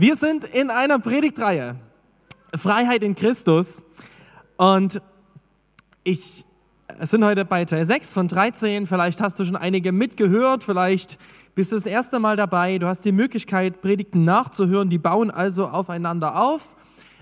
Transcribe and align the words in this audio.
Wir 0.00 0.14
sind 0.14 0.44
in 0.44 0.70
einer 0.70 1.00
Predigtreihe, 1.00 1.74
Freiheit 2.54 3.02
in 3.02 3.16
Christus. 3.16 3.82
Und 4.56 5.02
ich 6.04 6.44
sind 7.00 7.24
heute 7.24 7.44
bei 7.44 7.64
Teil 7.64 7.84
6 7.84 8.14
von 8.14 8.28
13. 8.28 8.86
Vielleicht 8.86 9.20
hast 9.20 9.40
du 9.40 9.44
schon 9.44 9.56
einige 9.56 9.90
mitgehört, 9.90 10.62
vielleicht 10.62 11.18
bist 11.56 11.72
du 11.72 11.74
das 11.74 11.86
erste 11.86 12.20
Mal 12.20 12.36
dabei. 12.36 12.78
Du 12.78 12.86
hast 12.86 13.04
die 13.04 13.10
Möglichkeit, 13.10 13.82
Predigten 13.82 14.24
nachzuhören. 14.24 14.88
Die 14.88 14.98
bauen 14.98 15.32
also 15.32 15.66
aufeinander 15.66 16.40
auf. 16.40 16.76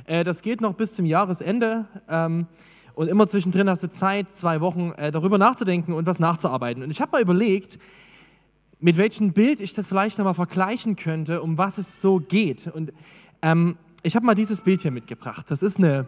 Äh, 0.05 0.23
das 0.23 0.43
geht 0.43 0.61
noch 0.61 0.75
bis 0.75 0.93
zum 0.93 1.07
Jahresende. 1.07 1.87
Ähm, 2.11 2.47
und 2.95 3.09
immer 3.09 3.27
zwischendrin 3.27 3.71
hast 3.71 3.85
du 3.85 3.89
Zeit, 3.89 4.37
zwei 4.37 4.61
Wochen 4.61 4.93
äh, 4.99 5.11
darüber 5.11 5.39
nachzudenken 5.39 5.95
und 5.95 6.05
was 6.05 6.19
nachzuarbeiten. 6.19 6.83
Und 6.83 6.91
ich 6.91 7.01
habe 7.01 7.13
mal 7.13 7.23
überlegt, 7.23 7.79
mit 8.87 8.99
welchem 8.99 9.33
Bild 9.33 9.61
ich 9.61 9.73
das 9.73 9.89
vielleicht 9.89 10.17
nochmal 10.17 10.35
vergleichen 10.35 10.95
könnte, 10.95 11.43
um 11.43 11.59
was 11.59 11.77
es 11.79 12.01
so 12.01 12.21
geht. 12.21 12.69
Und 12.69 12.93
ähm, 13.43 13.77
ich 14.05 14.15
habe 14.15 14.25
mal 14.25 14.37
dieses 14.37 14.61
Bild 14.61 14.81
hier 14.83 14.93
mitgebracht. 14.93 15.51
Das 15.51 15.65
ist 15.65 15.79
eine, 15.79 16.07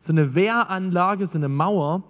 so 0.00 0.12
eine 0.12 0.34
Wehranlage, 0.34 1.24
so 1.24 1.38
eine 1.38 1.48
Mauer. 1.48 2.02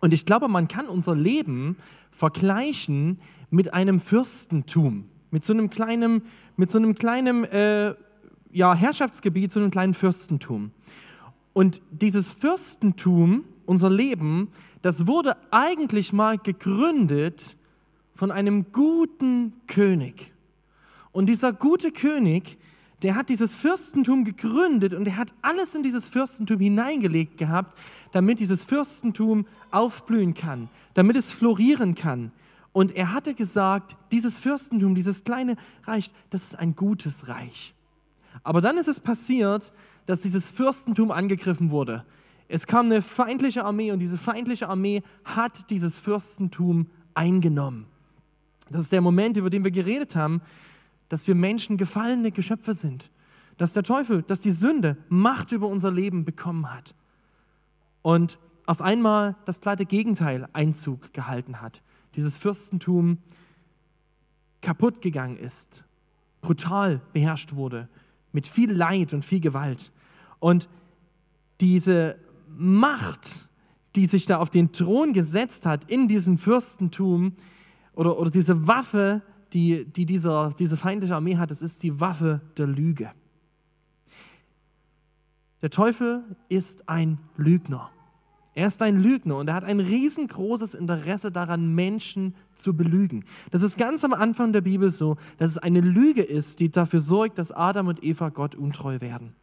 Und 0.00 0.12
ich 0.12 0.26
glaube, 0.26 0.48
man 0.48 0.66
kann 0.66 0.88
unser 0.88 1.14
Leben 1.14 1.76
vergleichen 2.10 3.20
mit 3.48 3.72
einem 3.72 4.00
Fürstentum, 4.00 5.04
mit 5.30 5.44
so 5.44 5.52
einem 5.52 5.70
kleinen, 5.70 6.22
mit 6.56 6.68
so 6.68 6.78
einem 6.78 6.96
kleinen 6.96 7.44
äh, 7.44 7.94
ja, 8.50 8.74
Herrschaftsgebiet, 8.74 9.52
so 9.52 9.60
einem 9.60 9.70
kleinen 9.70 9.94
Fürstentum. 9.94 10.72
Und 11.52 11.80
dieses 11.92 12.32
Fürstentum, 12.32 13.44
unser 13.64 13.90
Leben, 13.90 14.48
das 14.82 15.06
wurde 15.06 15.36
eigentlich 15.52 16.12
mal 16.12 16.36
gegründet 16.36 17.56
von 18.16 18.30
einem 18.32 18.72
guten 18.72 19.52
König. 19.66 20.32
Und 21.12 21.26
dieser 21.26 21.52
gute 21.52 21.92
König, 21.92 22.58
der 23.02 23.14
hat 23.14 23.28
dieses 23.28 23.56
Fürstentum 23.56 24.24
gegründet 24.24 24.94
und 24.94 25.06
er 25.06 25.18
hat 25.18 25.34
alles 25.42 25.74
in 25.74 25.82
dieses 25.82 26.08
Fürstentum 26.08 26.58
hineingelegt 26.58 27.36
gehabt, 27.36 27.78
damit 28.12 28.40
dieses 28.40 28.64
Fürstentum 28.64 29.46
aufblühen 29.70 30.34
kann, 30.34 30.68
damit 30.94 31.16
es 31.16 31.32
florieren 31.32 31.94
kann. 31.94 32.32
Und 32.72 32.96
er 32.96 33.12
hatte 33.12 33.34
gesagt, 33.34 33.96
dieses 34.12 34.38
Fürstentum, 34.38 34.94
dieses 34.94 35.24
kleine 35.24 35.56
Reich, 35.84 36.10
das 36.30 36.48
ist 36.48 36.58
ein 36.58 36.74
gutes 36.74 37.28
Reich. 37.28 37.74
Aber 38.42 38.60
dann 38.60 38.78
ist 38.78 38.88
es 38.88 39.00
passiert, 39.00 39.72
dass 40.06 40.22
dieses 40.22 40.50
Fürstentum 40.50 41.10
angegriffen 41.10 41.70
wurde. 41.70 42.04
Es 42.48 42.66
kam 42.66 42.86
eine 42.86 43.02
feindliche 43.02 43.64
Armee 43.64 43.92
und 43.92 43.98
diese 43.98 44.18
feindliche 44.18 44.68
Armee 44.68 45.02
hat 45.24 45.70
dieses 45.70 45.98
Fürstentum 45.98 46.86
eingenommen. 47.14 47.86
Das 48.70 48.82
ist 48.82 48.92
der 48.92 49.00
Moment, 49.00 49.36
über 49.36 49.50
den 49.50 49.64
wir 49.64 49.70
geredet 49.70 50.16
haben, 50.16 50.42
dass 51.08 51.26
wir 51.28 51.34
Menschen 51.34 51.76
gefallene 51.76 52.30
Geschöpfe 52.32 52.74
sind. 52.74 53.10
Dass 53.58 53.72
der 53.72 53.82
Teufel, 53.82 54.22
dass 54.22 54.40
die 54.40 54.50
Sünde 54.50 54.96
Macht 55.08 55.52
über 55.52 55.68
unser 55.68 55.90
Leben 55.90 56.24
bekommen 56.24 56.72
hat. 56.72 56.94
Und 58.02 58.38
auf 58.66 58.82
einmal 58.82 59.36
das 59.44 59.60
glatte 59.60 59.86
Gegenteil 59.86 60.48
Einzug 60.52 61.12
gehalten 61.12 61.60
hat. 61.60 61.82
Dieses 62.16 62.38
Fürstentum 62.38 63.18
kaputt 64.60 65.00
gegangen 65.00 65.36
ist, 65.36 65.84
brutal 66.40 67.00
beherrscht 67.12 67.54
wurde, 67.54 67.88
mit 68.32 68.46
viel 68.46 68.72
Leid 68.72 69.14
und 69.14 69.24
viel 69.24 69.40
Gewalt. 69.40 69.92
Und 70.40 70.68
diese 71.60 72.18
Macht, 72.48 73.48
die 73.94 74.06
sich 74.06 74.26
da 74.26 74.38
auf 74.38 74.50
den 74.50 74.72
Thron 74.72 75.12
gesetzt 75.12 75.66
hat 75.66 75.90
in 75.90 76.08
diesem 76.08 76.36
Fürstentum, 76.36 77.34
oder, 77.96 78.18
oder 78.18 78.30
diese 78.30 78.68
Waffe, 78.68 79.22
die, 79.52 79.84
die 79.84 80.06
dieser, 80.06 80.50
diese 80.50 80.76
feindliche 80.76 81.16
Armee 81.16 81.36
hat, 81.36 81.50
das 81.50 81.62
ist 81.62 81.82
die 81.82 81.98
Waffe 82.00 82.40
der 82.56 82.68
Lüge. 82.68 83.10
Der 85.62 85.70
Teufel 85.70 86.22
ist 86.48 86.88
ein 86.88 87.18
Lügner. 87.36 87.90
Er 88.54 88.66
ist 88.66 88.82
ein 88.82 89.02
Lügner 89.02 89.36
und 89.36 89.48
er 89.48 89.54
hat 89.54 89.64
ein 89.64 89.80
riesengroßes 89.80 90.74
Interesse 90.74 91.32
daran, 91.32 91.74
Menschen 91.74 92.34
zu 92.52 92.74
belügen. 92.74 93.24
Das 93.50 93.62
ist 93.62 93.76
ganz 93.76 94.04
am 94.04 94.14
Anfang 94.14 94.52
der 94.52 94.60
Bibel 94.62 94.88
so, 94.90 95.16
dass 95.38 95.50
es 95.50 95.58
eine 95.58 95.80
Lüge 95.80 96.22
ist, 96.22 96.60
die 96.60 96.70
dafür 96.70 97.00
sorgt, 97.00 97.38
dass 97.38 97.52
Adam 97.52 97.88
und 97.88 98.02
Eva 98.02 98.28
Gott 98.28 98.54
untreu 98.54 99.00
werden. 99.00 99.34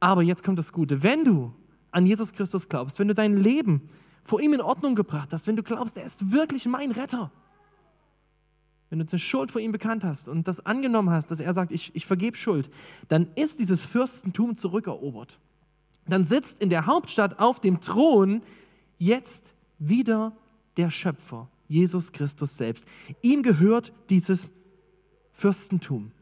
Aber 0.00 0.22
jetzt 0.22 0.44
kommt 0.44 0.58
das 0.58 0.72
Gute. 0.72 1.02
Wenn 1.02 1.24
du 1.24 1.54
an 1.90 2.06
Jesus 2.06 2.32
Christus 2.32 2.68
glaubst, 2.68 2.98
wenn 2.98 3.08
du 3.08 3.14
dein 3.14 3.34
Leben 3.34 3.82
vor 4.24 4.40
ihm 4.40 4.54
in 4.54 4.60
Ordnung 4.60 4.94
gebracht 4.94 5.32
hast, 5.32 5.46
wenn 5.46 5.56
du 5.56 5.62
glaubst, 5.62 5.96
er 5.96 6.04
ist 6.04 6.32
wirklich 6.32 6.66
mein 6.66 6.90
Retter, 6.90 7.30
wenn 8.90 8.98
du 8.98 9.06
eine 9.10 9.18
Schuld 9.18 9.50
vor 9.50 9.60
ihm 9.60 9.72
bekannt 9.72 10.04
hast 10.04 10.28
und 10.28 10.48
das 10.48 10.64
angenommen 10.64 11.10
hast, 11.10 11.30
dass 11.30 11.40
er 11.40 11.52
sagt, 11.52 11.72
ich, 11.72 11.94
ich 11.94 12.06
vergebe 12.06 12.36
Schuld, 12.36 12.70
dann 13.08 13.28
ist 13.34 13.58
dieses 13.58 13.82
Fürstentum 13.82 14.56
zurückerobert. 14.56 15.38
Dann 16.06 16.24
sitzt 16.24 16.60
in 16.60 16.70
der 16.70 16.86
Hauptstadt 16.86 17.38
auf 17.38 17.60
dem 17.60 17.80
Thron 17.80 18.42
jetzt 18.98 19.54
wieder 19.78 20.32
der 20.76 20.90
Schöpfer, 20.90 21.48
Jesus 21.68 22.12
Christus 22.12 22.56
selbst. 22.56 22.86
Ihm 23.22 23.42
gehört 23.42 23.92
dieses 24.10 24.52
Fürstentum. 25.32 26.12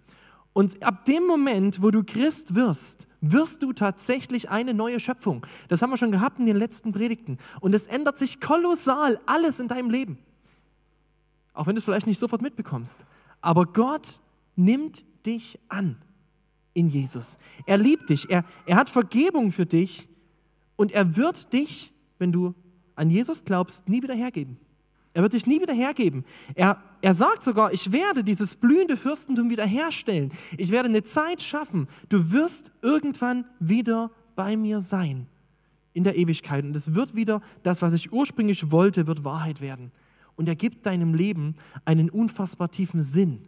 Und 0.53 0.83
ab 0.83 1.05
dem 1.07 1.27
Moment, 1.27 1.83
wo 1.83 1.91
du 1.91 2.05
Christ 2.05 2.55
wirst, 2.55 3.09
wirst 3.21 3.63
du 3.63 3.73
tatsächlich 3.73 4.51
eine 4.51 4.75
neue 4.75 5.01
Schöpfung. 5.01 5.47
Das 5.69 5.81
haben 5.81 5.91
wir 5.91 5.97
schon 5.97 6.13
gehabt 6.13 6.39
in 6.39 6.47
den 6.47 6.57
letzten 6.57 6.93
Predigten. 6.93 7.39
Und 7.61 7.75
es 7.75 7.87
ändert 7.87 8.19
sich 8.19 8.41
kolossal 8.41 9.19
alles 9.25 9.61
in 9.61 9.69
deinem 9.69 9.89
Leben. 9.89 10.19
Auch 11.55 11.67
wenn 11.67 11.75
du 11.75 11.79
es 11.79 11.85
vielleicht 11.85 12.07
nicht 12.07 12.19
sofort 12.19 12.43
mitbekommst. 12.43 13.05
Aber 13.41 13.65
Gott 13.67 14.21
nimmt 14.57 15.05
dich 15.25 15.59
an 15.69 15.97
in 16.75 16.89
Jesus. 16.89 17.39
Er 17.67 17.79
liebt 17.79 18.11
dich. 18.11 18.29
Er, 18.31 18.45
er 18.67 18.77
hat 18.77 18.91
Vergebung 18.91 19.53
für 19.53 19.67
dich. 19.67 20.09
Und 20.77 20.93
er 20.93 21.17
wird 21.17 21.53
dich, 21.53 21.93
wenn 22.19 22.33
du 22.33 22.55
an 22.95 23.11
Jesus 23.11 23.45
glaubst, 23.45 23.89
nie 23.89 24.03
wieder 24.03 24.15
hergeben. 24.15 24.59
Er 25.15 25.23
wird 25.23 25.33
dich 25.33 25.47
nie 25.47 25.61
wieder 25.61 25.75
hergeben. 25.75 26.25
Er, 26.55 26.83
er 27.03 27.15
sagt 27.15 27.43
sogar, 27.43 27.73
ich 27.73 27.93
werde 27.93 28.25
dieses 28.25 28.55
blühende 28.55 28.97
Fürstentum 28.97 29.51
wiederherstellen. 29.51 30.33
Ich 30.57 30.71
werde 30.71 30.89
eine 30.89 31.03
Zeit 31.03 31.43
schaffen. 31.43 31.89
Du 32.09 32.33
wirst 32.33 32.71
irgendwann 32.81 33.45
wieder 33.61 34.11
bei 34.35 34.57
mir 34.57 34.81
sein 34.81 35.27
in 35.93 36.05
der 36.05 36.17
Ewigkeit. 36.17 36.65
Und 36.65 36.75
es 36.75 36.95
wird 36.95 37.15
wieder 37.15 37.43
das, 37.62 37.83
was 37.83 37.93
ich 37.93 38.12
ursprünglich 38.12 38.71
wollte, 38.71 39.07
wird 39.07 39.25
Wahrheit 39.25 39.61
werden. 39.61 39.93
Und 40.37 40.49
er 40.49 40.57
gibt 40.57 40.87
deinem 40.87 41.12
Leben 41.12 41.57
einen 41.85 42.09
unfassbar 42.09 42.71
tiefen 42.71 43.03
Sinn. 43.03 43.45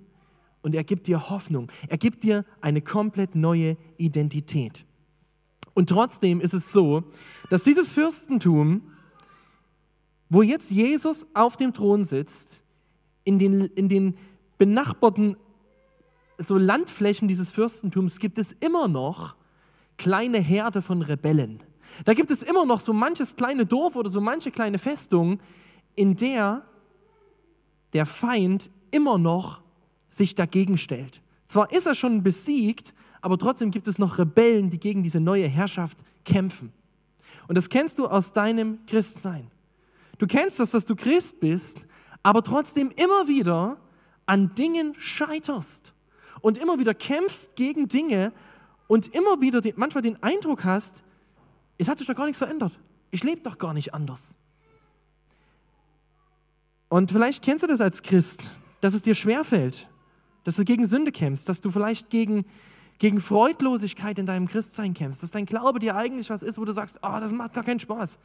Und 0.60 0.74
er 0.74 0.84
gibt 0.84 1.06
dir 1.06 1.30
Hoffnung. 1.30 1.70
Er 1.88 1.96
gibt 1.98 2.22
dir 2.24 2.44
eine 2.60 2.82
komplett 2.82 3.34
neue 3.34 3.76
Identität. 3.96 4.84
Und 5.72 5.88
trotzdem 5.88 6.40
ist 6.40 6.54
es 6.54 6.72
so, 6.72 7.04
dass 7.50 7.64
dieses 7.64 7.90
Fürstentum 7.90 8.82
wo 10.34 10.42
jetzt 10.42 10.70
Jesus 10.72 11.26
auf 11.34 11.56
dem 11.56 11.72
Thron 11.72 12.02
sitzt, 12.02 12.63
in 13.24 13.38
den, 13.38 13.62
in 13.66 13.88
den 13.88 14.16
benachbarten 14.58 15.36
so 16.38 16.58
Landflächen 16.58 17.28
dieses 17.28 17.52
Fürstentums 17.52 18.18
gibt 18.18 18.38
es 18.38 18.52
immer 18.52 18.88
noch 18.88 19.36
kleine 19.96 20.38
Herde 20.38 20.82
von 20.82 21.02
Rebellen. 21.02 21.62
Da 22.04 22.14
gibt 22.14 22.30
es 22.30 22.42
immer 22.42 22.66
noch 22.66 22.80
so 22.80 22.92
manches 22.92 23.36
kleine 23.36 23.66
Dorf 23.66 23.94
oder 23.94 24.10
so 24.10 24.20
manche 24.20 24.50
kleine 24.50 24.78
Festung, 24.78 25.38
in 25.94 26.16
der 26.16 26.64
der 27.92 28.06
Feind 28.06 28.70
immer 28.90 29.18
noch 29.18 29.62
sich 30.08 30.34
dagegen 30.34 30.78
stellt. 30.78 31.22
Zwar 31.46 31.70
ist 31.72 31.86
er 31.86 31.94
schon 31.94 32.22
besiegt, 32.24 32.92
aber 33.20 33.38
trotzdem 33.38 33.70
gibt 33.70 33.86
es 33.86 33.98
noch 33.98 34.18
Rebellen, 34.18 34.70
die 34.70 34.80
gegen 34.80 35.02
diese 35.02 35.20
neue 35.20 35.46
Herrschaft 35.46 35.98
kämpfen. 36.24 36.72
Und 37.46 37.56
das 37.56 37.68
kennst 37.68 37.98
du 37.98 38.06
aus 38.06 38.32
deinem 38.32 38.84
Christsein. 38.86 39.50
Du 40.18 40.26
kennst 40.26 40.60
das, 40.60 40.72
dass 40.72 40.84
du 40.84 40.96
Christ 40.96 41.40
bist, 41.40 41.80
aber 42.24 42.42
trotzdem 42.42 42.90
immer 42.96 43.28
wieder 43.28 43.76
an 44.26 44.54
Dingen 44.54 44.96
scheiterst 44.98 45.92
und 46.40 46.58
immer 46.58 46.80
wieder 46.80 46.94
kämpfst 46.94 47.54
gegen 47.54 47.86
Dinge 47.86 48.32
und 48.88 49.14
immer 49.14 49.40
wieder 49.40 49.60
den, 49.60 49.74
manchmal 49.76 50.02
den 50.02 50.20
Eindruck 50.22 50.64
hast, 50.64 51.04
es 51.78 51.88
hat 51.88 51.98
sich 51.98 52.06
doch 52.06 52.16
gar 52.16 52.24
nichts 52.24 52.38
verändert. 52.38 52.80
Ich 53.10 53.22
lebe 53.22 53.42
doch 53.42 53.58
gar 53.58 53.74
nicht 53.74 53.94
anders. 53.94 54.38
Und 56.88 57.12
vielleicht 57.12 57.44
kennst 57.44 57.62
du 57.62 57.66
das 57.66 57.80
als 57.80 58.02
Christ, 58.02 58.50
dass 58.80 58.94
es 58.94 59.02
dir 59.02 59.14
schwerfällt, 59.14 59.88
dass 60.44 60.56
du 60.56 60.64
gegen 60.64 60.86
Sünde 60.86 61.12
kämpfst, 61.12 61.48
dass 61.48 61.60
du 61.60 61.70
vielleicht 61.70 62.08
gegen, 62.08 62.44
gegen 62.98 63.20
Freudlosigkeit 63.20 64.18
in 64.18 64.24
deinem 64.24 64.48
Christsein 64.48 64.94
kämpfst, 64.94 65.22
dass 65.22 65.30
dein 65.30 65.44
Glaube 65.44 65.78
dir 65.78 65.94
eigentlich 65.94 66.30
was 66.30 66.42
ist, 66.42 66.58
wo 66.58 66.64
du 66.64 66.72
sagst, 66.72 67.00
oh, 67.02 67.20
das 67.20 67.32
macht 67.32 67.52
gar 67.52 67.64
keinen 67.64 67.80
Spaß 67.80 68.18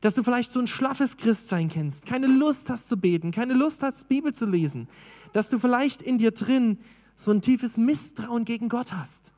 dass 0.00 0.14
du 0.14 0.22
vielleicht 0.22 0.52
so 0.52 0.60
ein 0.60 0.66
schlaffes 0.66 1.16
Christsein 1.16 1.68
kennst, 1.68 2.06
keine 2.06 2.26
Lust 2.26 2.70
hast 2.70 2.88
zu 2.88 2.96
beten, 2.96 3.30
keine 3.30 3.54
Lust 3.54 3.82
hast, 3.82 4.08
Bibel 4.08 4.32
zu 4.32 4.46
lesen, 4.46 4.88
dass 5.32 5.50
du 5.50 5.58
vielleicht 5.58 6.02
in 6.02 6.18
dir 6.18 6.30
drin 6.30 6.78
so 7.16 7.32
ein 7.32 7.42
tiefes 7.42 7.76
Misstrauen 7.76 8.44
gegen 8.44 8.68
Gott 8.68 8.92
hast. 8.92 9.32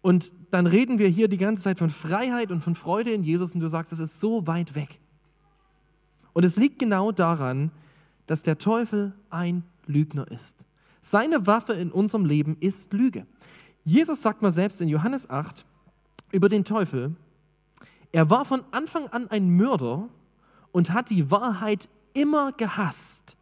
Und 0.00 0.32
dann 0.50 0.66
reden 0.66 0.98
wir 0.98 1.08
hier 1.08 1.28
die 1.28 1.36
ganze 1.36 1.64
Zeit 1.64 1.78
von 1.78 1.90
Freiheit 1.90 2.52
und 2.52 2.62
von 2.62 2.74
Freude 2.74 3.12
in 3.12 3.24
Jesus 3.24 3.54
und 3.54 3.60
du 3.60 3.68
sagst, 3.68 3.92
es 3.92 4.00
ist 4.00 4.20
so 4.20 4.46
weit 4.46 4.74
weg. 4.74 5.00
Und 6.32 6.44
es 6.44 6.56
liegt 6.56 6.78
genau 6.78 7.12
daran, 7.12 7.72
dass 8.26 8.42
der 8.42 8.58
Teufel 8.58 9.14
ein 9.30 9.64
Lügner 9.86 10.30
ist. 10.30 10.64
Seine 11.00 11.46
Waffe 11.46 11.72
in 11.72 11.90
unserem 11.90 12.24
Leben 12.24 12.56
ist 12.60 12.92
Lüge. 12.92 13.26
Jesus 13.84 14.22
sagt 14.22 14.42
mal 14.42 14.50
selbst 14.50 14.80
in 14.80 14.88
Johannes 14.88 15.28
8 15.28 15.64
über 16.32 16.48
den 16.48 16.64
Teufel, 16.64 17.14
er 18.12 18.30
war 18.30 18.44
von 18.44 18.62
Anfang 18.70 19.08
an 19.08 19.28
ein 19.28 19.50
Mörder 19.50 20.08
und 20.72 20.92
hat 20.92 21.10
die 21.10 21.30
Wahrheit 21.30 21.88
immer 22.14 22.52
gehasst, 22.52 23.36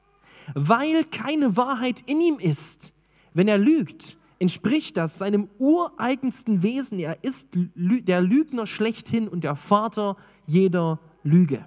weil 0.54 1.04
keine 1.04 1.56
Wahrheit 1.56 2.02
in 2.06 2.20
ihm 2.20 2.38
ist. 2.38 2.92
Wenn 3.32 3.48
er 3.48 3.58
lügt, 3.58 4.16
entspricht 4.38 4.96
das 4.96 5.18
seinem 5.18 5.48
ureigensten 5.58 6.62
Wesen. 6.62 6.98
Er 6.98 7.22
ist 7.22 7.48
der 7.54 8.20
Lügner 8.20 8.66
schlechthin 8.66 9.28
und 9.28 9.44
der 9.44 9.54
Vater 9.54 10.16
jeder 10.46 11.00
Lüge. 11.22 11.64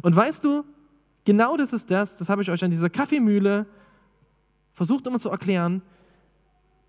Und 0.00 0.16
weißt 0.16 0.44
du, 0.44 0.64
genau 1.24 1.56
das 1.56 1.72
ist 1.72 1.90
das, 1.90 2.16
das 2.16 2.28
habe 2.28 2.42
ich 2.42 2.50
euch 2.50 2.64
an 2.64 2.70
dieser 2.70 2.90
Kaffeemühle 2.90 3.66
versucht 4.72 5.06
immer 5.06 5.18
zu 5.18 5.28
erklären. 5.28 5.82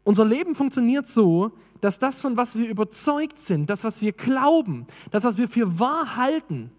Unser 0.03 0.25
Leben 0.25 0.55
funktioniert 0.55 1.07
so, 1.07 1.51
dass 1.81 1.99
das, 1.99 2.21
von 2.21 2.37
was 2.37 2.57
wir 2.57 2.69
überzeugt 2.69 3.37
sind, 3.37 3.69
das, 3.69 3.83
was 3.83 4.01
wir 4.01 4.13
glauben, 4.13 4.87
das, 5.11 5.23
was 5.23 5.37
wir 5.37 5.47
für 5.47 5.79
wahr 5.79 6.15
halten, 6.15 6.71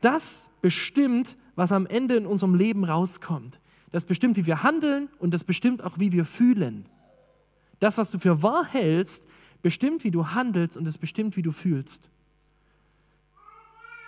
das 0.00 0.50
bestimmt, 0.60 1.36
was 1.56 1.72
am 1.72 1.86
Ende 1.86 2.16
in 2.16 2.26
unserem 2.26 2.54
Leben 2.54 2.84
rauskommt. 2.84 3.60
Das 3.90 4.04
bestimmt, 4.04 4.36
wie 4.36 4.46
wir 4.46 4.62
handeln 4.62 5.08
und 5.18 5.32
das 5.32 5.44
bestimmt 5.44 5.82
auch, 5.82 5.98
wie 5.98 6.12
wir 6.12 6.24
fühlen. 6.24 6.86
Das, 7.78 7.96
was 7.96 8.10
du 8.10 8.18
für 8.18 8.42
wahr 8.42 8.64
hältst, 8.64 9.24
bestimmt, 9.62 10.04
wie 10.04 10.10
du 10.10 10.28
handelst 10.28 10.76
und 10.76 10.86
es 10.86 10.98
bestimmt, 10.98 11.36
wie 11.36 11.42
du 11.42 11.52
fühlst. 11.52 12.10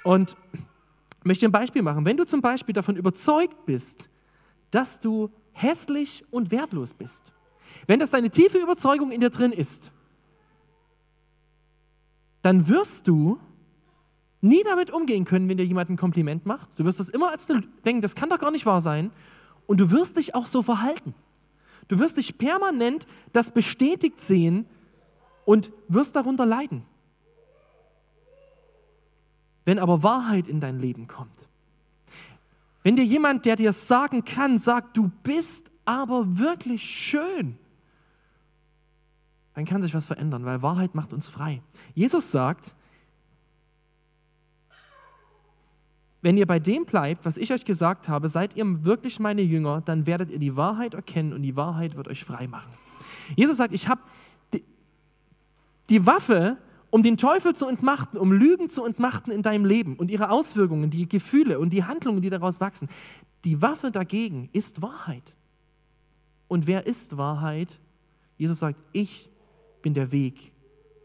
Und 0.03 0.37
ich 0.53 1.25
möchte 1.25 1.47
ein 1.47 1.53
Beispiel 1.53 1.83
machen. 1.83 2.05
Wenn 2.05 2.17
du 2.17 2.25
zum 2.25 2.41
Beispiel 2.41 2.73
davon 2.73 2.97
überzeugt 2.97 3.67
bist, 3.67 4.11
dass 4.71 5.00
du 5.00 5.31
hässlich 5.53 6.25
und 6.31 6.50
wertlos 6.50 6.94
bist, 6.94 7.33
wenn 7.87 8.00
das 8.00 8.11
deine 8.11 8.31
tiefe 8.31 8.58
Überzeugung 8.58 9.11
in 9.11 9.20
dir 9.20 9.31
drin 9.31 9.52
ist, 9.52 9.93
dann 12.43 12.69
wirst 12.69 13.08
du 13.08 13.38
nie 14.40 14.62
damit 14.64 14.90
umgehen 14.90 15.25
können, 15.25 15.49
wenn 15.49 15.56
dir 15.56 15.67
jemand 15.67 15.90
ein 15.90 15.96
Kompliment 15.96 16.46
macht. 16.46 16.69
Du 16.76 16.84
wirst 16.84 17.00
das 17.00 17.08
immer 17.08 17.31
als 17.31 17.49
denken, 17.84 18.00
das 18.00 18.14
kann 18.14 18.31
doch 18.31 18.38
gar 18.38 18.50
nicht 18.50 18.67
wahr 18.67 18.81
sein. 18.81 19.11
Und 19.67 19.81
du 19.81 19.90
wirst 19.90 20.17
dich 20.17 20.34
auch 20.34 20.46
so 20.46 20.62
verhalten. 20.62 21.14
Du 21.88 21.99
wirst 21.99 22.17
dich 22.17 22.38
permanent 22.38 23.06
das 23.32 23.50
bestätigt 23.50 24.20
sehen 24.20 24.67
und 25.44 25.70
wirst 25.88 26.17
darunter 26.17 26.46
leiden. 26.46 26.82
Wenn 29.64 29.78
aber 29.78 30.02
Wahrheit 30.02 30.46
in 30.46 30.61
dein 30.61 30.78
Leben 30.78 31.08
kommt, 31.08 31.49
wenn 32.84 32.94
dir 32.94 33.05
jemand, 33.05 33.44
der 33.46 33.56
dir 33.56 33.73
sagen 33.73 34.25
kann, 34.25 34.58
sagt, 34.58 34.96
du 34.96 35.11
bist 35.25 35.73
aber 35.84 36.38
wirklich 36.38 36.84
schön, 36.84 37.58
dann 39.56 39.64
kann 39.64 39.81
sich 39.81 39.94
was 39.94 40.05
verändern, 40.05 40.44
weil 40.44 40.61
Wahrheit 40.61 40.94
macht 40.94 41.14
uns 41.14 41.29
frei. 41.29 41.62
Jesus 41.94 42.31
sagt, 42.31 42.76
wenn 46.20 46.37
ihr 46.37 46.47
bei 46.47 46.58
dem 46.58 46.85
bleibt, 46.85 47.25
was 47.25 47.38
ich 47.38 47.50
euch 47.55 47.64
gesagt 47.64 48.11
habe, 48.11 48.29
seid 48.29 48.55
ihr 48.55 48.85
wirklich 48.85 49.19
meine 49.19 49.41
Jünger, 49.41 49.81
dann 49.81 50.06
werdet 50.06 50.31
ihr 50.31 50.38
die 50.38 50.56
Wahrheit 50.56 50.93
erkennen 50.93 51.32
und 51.32 51.41
die 51.41 51.56
Wahrheit 51.56 51.97
wird 51.97 52.06
euch 52.06 52.23
frei 52.23 52.47
machen. 52.47 52.70
Jesus 53.35 53.56
sagt, 53.56 53.73
ich 53.73 53.88
habe 53.88 54.03
die, 54.53 54.61
die 55.88 56.05
Waffe 56.05 56.59
um 56.91 57.02
den 57.02 57.17
Teufel 57.17 57.55
zu 57.55 57.67
entmachten, 57.67 58.19
um 58.19 58.32
Lügen 58.32 58.69
zu 58.69 58.85
entmachten 58.85 59.32
in 59.32 59.43
deinem 59.43 59.64
Leben 59.64 59.97
und 59.97 60.11
ihre 60.11 60.31
Auswirkungen, 60.31 60.91
die 60.91 61.09
Gefühle 61.09 61.59
und 61.59 61.70
die 61.70 61.85
Handlungen, 61.85 62.20
die 62.20 62.31
daraus 62.31 62.61
wachsen. 62.61 62.88
Die 63.44 63.62
Waffe 63.62 63.91
dagegen 63.91 64.50
ist 64.52 64.82
Wahrheit. 64.82 65.37
Und 66.47 66.67
wer 66.67 66.87
ist 66.87 67.17
Wahrheit? 67.17 67.81
Jesus 68.37 68.59
sagt, 68.59 68.81
ich 68.93 69.31
bin 69.87 69.94
der 69.94 70.11
Weg, 70.11 70.53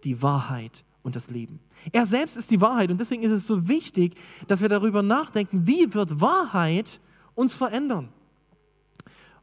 die 0.03 0.23
Wahrheit 0.23 0.83
und 1.03 1.15
das 1.15 1.29
Leben. 1.29 1.59
Er 1.91 2.07
selbst 2.07 2.35
ist 2.35 2.49
die 2.49 2.61
Wahrheit 2.61 2.89
und 2.89 2.99
deswegen 2.99 3.21
ist 3.21 3.31
es 3.31 3.45
so 3.45 3.67
wichtig, 3.67 4.15
dass 4.47 4.63
wir 4.63 4.69
darüber 4.69 5.03
nachdenken, 5.03 5.67
wie 5.67 5.93
wird 5.93 6.19
Wahrheit 6.19 6.99
uns 7.35 7.55
verändern. 7.55 8.09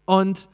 Und 0.06 0.48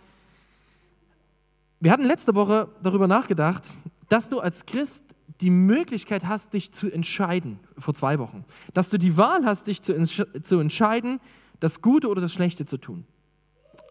wir 1.80 1.92
hatten 1.92 2.04
letzte 2.04 2.34
Woche 2.34 2.68
darüber 2.82 3.08
nachgedacht, 3.08 3.74
dass 4.10 4.28
du 4.28 4.40
als 4.40 4.66
Christ 4.66 5.14
die 5.40 5.48
Möglichkeit 5.48 6.26
hast, 6.26 6.52
dich 6.52 6.70
zu 6.70 6.92
entscheiden, 6.92 7.60
vor 7.78 7.94
zwei 7.94 8.18
Wochen, 8.18 8.44
dass 8.74 8.90
du 8.90 8.98
die 8.98 9.16
Wahl 9.16 9.46
hast, 9.46 9.68
dich 9.68 9.80
zu, 9.80 9.94
zu 10.42 10.58
entscheiden, 10.58 11.20
das 11.58 11.80
Gute 11.80 12.10
oder 12.10 12.20
das 12.20 12.34
Schlechte 12.34 12.66
zu 12.66 12.76
tun, 12.76 13.06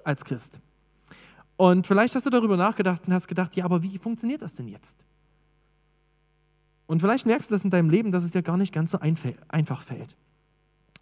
als 0.04 0.24
Christ. 0.24 0.60
Und 1.56 1.88
vielleicht 1.88 2.16
hast 2.16 2.26
du 2.26 2.30
darüber 2.30 2.58
nachgedacht 2.58 3.08
und 3.08 3.14
hast 3.14 3.28
gedacht, 3.28 3.56
ja, 3.56 3.66
aber 3.66 3.84
wie 3.84 3.98
funktioniert 3.98 4.42
das 4.42 4.56
denn 4.56 4.68
jetzt? 4.68 5.06
Und 6.88 7.00
vielleicht 7.00 7.26
merkst 7.26 7.50
du 7.50 7.56
das 7.56 7.64
in 7.64 7.70
deinem 7.70 7.90
Leben, 7.90 8.12
dass 8.12 8.24
es 8.24 8.32
dir 8.32 8.42
gar 8.42 8.58
nicht 8.58 8.74
ganz 8.74 8.92
so 8.92 9.00
einfach 9.00 9.82
fällt. 9.82 10.18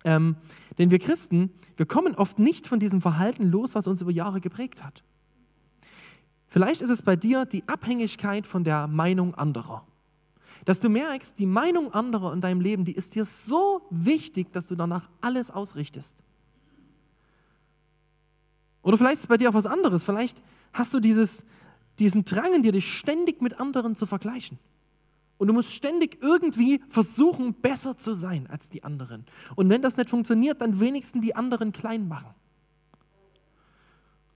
Ähm, 0.03 0.35
denn 0.77 0.89
wir 0.91 0.99
Christen, 0.99 1.51
wir 1.77 1.85
kommen 1.85 2.15
oft 2.15 2.39
nicht 2.39 2.67
von 2.67 2.79
diesem 2.79 3.01
Verhalten 3.01 3.49
los, 3.49 3.75
was 3.75 3.87
uns 3.87 4.01
über 4.01 4.11
Jahre 4.11 4.41
geprägt 4.41 4.83
hat. 4.83 5.03
Vielleicht 6.47 6.81
ist 6.81 6.89
es 6.89 7.01
bei 7.01 7.15
dir 7.15 7.45
die 7.45 7.67
Abhängigkeit 7.67 8.45
von 8.45 8.63
der 8.63 8.87
Meinung 8.87 9.35
anderer. 9.35 9.85
Dass 10.65 10.81
du 10.81 10.89
merkst, 10.89 11.39
die 11.39 11.45
Meinung 11.45 11.93
anderer 11.93 12.33
in 12.33 12.41
deinem 12.41 12.61
Leben, 12.61 12.83
die 12.85 12.93
ist 12.93 13.15
dir 13.15 13.25
so 13.25 13.81
wichtig, 13.89 14.51
dass 14.51 14.67
du 14.67 14.75
danach 14.75 15.09
alles 15.21 15.49
ausrichtest. 15.49 16.23
Oder 18.83 18.97
vielleicht 18.97 19.17
ist 19.17 19.21
es 19.21 19.27
bei 19.27 19.37
dir 19.37 19.49
auch 19.49 19.53
was 19.53 19.65
anderes. 19.65 20.03
Vielleicht 20.03 20.41
hast 20.73 20.93
du 20.93 20.99
dieses, 20.99 21.45
diesen 21.99 22.25
Drang 22.25 22.53
in 22.53 22.63
dir, 22.63 22.71
dich 22.71 22.97
ständig 22.97 23.41
mit 23.41 23.59
anderen 23.59 23.95
zu 23.95 24.05
vergleichen. 24.05 24.59
Und 25.37 25.47
du 25.47 25.53
musst 25.53 25.73
ständig 25.73 26.19
irgendwie 26.21 26.83
versuchen, 26.89 27.53
besser 27.55 27.97
zu 27.97 28.13
sein 28.13 28.47
als 28.47 28.69
die 28.69 28.83
anderen. 28.83 29.25
Und 29.55 29.69
wenn 29.69 29.81
das 29.81 29.97
nicht 29.97 30.09
funktioniert, 30.09 30.61
dann 30.61 30.79
wenigstens 30.79 31.23
die 31.23 31.35
anderen 31.35 31.71
klein 31.71 32.07
machen. 32.07 32.33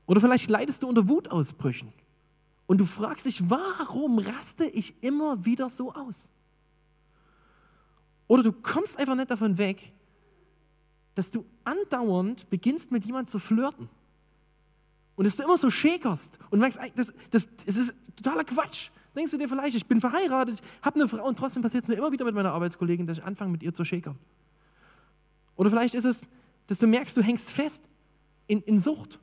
Oder 0.08 0.22
vielleicht 0.22 0.50
leidest 0.50 0.84
du 0.84 0.88
unter 0.88 1.08
Wutausbrüchen. 1.08 1.94
Und 2.68 2.80
du 2.80 2.86
fragst 2.86 3.26
dich, 3.26 3.50
warum 3.50 4.18
raste 4.18 4.66
ich 4.66 5.04
immer 5.04 5.46
wieder 5.46 5.70
so 5.70 5.94
aus? 5.94 6.32
Oder 8.28 8.44
du 8.44 8.52
kommst 8.52 8.98
einfach 8.98 9.16
nicht 9.16 9.30
davon 9.30 9.58
weg, 9.58 9.94
dass 11.14 11.32
du 11.32 11.46
andauernd 11.64 12.50
beginnst 12.50 12.92
mit 12.92 13.06
jemandem 13.06 13.28
zu 13.28 13.40
flirten. 13.40 13.90
Und 15.16 15.26
dass 15.26 15.38
du 15.38 15.44
immer 15.44 15.58
so 15.58 15.70
schäkerst 15.70 16.40
und 16.50 16.60
merkst, 16.60 16.80
das, 16.96 17.14
das, 17.32 17.48
das 17.66 17.78
ist 17.78 17.96
totaler 18.16 18.44
Quatsch. 18.44 18.90
Denkst 19.16 19.32
du 19.32 19.38
dir 19.38 19.48
vielleicht, 19.48 19.78
ich 19.78 19.86
bin 19.86 20.02
verheiratet, 20.02 20.62
habe 20.82 21.00
eine 21.00 21.08
Frau 21.08 21.26
und 21.26 21.38
trotzdem 21.38 21.64
passiert 21.64 21.84
es 21.84 21.88
mir 21.88 21.96
immer 21.96 22.12
wieder 22.12 22.26
mit 22.26 22.36
meiner 22.36 22.52
Arbeitskollegin, 22.52 23.08
dass 23.08 23.20
ich 23.20 23.24
anfange 23.24 23.52
mit 23.52 23.64
ihr 23.64 23.74
zu 23.74 23.86
schäkern. 23.86 24.18
Oder 25.56 25.70
vielleicht 25.70 25.96
ist 25.96 26.06
es, 26.06 26.26
dass 26.68 26.80
du 26.80 26.88
merkst, 26.88 27.16
du 27.16 27.22
hängst 27.22 27.52
fest 27.52 27.88
in, 28.48 28.62
in 28.64 28.78
Sucht. 28.78 29.20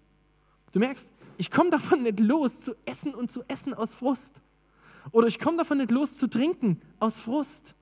Du 0.72 0.78
merkst, 0.78 1.12
ich 1.36 1.50
komme 1.50 1.70
davon 1.70 2.04
nicht 2.04 2.20
los 2.20 2.62
zu 2.62 2.74
essen 2.86 3.14
und 3.14 3.30
zu 3.30 3.42
essen 3.48 3.74
aus 3.74 3.94
Frust. 3.94 4.40
Oder 5.10 5.26
ich 5.26 5.38
komme 5.38 5.58
davon 5.58 5.78
nicht 5.78 5.90
los 5.90 6.16
zu 6.16 6.28
trinken 6.28 6.80
aus 7.00 7.20
Frust. 7.20 7.74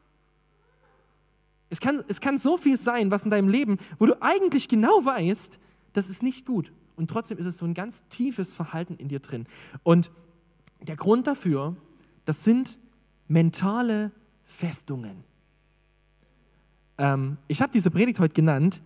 Es 1.68 1.78
kann, 1.78 2.02
es 2.08 2.20
kann 2.20 2.38
so 2.38 2.56
viel 2.56 2.76
sein, 2.76 3.12
was 3.12 3.24
in 3.24 3.30
deinem 3.30 3.48
Leben, 3.48 3.78
wo 3.98 4.06
du 4.06 4.20
eigentlich 4.20 4.68
genau 4.68 5.04
weißt, 5.04 5.60
das 5.92 6.08
ist 6.08 6.22
nicht 6.24 6.46
gut. 6.46 6.72
Und 7.00 7.10
trotzdem 7.10 7.38
ist 7.38 7.46
es 7.46 7.58
so 7.58 7.66
ein 7.66 7.74
ganz 7.74 8.04
tiefes 8.08 8.54
Verhalten 8.54 8.94
in 8.94 9.08
dir 9.08 9.18
drin. 9.18 9.46
Und 9.82 10.12
der 10.80 10.96
Grund 10.96 11.26
dafür, 11.26 11.74
das 12.24 12.44
sind 12.44 12.78
mentale 13.26 14.12
Festungen. 14.44 15.24
Ähm, 16.98 17.38
ich 17.48 17.60
habe 17.62 17.72
diese 17.72 17.90
Predigt 17.90 18.20
heute 18.20 18.34
genannt, 18.34 18.82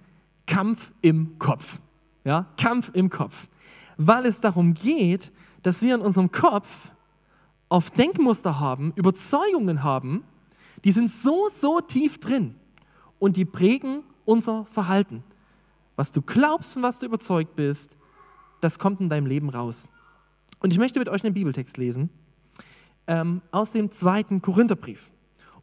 Kampf 0.47 0.93
im 1.03 1.39
Kopf. 1.39 1.81
Ja, 2.25 2.47
Kampf 2.57 2.91
im 2.95 3.11
Kopf 3.11 3.49
weil 3.97 4.27
es 4.27 4.41
darum 4.41 4.75
geht, 4.75 5.33
dass 5.63 5.83
wir 5.83 5.95
in 5.95 6.01
unserem 6.01 6.31
Kopf 6.31 6.91
oft 7.69 7.97
Denkmuster 7.99 8.61
haben, 8.61 8.93
Überzeugungen 8.97 9.83
haben, 9.83 10.25
die 10.85 10.93
sind 10.93 11.11
so, 11.11 11.49
so 11.51 11.81
tief 11.81 12.19
drin 12.19 12.55
und 13.19 13.37
die 13.37 13.45
prägen 13.45 14.01
unser 14.25 14.65
Verhalten. 14.67 15.25
Was 15.97 16.13
du 16.13 16.23
glaubst 16.23 16.77
und 16.77 16.83
was 16.83 16.99
du 16.99 17.07
überzeugt 17.07 17.57
bist, 17.57 17.97
das 18.65 18.79
kommt 18.79 19.01
in 19.01 19.09
deinem 19.09 19.27
Leben 19.27 19.51
raus. 19.51 19.89
Und 20.61 20.73
ich 20.73 20.79
möchte 20.79 20.99
mit 20.99 21.09
euch 21.09 21.23
einen 21.23 21.35
Bibeltext 21.35 21.77
lesen 21.77 22.09
ähm, 23.07 23.43
aus 23.51 23.73
dem 23.73 23.91
zweiten 23.91 24.41
Korintherbrief. 24.41 25.11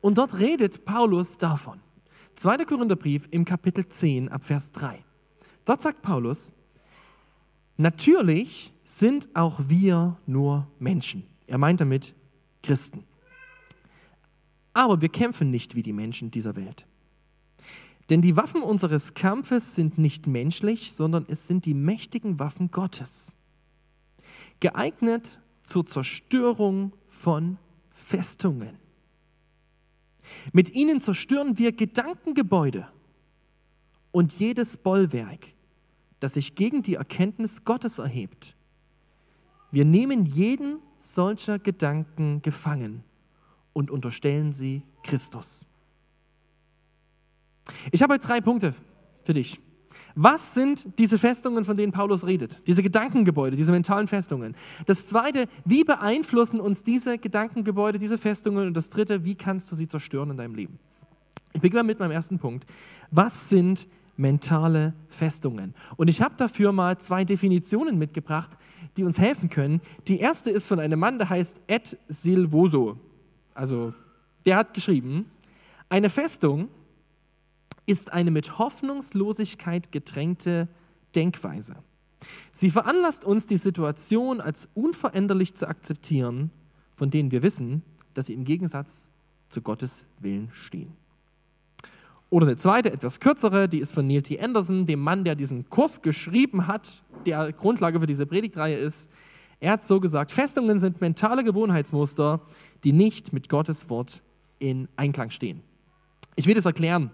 Und 0.02 0.18
dort 0.18 0.38
redet 0.38 0.86
Paulus 0.86 1.38
davon. 1.38 1.80
Zweiter 2.36 2.66
Korintherbrief 2.66 3.28
im 3.32 3.44
Kapitel 3.44 3.88
10 3.88 4.30
ab 4.30 4.44
Vers 4.44 4.72
3. 4.72 5.04
Dort 5.66 5.82
sagt 5.82 6.02
Paulus, 6.02 6.54
Natürlich 7.78 8.74
sind 8.84 9.30
auch 9.34 9.60
wir 9.68 10.18
nur 10.28 10.68
Menschen. 10.78 11.24
Er 11.48 11.58
meint 11.58 11.82
damit 11.82 12.14
Christen. 12.62 13.04
Aber 14.74 15.02
wir 15.02 15.10
kämpfen 15.10 15.50
nicht 15.50 15.76
wie 15.76 15.82
die 15.82 15.94
Menschen 15.94 16.30
dieser 16.30 16.56
Welt. 16.56 16.86
Denn 18.12 18.22
die 18.22 18.36
Waffen 18.36 18.62
unseres 18.62 19.14
Kampfes 19.14 19.74
sind 19.74 19.98
nicht 19.98 20.28
menschlich, 20.28 20.92
sondern 20.92 21.26
es 21.30 21.48
sind 21.48 21.66
die 21.66 21.74
mächtigen 21.74 22.40
Waffen 22.40 22.70
Gottes. 22.70 23.38
geeignet 24.60 25.40
zur 25.62 25.86
Zerstörung 25.86 26.94
von 27.08 27.58
Festungen. 27.90 28.78
Mit 30.54 30.76
ihnen 30.76 31.00
zerstören 31.00 31.58
wir 31.58 31.72
Gedankengebäude 31.72 32.88
und 34.12 34.34
jedes 34.34 34.78
Bollwerk, 34.78 35.54
das 36.20 36.36
sich 36.36 36.56
gegen 36.56 36.84
die 36.84 36.96
Erkenntnis 36.96 37.66
Gottes 37.66 37.98
erhebt. 37.98 38.56
Wir 39.72 39.86
nehmen 39.86 40.26
jeden 40.26 40.80
solcher 41.00 41.60
Gedanken 41.60 42.42
gefangen 42.42 43.04
und 43.74 43.90
unterstellen 43.90 44.52
sie 44.52 44.84
Christus. 45.02 45.66
Ich 47.92 48.02
habe 48.02 48.14
heute 48.14 48.28
drei 48.28 48.42
Punkte 48.42 48.74
für 49.24 49.34
dich. 49.34 49.60
Was 50.16 50.54
sind 50.54 50.88
diese 51.00 51.18
Festungen, 51.18 51.66
von 51.66 51.78
denen 51.78 51.92
Paulus 51.92 52.26
redet? 52.26 52.62
Diese 52.68 52.84
Gedankengebäude, 52.84 53.56
diese 53.56 53.72
mentalen 53.72 54.08
Festungen. 54.08 54.56
Das 54.86 55.08
zweite, 55.08 55.46
wie 55.66 55.84
beeinflussen 55.84 56.60
uns 56.60 56.84
diese 56.84 57.18
Gedankengebäude, 57.18 57.98
diese 57.98 58.18
Festungen? 58.18 58.68
Und 58.68 58.74
das 58.74 58.90
dritte, 58.90 59.26
wie 59.26 59.36
kannst 59.36 59.72
du 59.72 59.76
sie 59.76 59.88
zerstören 59.88 60.32
in 60.32 60.38
deinem 60.38 60.56
Leben? 60.56 60.80
Ich 61.54 61.62
beginne 61.62 61.84
mit 61.84 62.00
meinem 62.00 62.12
ersten 62.12 62.40
Punkt. 62.40 62.70
Was 63.10 63.50
sind 63.50 63.88
mentale 64.18 64.94
Festungen? 65.10 65.74
Und 65.98 66.08
ich 66.08 66.22
habe 66.22 66.36
dafür 66.38 66.72
mal 66.72 66.98
zwei 66.98 67.26
Definitionen 67.26 67.98
mitgebracht, 67.98 68.52
die 68.98 69.04
uns 69.04 69.20
helfen 69.20 69.50
können. 69.50 69.82
Die 70.08 70.20
erste 70.20 70.52
ist 70.52 70.68
von 70.68 70.80
einem 70.80 71.00
Mann, 71.00 71.18
der 71.18 71.30
heißt 71.30 71.62
Ed 71.68 71.98
Silvoso. 72.08 72.98
Also, 73.54 73.94
der 74.46 74.58
hat 74.58 74.74
geschrieben, 74.74 75.26
eine 75.90 76.10
Festung 76.10 76.70
ist 77.92 78.14
eine 78.14 78.32
mit 78.32 78.58
Hoffnungslosigkeit 78.58 79.92
getränkte 79.92 80.70
Denkweise. 81.14 81.76
Sie 82.50 82.72
veranlasst 82.72 83.26
uns, 83.26 83.48
die 83.48 83.58
Situation 83.58 84.40
als 84.40 84.70
unveränderlich 84.76 85.56
zu 85.56 85.68
akzeptieren, 85.68 86.52
von 86.96 87.10
denen 87.10 87.32
wir 87.32 87.44
wissen, 87.44 87.84
dass 88.14 88.28
sie 88.28 88.34
im 88.34 88.46
Gegensatz 88.46 89.12
zu 89.50 89.62
Gottes 89.62 90.06
Willen 90.22 90.50
stehen. 90.54 90.94
Oder 92.30 92.48
eine 92.48 92.56
zweite, 92.56 92.94
etwas 92.94 93.20
kürzere, 93.20 93.68
die 93.68 93.80
ist 93.80 93.94
von 93.94 94.08
Neil 94.08 94.22
T. 94.22 94.40
Anderson, 94.40 94.86
dem 94.86 95.02
Mann, 95.02 95.26
der 95.26 95.36
diesen 95.36 95.68
Kurs 95.68 96.02
geschrieben 96.02 96.68
hat, 96.68 97.04
der 97.26 97.52
Grundlage 97.52 98.00
für 98.00 98.08
diese 98.08 98.26
Predigtreihe 98.26 98.78
ist. 98.78 99.12
Er 99.60 99.74
hat 99.74 99.84
so 99.84 100.00
gesagt, 100.00 100.32
Festungen 100.32 100.80
sind 100.80 101.02
mentale 101.02 101.44
Gewohnheitsmuster, 101.44 102.40
die 102.86 102.94
nicht 102.94 103.34
mit 103.34 103.50
Gottes 103.50 103.90
Wort 103.90 104.22
in 104.60 104.88
Einklang 104.96 105.30
stehen. 105.30 105.62
Ich 106.38 106.48
will 106.48 106.56
das 106.56 106.66
erklären 106.66 107.12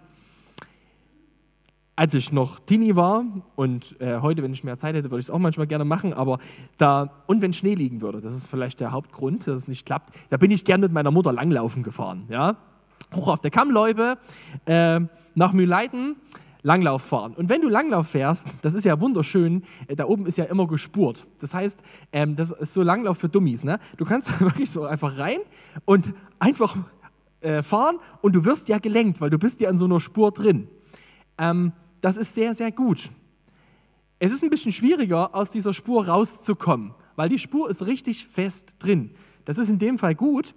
als 1.97 2.13
ich 2.13 2.31
noch 2.31 2.59
Teenie 2.59 2.95
war 2.95 3.25
und 3.55 3.99
äh, 3.99 4.19
heute, 4.21 4.43
wenn 4.43 4.53
ich 4.53 4.63
mehr 4.63 4.77
Zeit 4.77 4.95
hätte, 4.95 5.09
würde 5.09 5.19
ich 5.19 5.25
es 5.25 5.29
auch 5.31 5.39
manchmal 5.39 5.65
gerne 5.65 5.83
machen, 5.83 6.13
aber 6.13 6.37
da, 6.77 7.09
und 7.25 7.41
wenn 7.41 7.53
Schnee 7.53 7.73
liegen 7.73 8.01
würde, 8.01 8.21
das 8.21 8.35
ist 8.35 8.45
vielleicht 8.45 8.79
der 8.79 8.91
Hauptgrund, 8.91 9.47
dass 9.47 9.55
es 9.55 9.67
nicht 9.67 9.85
klappt, 9.85 10.13
da 10.29 10.37
bin 10.37 10.51
ich 10.51 10.63
gerne 10.63 10.83
mit 10.83 10.93
meiner 10.93 11.09
Mutter 11.09 11.33
langlaufen 11.33 11.81
gefahren, 11.81 12.25
ja, 12.29 12.55
hoch 13.15 13.27
auf 13.27 13.41
der 13.41 13.49
Kammläufe, 13.49 14.19
äh, 14.65 14.99
nach 15.33 15.53
Mühleiten, 15.53 16.17
Langlauf 16.61 17.01
fahren. 17.01 17.33
Und 17.33 17.49
wenn 17.49 17.61
du 17.61 17.69
Langlauf 17.69 18.09
fährst, 18.09 18.47
das 18.61 18.75
ist 18.75 18.83
ja 18.83 19.01
wunderschön, 19.01 19.63
äh, 19.87 19.95
da 19.95 20.05
oben 20.05 20.27
ist 20.27 20.37
ja 20.37 20.45
immer 20.45 20.67
gespurt. 20.67 21.25
Das 21.39 21.55
heißt, 21.55 21.79
ähm, 22.11 22.35
das 22.35 22.51
ist 22.51 22.73
so 22.73 22.83
Langlauf 22.83 23.17
für 23.17 23.29
Dummies. 23.29 23.63
Ne? 23.63 23.79
Du 23.97 24.05
kannst 24.05 24.39
wirklich 24.39 24.69
so 24.69 24.83
einfach 24.83 25.17
rein 25.17 25.39
und 25.85 26.13
einfach 26.37 26.77
äh, 27.41 27.63
fahren 27.63 27.97
und 28.21 28.35
du 28.35 28.45
wirst 28.45 28.69
ja 28.69 28.77
gelenkt, 28.77 29.19
weil 29.19 29.31
du 29.31 29.39
bist 29.39 29.61
ja 29.61 29.69
in 29.71 29.77
so 29.77 29.85
einer 29.85 29.99
Spur 29.99 30.31
drin. 30.31 30.67
Ähm, 31.39 31.71
das 32.01 32.17
ist 32.17 32.33
sehr, 32.33 32.53
sehr 32.53 32.71
gut. 32.71 33.09
Es 34.19 34.31
ist 34.31 34.43
ein 34.43 34.49
bisschen 34.49 34.71
schwieriger, 34.71 35.35
aus 35.35 35.51
dieser 35.51 35.73
Spur 35.73 36.07
rauszukommen, 36.07 36.93
weil 37.15 37.29
die 37.29 37.39
Spur 37.39 37.69
ist 37.69 37.85
richtig 37.85 38.27
fest 38.27 38.75
drin. 38.79 39.11
Das 39.45 39.57
ist 39.57 39.69
in 39.69 39.79
dem 39.79 39.97
Fall 39.97 40.15
gut, 40.15 40.55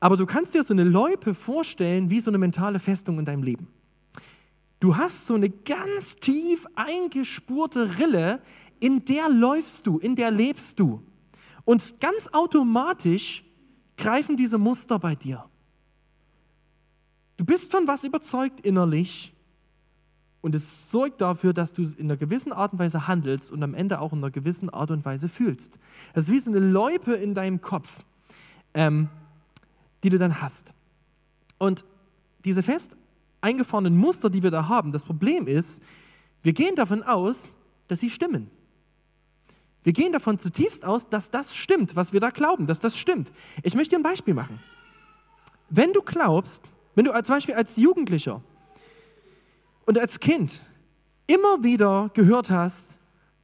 aber 0.00 0.16
du 0.16 0.26
kannst 0.26 0.54
dir 0.54 0.62
so 0.62 0.72
eine 0.72 0.84
Loipe 0.84 1.34
vorstellen 1.34 2.10
wie 2.10 2.20
so 2.20 2.30
eine 2.30 2.38
mentale 2.38 2.78
Festung 2.78 3.18
in 3.18 3.24
deinem 3.24 3.42
Leben. 3.42 3.68
Du 4.78 4.96
hast 4.96 5.26
so 5.26 5.34
eine 5.34 5.50
ganz 5.50 6.16
tief 6.16 6.66
eingespurte 6.74 7.98
Rille, 7.98 8.40
in 8.78 9.04
der 9.04 9.30
läufst 9.30 9.86
du, 9.86 9.98
in 9.98 10.16
der 10.16 10.30
lebst 10.30 10.78
du. 10.78 11.02
Und 11.64 12.00
ganz 12.00 12.28
automatisch 12.32 13.44
greifen 13.96 14.36
diese 14.36 14.58
Muster 14.58 14.98
bei 14.98 15.14
dir. 15.14 15.44
Du 17.36 17.44
bist 17.44 17.72
von 17.72 17.88
was 17.88 18.04
überzeugt 18.04 18.60
innerlich 18.60 19.34
und 20.46 20.54
es 20.54 20.92
sorgt 20.92 21.22
dafür, 21.22 21.52
dass 21.52 21.72
du 21.72 21.82
in 21.82 22.04
einer 22.04 22.16
gewissen 22.16 22.52
Art 22.52 22.72
und 22.72 22.78
Weise 22.78 23.08
handelst 23.08 23.50
und 23.50 23.64
am 23.64 23.74
Ende 23.74 24.00
auch 24.00 24.12
in 24.12 24.18
einer 24.18 24.30
gewissen 24.30 24.70
Art 24.70 24.92
und 24.92 25.04
Weise 25.04 25.28
fühlst. 25.28 25.80
Das 26.14 26.28
ist 26.28 26.32
wie 26.32 26.38
so 26.38 26.50
eine 26.50 26.60
Loipe 26.60 27.14
in 27.14 27.34
deinem 27.34 27.60
Kopf, 27.60 28.04
ähm, 28.72 29.08
die 30.04 30.08
du 30.08 30.18
dann 30.18 30.40
hast. 30.40 30.72
Und 31.58 31.84
diese 32.44 32.62
fest 32.62 32.96
eingefahrenen 33.40 33.96
Muster, 33.96 34.30
die 34.30 34.44
wir 34.44 34.52
da 34.52 34.68
haben, 34.68 34.92
das 34.92 35.02
Problem 35.02 35.48
ist, 35.48 35.82
wir 36.44 36.52
gehen 36.52 36.76
davon 36.76 37.02
aus, 37.02 37.56
dass 37.88 37.98
sie 37.98 38.08
stimmen. 38.08 38.48
Wir 39.82 39.94
gehen 39.94 40.12
davon 40.12 40.38
zutiefst 40.38 40.84
aus, 40.84 41.08
dass 41.08 41.32
das 41.32 41.56
stimmt, 41.56 41.96
was 41.96 42.12
wir 42.12 42.20
da 42.20 42.30
glauben, 42.30 42.68
dass 42.68 42.78
das 42.78 42.96
stimmt. 42.96 43.32
Ich 43.64 43.74
möchte 43.74 43.96
dir 43.96 43.98
ein 43.98 44.04
Beispiel 44.04 44.34
machen. 44.34 44.60
Wenn 45.70 45.92
du 45.92 46.02
glaubst, 46.02 46.70
wenn 46.94 47.04
du 47.04 47.10
als 47.10 47.26
Beispiel 47.26 47.56
als 47.56 47.74
Jugendlicher 47.74 48.42
und 49.86 49.98
als 49.98 50.20
Kind 50.20 50.62
immer 51.26 51.62
wieder 51.62 52.10
gehört 52.12 52.50
hast, 52.50 52.98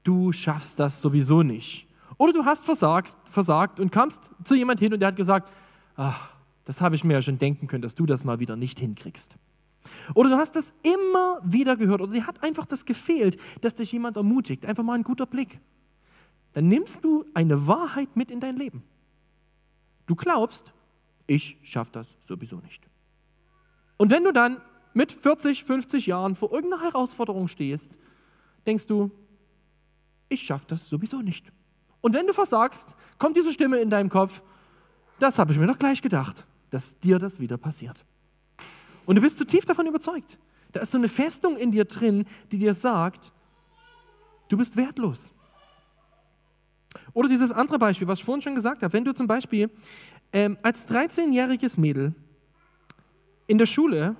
du 0.04 0.32
schaffst 0.32 0.78
das 0.78 1.00
sowieso 1.00 1.42
nicht. 1.42 1.88
Oder 2.18 2.32
du 2.32 2.44
hast 2.44 2.64
versagt, 2.64 3.16
versagt 3.24 3.80
und 3.80 3.90
kamst 3.90 4.30
zu 4.44 4.54
jemand 4.54 4.78
hin 4.80 4.92
und 4.92 5.00
der 5.00 5.08
hat 5.08 5.16
gesagt, 5.16 5.50
ach, 5.96 6.36
das 6.64 6.80
habe 6.80 6.94
ich 6.94 7.04
mir 7.04 7.14
ja 7.14 7.22
schon 7.22 7.38
denken 7.38 7.66
können, 7.66 7.82
dass 7.82 7.94
du 7.94 8.06
das 8.06 8.24
mal 8.24 8.38
wieder 8.38 8.56
nicht 8.56 8.78
hinkriegst. 8.78 9.38
Oder 10.14 10.30
du 10.30 10.36
hast 10.36 10.54
das 10.54 10.74
immer 10.82 11.40
wieder 11.42 11.76
gehört 11.76 12.00
oder 12.00 12.12
dir 12.12 12.26
hat 12.26 12.42
einfach 12.42 12.66
das 12.66 12.84
gefehlt, 12.84 13.40
dass 13.60 13.74
dich 13.74 13.90
jemand 13.90 14.16
ermutigt, 14.16 14.66
einfach 14.66 14.84
mal 14.84 14.94
ein 14.94 15.02
guter 15.02 15.26
Blick. 15.26 15.60
Dann 16.52 16.68
nimmst 16.68 17.02
du 17.02 17.24
eine 17.34 17.66
Wahrheit 17.66 18.14
mit 18.16 18.30
in 18.30 18.38
dein 18.38 18.56
Leben. 18.56 18.84
Du 20.06 20.14
glaubst, 20.14 20.72
ich 21.26 21.58
schaffe 21.62 21.92
das 21.92 22.14
sowieso 22.22 22.56
nicht. 22.56 22.86
Und 23.96 24.10
wenn 24.10 24.24
du 24.24 24.32
dann 24.32 24.60
mit 24.94 25.12
40, 25.12 25.64
50 25.64 26.06
Jahren 26.06 26.34
vor 26.34 26.52
irgendeiner 26.52 26.82
Herausforderung 26.82 27.48
stehst, 27.48 27.98
denkst 28.66 28.86
du, 28.86 29.10
ich 30.28 30.42
schaffe 30.42 30.66
das 30.68 30.88
sowieso 30.88 31.20
nicht. 31.20 31.46
Und 32.00 32.14
wenn 32.14 32.26
du 32.26 32.32
versagst, 32.32 32.96
kommt 33.18 33.36
diese 33.36 33.52
Stimme 33.52 33.78
in 33.78 33.90
deinem 33.90 34.08
Kopf, 34.08 34.42
das 35.18 35.38
habe 35.38 35.52
ich 35.52 35.58
mir 35.58 35.66
doch 35.66 35.78
gleich 35.78 36.02
gedacht, 36.02 36.46
dass 36.70 36.98
dir 36.98 37.18
das 37.18 37.38
wieder 37.38 37.56
passiert. 37.56 38.04
Und 39.06 39.16
du 39.16 39.22
bist 39.22 39.38
zutiefst 39.38 39.68
davon 39.68 39.86
überzeugt. 39.86 40.38
Da 40.72 40.80
ist 40.80 40.90
so 40.90 40.98
eine 40.98 41.08
Festung 41.08 41.56
in 41.56 41.70
dir 41.70 41.84
drin, 41.84 42.24
die 42.50 42.58
dir 42.58 42.74
sagt, 42.74 43.32
du 44.48 44.56
bist 44.56 44.76
wertlos. 44.76 45.32
Oder 47.12 47.28
dieses 47.28 47.52
andere 47.52 47.78
Beispiel, 47.78 48.08
was 48.08 48.20
ich 48.20 48.24
vorhin 48.24 48.42
schon 48.42 48.54
gesagt 48.54 48.82
habe, 48.82 48.92
wenn 48.92 49.04
du 49.04 49.12
zum 49.12 49.26
Beispiel 49.26 49.70
ähm, 50.32 50.56
als 50.62 50.88
13-jähriges 50.88 51.78
Mädel 51.78 52.14
in 53.46 53.58
der 53.58 53.66
Schule 53.66 54.16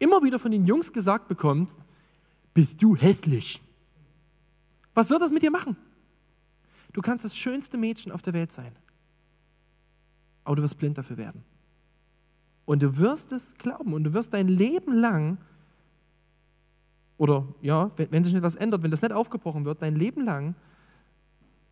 immer 0.00 0.22
wieder 0.24 0.40
von 0.40 0.50
den 0.50 0.66
Jungs 0.66 0.92
gesagt 0.92 1.28
bekommt, 1.28 1.70
bist 2.52 2.82
du 2.82 2.96
hässlich. 2.96 3.60
Was 4.94 5.08
wird 5.10 5.22
das 5.22 5.30
mit 5.30 5.42
dir 5.42 5.52
machen? 5.52 5.76
Du 6.92 7.00
kannst 7.00 7.24
das 7.24 7.36
schönste 7.36 7.78
Mädchen 7.78 8.10
auf 8.10 8.22
der 8.22 8.32
Welt 8.32 8.50
sein, 8.50 8.72
aber 10.42 10.56
du 10.56 10.62
wirst 10.62 10.78
blind 10.78 10.98
dafür 10.98 11.16
werden. 11.16 11.44
Und 12.64 12.82
du 12.82 12.96
wirst 12.98 13.30
es 13.30 13.54
glauben 13.54 13.94
und 13.94 14.04
du 14.04 14.12
wirst 14.12 14.34
dein 14.34 14.48
Leben 14.48 14.92
lang, 14.94 15.38
oder 17.16 17.46
ja, 17.60 17.90
wenn, 17.96 18.24
sich 18.24 18.34
etwas 18.34 18.56
ändert, 18.56 18.82
wenn 18.82 18.90
das 18.90 19.02
nicht 19.02 19.12
aufgebrochen 19.12 19.64
wird, 19.64 19.82
dein 19.82 19.94
Leben 19.94 20.24
lang 20.24 20.54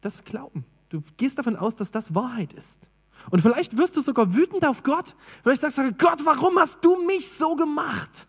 das 0.01 0.25
glauben. 0.25 0.65
Du 0.91 1.03
gehst 1.17 1.39
davon 1.39 1.57
aus, 1.57 1.75
dass 1.75 1.91
das 1.91 2.15
Wahrheit 2.15 2.53
ist. 2.53 2.89
Und 3.31 3.41
vielleicht 3.41 3.77
wirst 3.77 3.97
du 3.97 4.01
sogar 4.01 4.35
wütend 4.35 4.65
auf 4.67 4.83
Gott. 4.83 5.15
Vielleicht 5.43 5.61
sagst 5.61 5.79
du, 5.79 5.93
Gott, 5.93 6.25
warum 6.25 6.59
hast 6.59 6.83
du 6.85 7.05
mich 7.07 7.29
so 7.29 7.57
gemacht? 7.57 8.27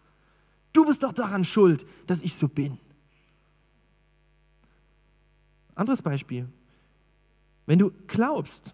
Du 0.73 0.85
bist 0.85 1.03
doch 1.03 1.13
daran 1.13 1.43
schuld, 1.43 1.85
dass 2.07 2.21
ich 2.21 2.35
so 2.35 2.47
bin. 2.47 2.77
Anderes 5.75 6.01
Beispiel. 6.01 6.47
Wenn 7.65 7.79
du 7.79 7.91
glaubst, 8.07 8.73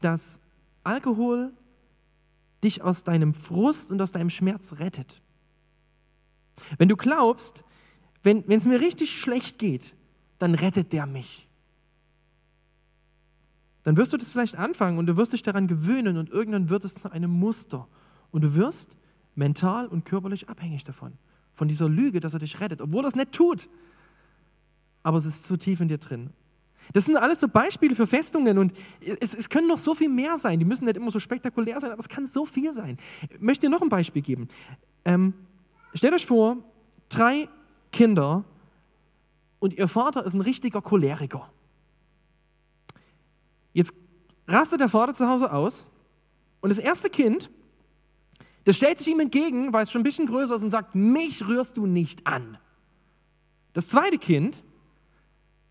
dass 0.00 0.40
Alkohol 0.84 1.52
dich 2.64 2.82
aus 2.82 3.04
deinem 3.04 3.34
Frust 3.34 3.90
und 3.90 4.02
aus 4.02 4.12
deinem 4.12 4.30
Schmerz 4.30 4.74
rettet. 4.78 5.22
Wenn 6.76 6.88
du 6.88 6.96
glaubst, 6.96 7.62
wenn 8.22 8.44
es 8.50 8.66
mir 8.66 8.80
richtig 8.80 9.16
schlecht 9.20 9.58
geht, 9.58 9.94
dann 10.38 10.54
rettet 10.54 10.92
der 10.92 11.06
mich 11.06 11.47
dann 13.88 13.96
wirst 13.96 14.12
du 14.12 14.18
das 14.18 14.30
vielleicht 14.30 14.58
anfangen 14.58 14.98
und 14.98 15.06
du 15.06 15.16
wirst 15.16 15.32
dich 15.32 15.42
daran 15.42 15.66
gewöhnen 15.66 16.18
und 16.18 16.28
irgendwann 16.28 16.68
wird 16.68 16.84
es 16.84 16.96
zu 16.96 17.10
einem 17.10 17.30
Muster. 17.30 17.88
Und 18.30 18.44
du 18.44 18.54
wirst 18.54 18.94
mental 19.34 19.86
und 19.86 20.04
körperlich 20.04 20.50
abhängig 20.50 20.84
davon, 20.84 21.14
von 21.54 21.68
dieser 21.68 21.88
Lüge, 21.88 22.20
dass 22.20 22.34
er 22.34 22.40
dich 22.40 22.60
rettet, 22.60 22.82
obwohl 22.82 23.06
er 23.06 23.08
es 23.08 23.16
nicht 23.16 23.32
tut. 23.32 23.70
Aber 25.02 25.16
es 25.16 25.24
ist 25.24 25.46
zu 25.46 25.56
tief 25.56 25.80
in 25.80 25.88
dir 25.88 25.96
drin. 25.96 26.28
Das 26.92 27.06
sind 27.06 27.16
alles 27.16 27.40
so 27.40 27.48
Beispiele 27.48 27.96
für 27.96 28.06
Festungen 28.06 28.58
und 28.58 28.74
es, 29.00 29.32
es, 29.32 29.48
können 29.48 29.68
noch 29.68 29.78
so 29.78 29.94
viel 29.94 30.10
mehr 30.10 30.36
sein. 30.36 30.58
Die 30.58 30.66
müssen 30.66 30.84
nicht 30.84 30.98
immer 30.98 31.10
so 31.10 31.18
spektakulär 31.18 31.80
sein, 31.80 31.90
aber 31.90 32.00
es 32.00 32.10
kann 32.10 32.26
so 32.26 32.44
viel 32.44 32.74
sein. 32.74 32.98
Ich 33.30 33.40
möchte 33.40 33.68
dir 33.68 33.70
noch 33.70 33.80
ein 33.80 33.88
Beispiel 33.88 34.20
geben. 34.20 34.48
Ähm, 35.06 35.32
stellt 35.94 36.12
euch 36.12 36.26
vor, 36.26 36.58
drei 37.08 37.48
Kinder 37.90 38.44
und 39.60 39.78
ihr 39.78 39.88
Vater 39.88 40.26
ist 40.26 40.34
ein 40.34 40.42
richtiger 40.42 40.82
Choleriker. 40.82 41.50
Jetzt 43.78 43.94
rastet 44.48 44.80
der 44.80 44.88
Vater 44.88 45.14
zu 45.14 45.28
Hause 45.28 45.52
aus 45.52 45.86
und 46.60 46.70
das 46.70 46.80
erste 46.80 47.08
Kind, 47.08 47.48
das 48.64 48.76
stellt 48.76 48.98
sich 48.98 49.06
ihm 49.06 49.20
entgegen, 49.20 49.72
weil 49.72 49.84
es 49.84 49.92
schon 49.92 50.00
ein 50.00 50.04
bisschen 50.04 50.26
größer 50.26 50.56
ist 50.56 50.64
und 50.64 50.72
sagt, 50.72 50.96
mich 50.96 51.46
rührst 51.46 51.76
du 51.76 51.86
nicht 51.86 52.26
an. 52.26 52.58
Das 53.74 53.86
zweite 53.86 54.18
Kind, 54.18 54.64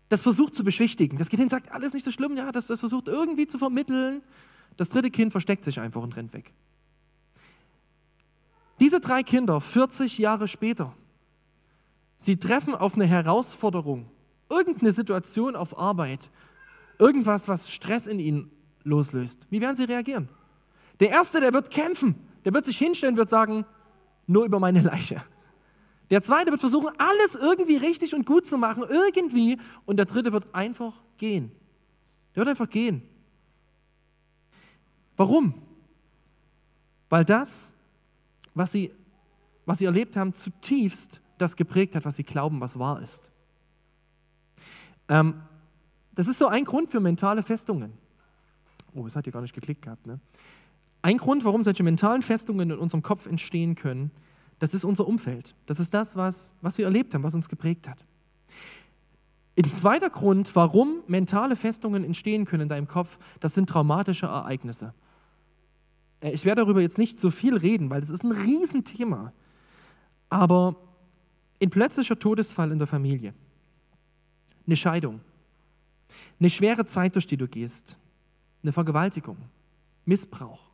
das 0.08 0.22
versucht 0.22 0.54
zu 0.54 0.64
beschwichtigen. 0.64 1.18
Das 1.18 1.28
Kind 1.28 1.40
hin 1.40 1.50
sagt, 1.50 1.70
alles 1.70 1.92
nicht 1.92 2.04
so 2.04 2.10
schlimm, 2.10 2.34
ja, 2.34 2.50
das, 2.50 2.66
das 2.68 2.80
versucht 2.80 3.08
irgendwie 3.08 3.46
zu 3.46 3.58
vermitteln. 3.58 4.22
Das 4.78 4.88
dritte 4.88 5.10
Kind 5.10 5.30
versteckt 5.30 5.64
sich 5.64 5.78
einfach 5.78 6.00
und 6.02 6.16
rennt 6.16 6.32
weg. 6.32 6.54
Diese 8.80 9.00
drei 9.00 9.22
Kinder, 9.22 9.60
40 9.60 10.16
Jahre 10.16 10.48
später, 10.48 10.94
sie 12.16 12.38
treffen 12.38 12.74
auf 12.74 12.94
eine 12.94 13.04
Herausforderung, 13.04 14.10
irgendeine 14.48 14.92
Situation 14.92 15.56
auf 15.56 15.78
Arbeit, 15.78 16.30
irgendwas, 16.98 17.48
was 17.48 17.70
Stress 17.70 18.06
in 18.06 18.18
ihnen 18.18 18.50
loslöst. 18.84 19.46
Wie 19.50 19.60
werden 19.60 19.76
sie 19.76 19.84
reagieren? 19.84 20.28
Der 21.00 21.10
Erste, 21.10 21.40
der 21.40 21.52
wird 21.52 21.70
kämpfen, 21.70 22.14
der 22.44 22.52
wird 22.54 22.64
sich 22.64 22.78
hinstellen, 22.78 23.16
wird 23.16 23.28
sagen, 23.28 23.64
nur 24.26 24.44
über 24.44 24.58
meine 24.58 24.82
Leiche. 24.82 25.22
Der 26.10 26.22
Zweite 26.22 26.50
wird 26.50 26.60
versuchen, 26.60 26.88
alles 26.98 27.34
irgendwie 27.34 27.76
richtig 27.76 28.14
und 28.14 28.24
gut 28.24 28.46
zu 28.46 28.56
machen, 28.56 28.84
irgendwie. 28.88 29.58
Und 29.84 29.98
der 29.98 30.06
Dritte 30.06 30.32
wird 30.32 30.54
einfach 30.54 30.94
gehen. 31.18 31.52
Der 32.34 32.40
wird 32.40 32.48
einfach 32.48 32.70
gehen. 32.70 33.02
Warum? 35.16 35.54
Weil 37.10 37.24
das, 37.24 37.74
was 38.54 38.72
sie, 38.72 38.92
was 39.66 39.78
sie 39.78 39.84
erlebt 39.84 40.16
haben, 40.16 40.32
zutiefst 40.32 41.20
das 41.36 41.56
geprägt 41.56 41.94
hat, 41.94 42.04
was 42.04 42.16
sie 42.16 42.22
glauben, 42.22 42.60
was 42.60 42.78
wahr 42.78 43.02
ist. 43.02 43.30
Ähm, 45.08 45.42
das 46.18 46.26
ist 46.26 46.38
so 46.38 46.48
ein 46.48 46.64
Grund 46.64 46.90
für 46.90 46.98
mentale 46.98 47.44
Festungen. 47.44 47.92
Oh, 48.92 49.04
das 49.04 49.14
hat 49.14 49.28
ihr 49.28 49.32
gar 49.32 49.40
nicht 49.40 49.54
geklickt 49.54 49.82
gehabt. 49.82 50.04
Ne? 50.04 50.18
Ein 51.00 51.16
Grund, 51.16 51.44
warum 51.44 51.62
solche 51.62 51.84
mentalen 51.84 52.22
Festungen 52.22 52.70
in 52.70 52.76
unserem 52.76 53.02
Kopf 53.02 53.26
entstehen 53.26 53.76
können, 53.76 54.10
das 54.58 54.74
ist 54.74 54.84
unser 54.84 55.06
Umfeld. 55.06 55.54
Das 55.66 55.78
ist 55.78 55.94
das, 55.94 56.16
was, 56.16 56.54
was 56.60 56.76
wir 56.76 56.86
erlebt 56.86 57.14
haben, 57.14 57.22
was 57.22 57.36
uns 57.36 57.48
geprägt 57.48 57.88
hat. 57.88 58.04
Ein 59.56 59.70
zweiter 59.70 60.10
Grund, 60.10 60.56
warum 60.56 61.04
mentale 61.06 61.54
Festungen 61.54 62.02
entstehen 62.02 62.46
können 62.46 62.62
in 62.62 62.68
deinem 62.68 62.88
Kopf, 62.88 63.20
das 63.38 63.54
sind 63.54 63.68
traumatische 63.68 64.26
Ereignisse. 64.26 64.94
Äh, 66.20 66.32
ich 66.32 66.44
werde 66.44 66.62
darüber 66.62 66.80
jetzt 66.80 66.98
nicht 66.98 67.20
so 67.20 67.30
viel 67.30 67.56
reden, 67.56 67.90
weil 67.90 68.00
das 68.00 68.10
ist 68.10 68.24
ein 68.24 68.32
Riesenthema. 68.32 69.32
Aber 70.30 70.74
ein 71.62 71.70
plötzlicher 71.70 72.18
Todesfall 72.18 72.72
in 72.72 72.78
der 72.78 72.88
Familie, 72.88 73.34
eine 74.66 74.74
Scheidung, 74.74 75.20
eine 76.38 76.50
schwere 76.50 76.84
Zeit, 76.84 77.14
durch 77.14 77.26
die 77.26 77.36
du 77.36 77.48
gehst, 77.48 77.98
eine 78.62 78.72
Vergewaltigung, 78.72 79.36
Missbrauch. 80.04 80.70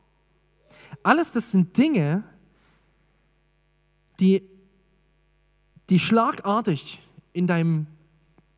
Alles 1.02 1.32
das 1.32 1.50
sind 1.50 1.76
Dinge, 1.76 2.24
die, 4.20 4.42
die 5.90 5.98
schlagartig 5.98 7.00
in 7.32 7.46
deinem, 7.46 7.86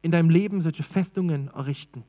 in 0.02 0.10
deinem 0.10 0.30
Leben 0.30 0.60
solche 0.60 0.82
Festungen 0.82 1.48
errichten. 1.48 2.04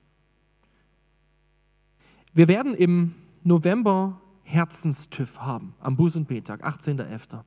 Wir 2.34 2.48
werden 2.48 2.76
im 2.76 3.16
November 3.44 4.22
Herzenstüff 4.44 5.40
haben, 5.40 5.74
am 5.80 5.96
Buß- 5.96 6.18
und 6.18 6.28
Betag, 6.28 6.66
18.11. 6.66 7.44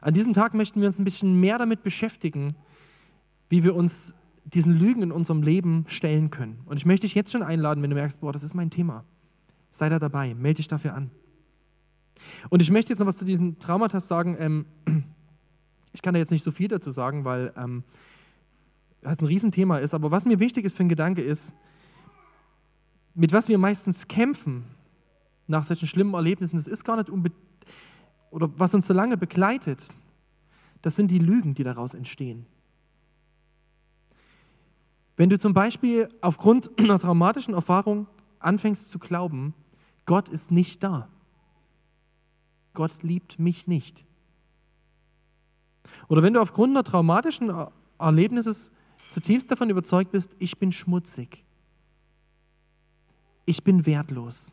An 0.00 0.14
diesem 0.14 0.32
Tag 0.32 0.54
möchten 0.54 0.80
wir 0.80 0.88
uns 0.88 0.98
ein 0.98 1.04
bisschen 1.04 1.40
mehr 1.40 1.58
damit 1.58 1.82
beschäftigen, 1.82 2.54
wie 3.48 3.62
wir 3.62 3.74
uns 3.74 4.14
diesen 4.44 4.74
Lügen 4.74 5.02
in 5.02 5.12
unserem 5.12 5.42
Leben 5.42 5.84
stellen 5.88 6.30
können. 6.30 6.60
Und 6.66 6.76
ich 6.76 6.86
möchte 6.86 7.06
dich 7.06 7.14
jetzt 7.14 7.32
schon 7.32 7.42
einladen, 7.42 7.82
wenn 7.82 7.90
du 7.90 7.96
merkst, 7.96 8.20
boah, 8.20 8.32
das 8.32 8.44
ist 8.44 8.54
mein 8.54 8.70
Thema. 8.70 9.04
Sei 9.70 9.88
da 9.88 9.98
dabei, 9.98 10.34
melde 10.34 10.58
dich 10.58 10.68
dafür 10.68 10.94
an. 10.94 11.10
Und 12.50 12.60
ich 12.60 12.70
möchte 12.70 12.92
jetzt 12.92 13.00
noch 13.00 13.06
was 13.06 13.18
zu 13.18 13.24
diesen 13.24 13.58
Traumata 13.58 14.00
sagen. 14.00 14.36
Ähm, 14.38 14.66
ich 15.92 16.02
kann 16.02 16.14
da 16.14 16.20
jetzt 16.20 16.30
nicht 16.30 16.44
so 16.44 16.50
viel 16.50 16.68
dazu 16.68 16.90
sagen, 16.90 17.24
weil 17.24 17.52
ähm, 17.56 17.84
das 19.00 19.20
ein 19.20 19.26
Riesenthema 19.26 19.78
ist. 19.78 19.94
Aber 19.94 20.10
was 20.10 20.26
mir 20.26 20.40
wichtig 20.40 20.64
ist 20.64 20.76
für 20.76 20.84
ein 20.84 20.88
Gedanke 20.88 21.22
ist, 21.22 21.56
mit 23.14 23.32
was 23.32 23.48
wir 23.48 23.58
meistens 23.58 24.08
kämpfen 24.08 24.64
nach 25.46 25.64
solchen 25.64 25.86
schlimmen 25.86 26.14
Erlebnissen, 26.14 26.56
das 26.56 26.66
ist 26.66 26.84
gar 26.84 26.96
nicht 26.96 27.10
unbedingt, 27.10 27.40
oder 28.30 28.50
was 28.58 28.74
uns 28.74 28.86
so 28.86 28.94
lange 28.94 29.16
begleitet, 29.16 29.92
das 30.82 30.96
sind 30.96 31.10
die 31.10 31.18
Lügen, 31.18 31.54
die 31.54 31.62
daraus 31.62 31.94
entstehen. 31.94 32.46
Wenn 35.16 35.30
du 35.30 35.38
zum 35.38 35.54
Beispiel 35.54 36.08
aufgrund 36.20 36.70
einer 36.78 36.98
traumatischen 36.98 37.54
Erfahrung 37.54 38.06
anfängst 38.38 38.90
zu 38.90 38.98
glauben, 38.98 39.54
Gott 40.06 40.28
ist 40.28 40.50
nicht 40.50 40.82
da. 40.82 41.08
Gott 42.74 43.02
liebt 43.02 43.38
mich 43.38 43.66
nicht. 43.66 44.04
Oder 46.08 46.22
wenn 46.22 46.34
du 46.34 46.40
aufgrund 46.40 46.72
einer 46.72 46.84
traumatischen 46.84 47.52
Erlebnisses 47.98 48.72
zutiefst 49.08 49.50
davon 49.50 49.70
überzeugt 49.70 50.10
bist, 50.10 50.36
ich 50.38 50.58
bin 50.58 50.72
schmutzig. 50.72 51.44
Ich 53.46 53.62
bin 53.62 53.86
wertlos. 53.86 54.52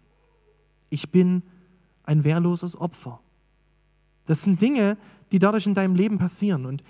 Ich 0.90 1.12
bin 1.12 1.42
ein 2.04 2.24
wehrloses 2.24 2.80
Opfer. 2.80 3.20
Das 4.26 4.44
sind 4.44 4.62
Dinge, 4.62 4.98
die 5.32 5.40
dadurch 5.40 5.66
in 5.66 5.74
deinem 5.74 5.96
Leben 5.96 6.18
passieren. 6.18 6.66
Und 6.66 6.84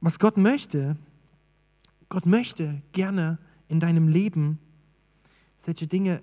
was 0.00 0.18
Gott 0.18 0.36
möchte, 0.36 0.96
Gott 2.08 2.26
möchte 2.26 2.82
gerne 2.92 3.38
in 3.68 3.80
deinem 3.80 4.08
Leben 4.08 4.58
solche 5.58 5.86
Dinge, 5.86 6.22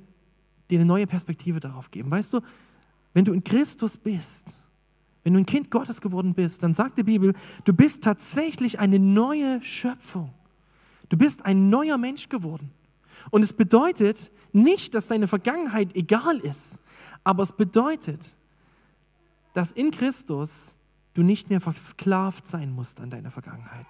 dir 0.69 0.79
eine 0.79 0.85
neue 0.85 1.07
Perspektive 1.07 1.59
darauf 1.59 1.91
geben. 1.91 2.11
Weißt 2.11 2.33
du, 2.33 2.41
wenn 3.13 3.23
du 3.23 3.33
in 3.33 3.43
Christus 3.43 3.97
bist, 3.97 4.67
wenn 5.23 5.33
du 5.33 5.39
ein 5.39 5.45
Kind 5.45 5.71
Gottes 5.71 6.01
geworden 6.01 6.33
bist, 6.33 6.63
dann 6.63 6.73
sagt 6.73 6.97
die 6.97 7.03
Bibel, 7.03 7.33
du 7.63 7.73
bist 7.73 8.03
tatsächlich 8.03 8.79
eine 8.79 8.99
neue 8.99 9.61
Schöpfung. 9.61 10.33
Du 11.09 11.17
bist 11.17 11.45
ein 11.45 11.69
neuer 11.69 11.97
Mensch 11.97 12.29
geworden. 12.29 12.71
Und 13.31 13.43
es 13.43 13.53
bedeutet 13.53 14.31
nicht, 14.51 14.93
dass 14.93 15.07
deine 15.07 15.27
Vergangenheit 15.27 15.95
egal 15.95 16.37
ist, 16.37 16.81
aber 17.23 17.43
es 17.43 17.53
bedeutet, 17.53 18.37
dass 19.53 19.71
in 19.71 19.91
Christus 19.91 20.76
du 21.17 21.23
nicht 21.23 21.49
mehr 21.49 21.59
versklavt 21.59 22.45
sein 22.45 22.71
musst 22.71 22.99
an 22.99 23.09
deiner 23.09 23.31
Vergangenheit. 23.31 23.87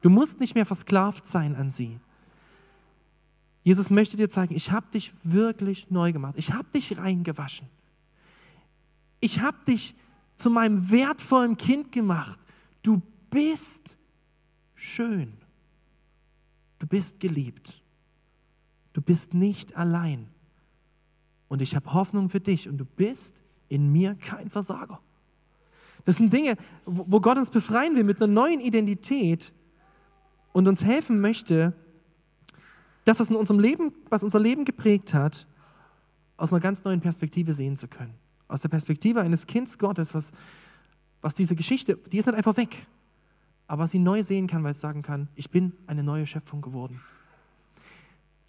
Du 0.00 0.08
musst 0.08 0.40
nicht 0.40 0.54
mehr 0.54 0.64
versklavt 0.64 1.26
sein 1.26 1.54
an 1.54 1.70
sie. 1.70 2.00
Jesus 3.62 3.90
möchte 3.90 4.16
dir 4.16 4.30
zeigen, 4.30 4.54
ich 4.54 4.70
habe 4.70 4.86
dich 4.90 5.12
wirklich 5.22 5.90
neu 5.90 6.12
gemacht. 6.12 6.34
Ich 6.38 6.54
habe 6.54 6.66
dich 6.72 6.96
reingewaschen. 6.96 7.68
Ich 9.20 9.40
habe 9.40 9.58
dich 9.68 9.96
zu 10.34 10.48
meinem 10.48 10.90
wertvollen 10.90 11.58
Kind 11.58 11.92
gemacht. 11.92 12.40
Du 12.82 13.02
bist 13.28 13.98
schön. 14.74 15.34
Du 16.78 16.86
bist 16.86 17.20
geliebt. 17.20 17.82
Du 18.94 19.02
bist 19.02 19.34
nicht 19.34 19.76
allein. 19.76 20.26
Und 21.48 21.60
ich 21.60 21.76
habe 21.76 21.92
Hoffnung 21.92 22.30
für 22.30 22.40
dich 22.40 22.66
und 22.66 22.78
du 22.78 22.86
bist 22.86 23.44
in 23.68 23.92
mir 23.92 24.14
kein 24.14 24.48
Versager. 24.48 25.02
Das 26.06 26.16
sind 26.16 26.32
Dinge, 26.32 26.56
wo 26.84 27.20
Gott 27.20 27.36
uns 27.36 27.50
befreien 27.50 27.96
will 27.96 28.04
mit 28.04 28.22
einer 28.22 28.32
neuen 28.32 28.60
Identität 28.60 29.52
und 30.52 30.68
uns 30.68 30.84
helfen 30.84 31.20
möchte, 31.20 31.74
das, 33.04 33.18
was 33.18 33.28
in 33.28 33.36
unserem 33.36 33.58
Leben, 33.58 33.92
was 34.08 34.22
unser 34.22 34.38
Leben 34.38 34.64
geprägt 34.64 35.14
hat, 35.14 35.48
aus 36.36 36.52
einer 36.52 36.60
ganz 36.60 36.84
neuen 36.84 37.00
Perspektive 37.00 37.52
sehen 37.52 37.76
zu 37.76 37.88
können. 37.88 38.14
Aus 38.46 38.62
der 38.62 38.68
Perspektive 38.68 39.20
eines 39.20 39.48
Kindes 39.48 39.78
Gottes, 39.78 40.14
was, 40.14 40.30
was 41.22 41.34
diese 41.34 41.56
Geschichte, 41.56 41.98
die 42.12 42.18
ist 42.18 42.26
nicht 42.26 42.36
einfach 42.36 42.56
weg, 42.56 42.86
aber 43.66 43.82
was 43.82 43.90
sie 43.90 43.98
neu 43.98 44.22
sehen 44.22 44.46
kann, 44.46 44.62
weil 44.62 44.70
es 44.70 44.80
sagen 44.80 45.02
kann, 45.02 45.28
ich 45.34 45.50
bin 45.50 45.72
eine 45.88 46.04
neue 46.04 46.26
Schöpfung 46.26 46.62
geworden. 46.62 47.00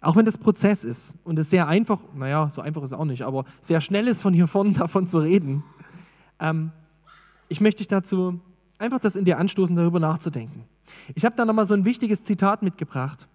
Auch 0.00 0.14
wenn 0.14 0.24
das 0.24 0.38
Prozess 0.38 0.84
ist 0.84 1.16
und 1.24 1.40
es 1.40 1.50
sehr 1.50 1.66
einfach, 1.66 1.98
naja, 2.14 2.48
so 2.50 2.60
einfach 2.60 2.84
ist 2.84 2.92
es 2.92 2.98
auch 2.98 3.04
nicht, 3.04 3.22
aber 3.22 3.44
sehr 3.60 3.80
schnell 3.80 4.06
ist, 4.06 4.20
von 4.20 4.32
hier 4.32 4.46
vorne 4.46 4.72
davon 4.78 5.08
zu 5.08 5.18
reden. 5.18 5.64
Ähm, 6.38 6.70
ich 7.48 7.60
möchte 7.60 7.78
dich 7.78 7.88
dazu 7.88 8.40
einfach 8.78 9.00
das 9.00 9.16
in 9.16 9.24
dir 9.24 9.38
anstoßen, 9.38 9.74
darüber 9.74 10.00
nachzudenken. 10.00 10.64
Ich 11.14 11.24
habe 11.24 11.36
da 11.36 11.44
nochmal 11.44 11.66
so 11.66 11.74
ein 11.74 11.84
wichtiges 11.84 12.24
Zitat 12.24 12.62
mitgebracht. 12.62 13.28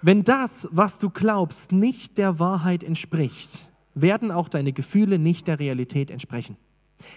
Wenn 0.00 0.24
das, 0.24 0.68
was 0.72 0.98
du 0.98 1.10
glaubst, 1.10 1.72
nicht 1.72 2.18
der 2.18 2.38
Wahrheit 2.38 2.82
entspricht, 2.82 3.68
werden 3.94 4.30
auch 4.30 4.48
deine 4.48 4.72
Gefühle 4.72 5.18
nicht 5.18 5.46
der 5.46 5.60
Realität 5.60 6.10
entsprechen. 6.10 6.56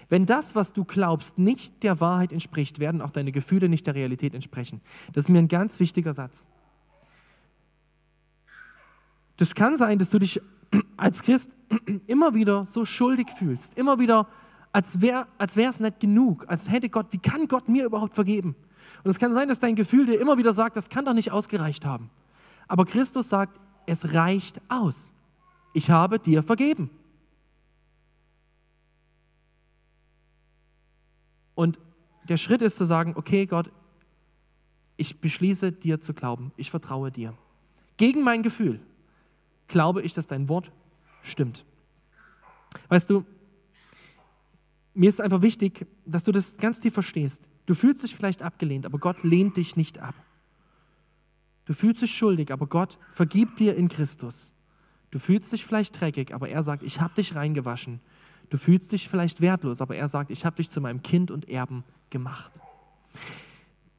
Wenn 0.09 0.25
das, 0.25 0.55
was 0.55 0.73
du 0.73 0.83
glaubst, 0.83 1.37
nicht 1.37 1.83
der 1.83 1.99
Wahrheit 1.99 2.31
entspricht, 2.31 2.79
werden 2.79 3.01
auch 3.01 3.11
deine 3.11 3.31
Gefühle 3.31 3.69
nicht 3.69 3.87
der 3.87 3.95
Realität 3.95 4.33
entsprechen. 4.33 4.81
Das 5.13 5.25
ist 5.25 5.29
mir 5.29 5.39
ein 5.39 5.47
ganz 5.47 5.79
wichtiger 5.79 6.13
Satz. 6.13 6.47
Das 9.37 9.53
kann 9.53 9.75
sein, 9.77 9.99
dass 9.99 10.09
du 10.09 10.19
dich 10.19 10.41
als 10.97 11.21
Christ 11.21 11.55
immer 12.07 12.33
wieder 12.33 12.65
so 12.65 12.85
schuldig 12.85 13.29
fühlst, 13.29 13.77
immer 13.77 13.99
wieder, 13.99 14.27
als 14.75 14.99
wäre 14.99 15.25
als 15.37 15.55
es 15.55 15.79
nicht 15.79 16.01
genug, 16.01 16.49
als 16.49 16.69
hätte 16.69 16.89
Gott, 16.89 17.07
wie 17.11 17.17
kann 17.17 17.47
Gott 17.47 17.69
mir 17.69 17.85
überhaupt 17.85 18.13
vergeben? 18.13 18.57
Und 19.05 19.09
es 19.09 19.19
kann 19.19 19.33
sein, 19.33 19.47
dass 19.47 19.59
dein 19.59 19.75
Gefühl 19.75 20.05
dir 20.05 20.19
immer 20.19 20.37
wieder 20.37 20.51
sagt, 20.51 20.75
das 20.75 20.89
kann 20.89 21.05
doch 21.05 21.13
nicht 21.13 21.31
ausgereicht 21.31 21.85
haben. 21.85 22.09
Aber 22.67 22.83
Christus 22.83 23.29
sagt, 23.29 23.57
es 23.85 24.13
reicht 24.13 24.59
aus. 24.67 25.13
Ich 25.73 25.91
habe 25.91 26.19
dir 26.19 26.43
vergeben. 26.43 26.89
Und 31.53 31.79
der 32.27 32.35
Schritt 32.35 32.61
ist 32.61 32.75
zu 32.75 32.83
sagen, 32.83 33.13
okay 33.15 33.45
Gott, 33.45 33.71
ich 34.97 35.21
beschließe 35.21 35.71
dir 35.71 36.01
zu 36.01 36.13
glauben, 36.13 36.51
ich 36.57 36.69
vertraue 36.69 37.11
dir. 37.11 37.33
Gegen 37.95 38.23
mein 38.23 38.43
Gefühl 38.43 38.81
glaube 39.69 40.01
ich, 40.01 40.13
dass 40.13 40.27
dein 40.27 40.49
Wort 40.49 40.69
stimmt. 41.21 41.63
Weißt 42.89 43.09
du, 43.09 43.23
mir 44.95 45.09
ist 45.09 45.21
einfach 45.21 45.41
wichtig, 45.41 45.85
dass 46.05 46.23
du 46.23 46.31
das 46.31 46.57
ganz 46.57 46.79
tief 46.79 46.93
verstehst. 46.93 47.43
Du 47.65 47.75
fühlst 47.75 48.03
dich 48.03 48.15
vielleicht 48.15 48.41
abgelehnt, 48.41 48.85
aber 48.85 48.97
Gott 48.97 49.23
lehnt 49.23 49.57
dich 49.57 49.75
nicht 49.75 49.99
ab. 49.99 50.15
Du 51.65 51.73
fühlst 51.73 52.01
dich 52.01 52.15
schuldig, 52.15 52.51
aber 52.51 52.67
Gott 52.67 52.97
vergibt 53.11 53.59
dir 53.59 53.75
in 53.75 53.89
Christus. 53.89 54.53
Du 55.11 55.19
fühlst 55.19 55.51
dich 55.51 55.65
vielleicht 55.65 55.99
dreckig, 55.99 56.33
aber 56.33 56.49
er 56.49 56.63
sagt, 56.63 56.83
ich 56.83 57.01
habe 57.01 57.13
dich 57.15 57.35
reingewaschen. 57.35 57.99
Du 58.49 58.57
fühlst 58.57 58.91
dich 58.91 59.09
vielleicht 59.09 59.41
wertlos, 59.41 59.81
aber 59.81 59.95
er 59.95 60.07
sagt, 60.07 60.31
ich 60.31 60.45
habe 60.45 60.57
dich 60.57 60.69
zu 60.69 60.79
meinem 60.79 61.01
Kind 61.01 61.31
und 61.31 61.49
Erben 61.49 61.83
gemacht. 62.09 62.59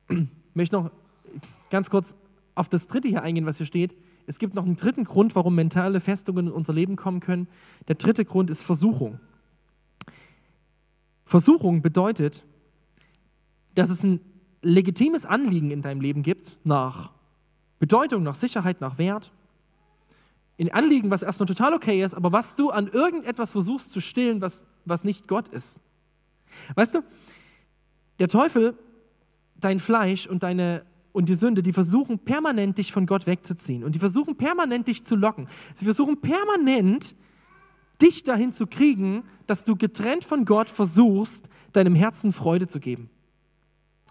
Ich 0.09 0.27
möchte 0.55 0.77
noch 0.77 0.91
ganz 1.69 1.91
kurz 1.91 2.17
auf 2.55 2.69
das 2.69 2.87
dritte 2.87 3.09
hier 3.09 3.23
eingehen, 3.23 3.45
was 3.45 3.59
hier 3.59 3.67
steht. 3.67 3.95
Es 4.27 4.39
gibt 4.39 4.55
noch 4.55 4.65
einen 4.65 4.77
dritten 4.77 5.05
Grund, 5.05 5.35
warum 5.35 5.55
mentale 5.55 6.01
Festungen 6.01 6.47
in 6.47 6.53
unser 6.53 6.73
Leben 6.73 6.97
kommen 6.97 7.21
können. 7.21 7.49
Der 7.89 7.97
dritte 7.97 8.25
Grund 8.25 8.49
ist 8.49 8.63
Versuchung. 8.63 9.21
Versuchung 11.27 11.83
bedeutet, 11.83 12.45
dass 13.75 13.91
es 13.91 14.03
ein 14.05 14.21
legitimes 14.63 15.27
Anliegen 15.27 15.71
in 15.71 15.83
deinem 15.83 16.01
Leben 16.01 16.23
gibt 16.23 16.59
nach 16.65 17.11
Bedeutung, 17.79 18.23
nach 18.23 18.37
Sicherheit, 18.37 18.81
nach 18.81 18.97
Wert. 18.97 19.33
Ein 20.59 20.73
Anliegen, 20.73 21.11
was 21.11 21.23
erstmal 21.23 21.47
total 21.47 21.75
okay 21.75 22.03
ist, 22.03 22.15
aber 22.15 22.33
was 22.33 22.55
du 22.55 22.71
an 22.71 22.87
irgendetwas 22.87 23.53
versuchst 23.53 23.93
zu 23.93 24.01
stillen, 24.01 24.41
was, 24.41 24.65
was 24.87 25.05
nicht 25.05 25.29
Gott 25.29 25.49
ist. 25.49 25.81
Weißt 26.75 26.95
du, 26.95 27.03
der 28.19 28.29
Teufel, 28.29 28.79
dein 29.57 29.79
Fleisch 29.79 30.27
und 30.27 30.43
deine 30.43 30.87
und 31.13 31.31
die 31.31 31.35
Sünde, 31.35 31.63
die 31.63 31.73
versuchen 31.73 32.19
permanent 32.19 32.77
dich 32.77 32.93
von 32.93 33.07
Gott 33.07 33.27
wegzuziehen 33.27 33.85
und 33.85 33.95
die 33.95 33.99
versuchen 33.99 34.37
permanent 34.37 34.87
dich 34.87 35.03
zu 35.03 35.17
locken. 35.17 35.49
Sie 35.75 35.87
versuchen 35.87 36.21
permanent 36.21 37.17
dich 38.01 38.23
dahin 38.23 38.53
zu 38.53 38.67
kriegen, 38.67 39.25
dass 39.47 39.65
du 39.65 39.77
getrennt 39.77 40.25
von 40.25 40.45
Gott 40.45 40.69
versuchst, 40.69 41.49
deinem 41.73 41.95
Herzen 41.95 42.33
Freude 42.33 42.67
zu 42.67 42.81
geben. 42.81 43.11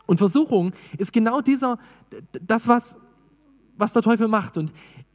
Und 0.08 0.18
Versuchung 0.18 0.74
ist 0.98 1.14
genau 1.14 1.42
dieser, 1.42 1.78
das, 2.42 2.68
was, 2.68 2.98
was 3.78 3.94
der 3.94 4.02
Teufel 4.02 4.28
macht. 4.28 4.58
Und 4.58 4.72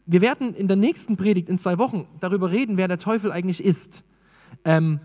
wir 0.06 0.20
werden 0.20 0.54
in 0.54 0.68
der 0.68 0.76
nächsten 0.76 1.16
Predigt 1.16 1.48
in 1.48 1.58
zwei 1.58 1.78
Wochen 1.78 2.06
darüber 2.20 2.50
reden, 2.50 2.76
wer 2.76 2.88
der 2.88 2.98
Teufel 2.98 3.30
eigentlich 3.30 3.64
ist. 3.64 4.04
Ähm, 4.64 5.00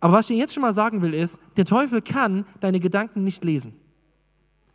aber 0.00 0.14
was 0.14 0.28
ich 0.28 0.36
dir 0.36 0.40
jetzt 0.40 0.54
schon 0.54 0.62
mal 0.62 0.72
sagen 0.72 1.02
will, 1.02 1.14
ist, 1.14 1.38
der 1.56 1.64
Teufel 1.64 2.02
kann 2.02 2.44
deine 2.58 2.80
Gedanken 2.80 3.22
nicht 3.22 3.44
lesen. 3.44 3.74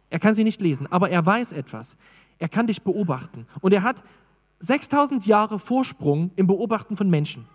Er 0.10 0.20
kann 0.20 0.36
sie 0.36 0.44
nicht 0.44 0.62
lesen, 0.62 0.88
aber 0.92 1.10
er 1.10 1.26
weiß 1.26 1.52
etwas. 1.52 1.98
Er 2.38 2.48
kann 2.48 2.68
dich 2.68 2.84
beobachten. 2.84 3.46
Und 3.62 3.74
er 3.74 3.84
hat 3.84 4.04
6000 4.60 5.26
Jahre 5.26 5.60
Vorsprung 5.60 6.32
im 6.36 6.48
Beobachten 6.48 6.96
von 6.96 7.10
Menschen. 7.10 7.48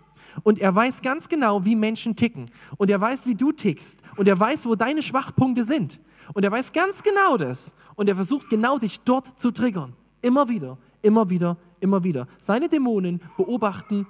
Und 0.43 0.59
er 0.59 0.73
weiß 0.73 1.01
ganz 1.01 1.29
genau, 1.29 1.65
wie 1.65 1.75
Menschen 1.75 2.15
ticken. 2.15 2.45
Und 2.77 2.89
er 2.89 2.99
weiß, 2.99 3.25
wie 3.25 3.35
du 3.35 3.51
tickst. 3.51 4.01
Und 4.17 4.27
er 4.27 4.39
weiß, 4.39 4.65
wo 4.65 4.75
deine 4.75 5.01
Schwachpunkte 5.01 5.63
sind. 5.63 5.99
Und 6.33 6.43
er 6.43 6.51
weiß 6.51 6.71
ganz 6.73 7.03
genau 7.03 7.37
das. 7.37 7.75
Und 7.95 8.09
er 8.09 8.15
versucht 8.15 8.49
genau 8.49 8.77
dich 8.77 8.99
dort 9.01 9.39
zu 9.39 9.51
triggern. 9.51 9.93
Immer 10.21 10.49
wieder, 10.49 10.77
immer 11.01 11.29
wieder, 11.29 11.57
immer 11.79 12.03
wieder. 12.03 12.27
Seine 12.39 12.69
Dämonen 12.69 13.21
beobachten 13.37 14.07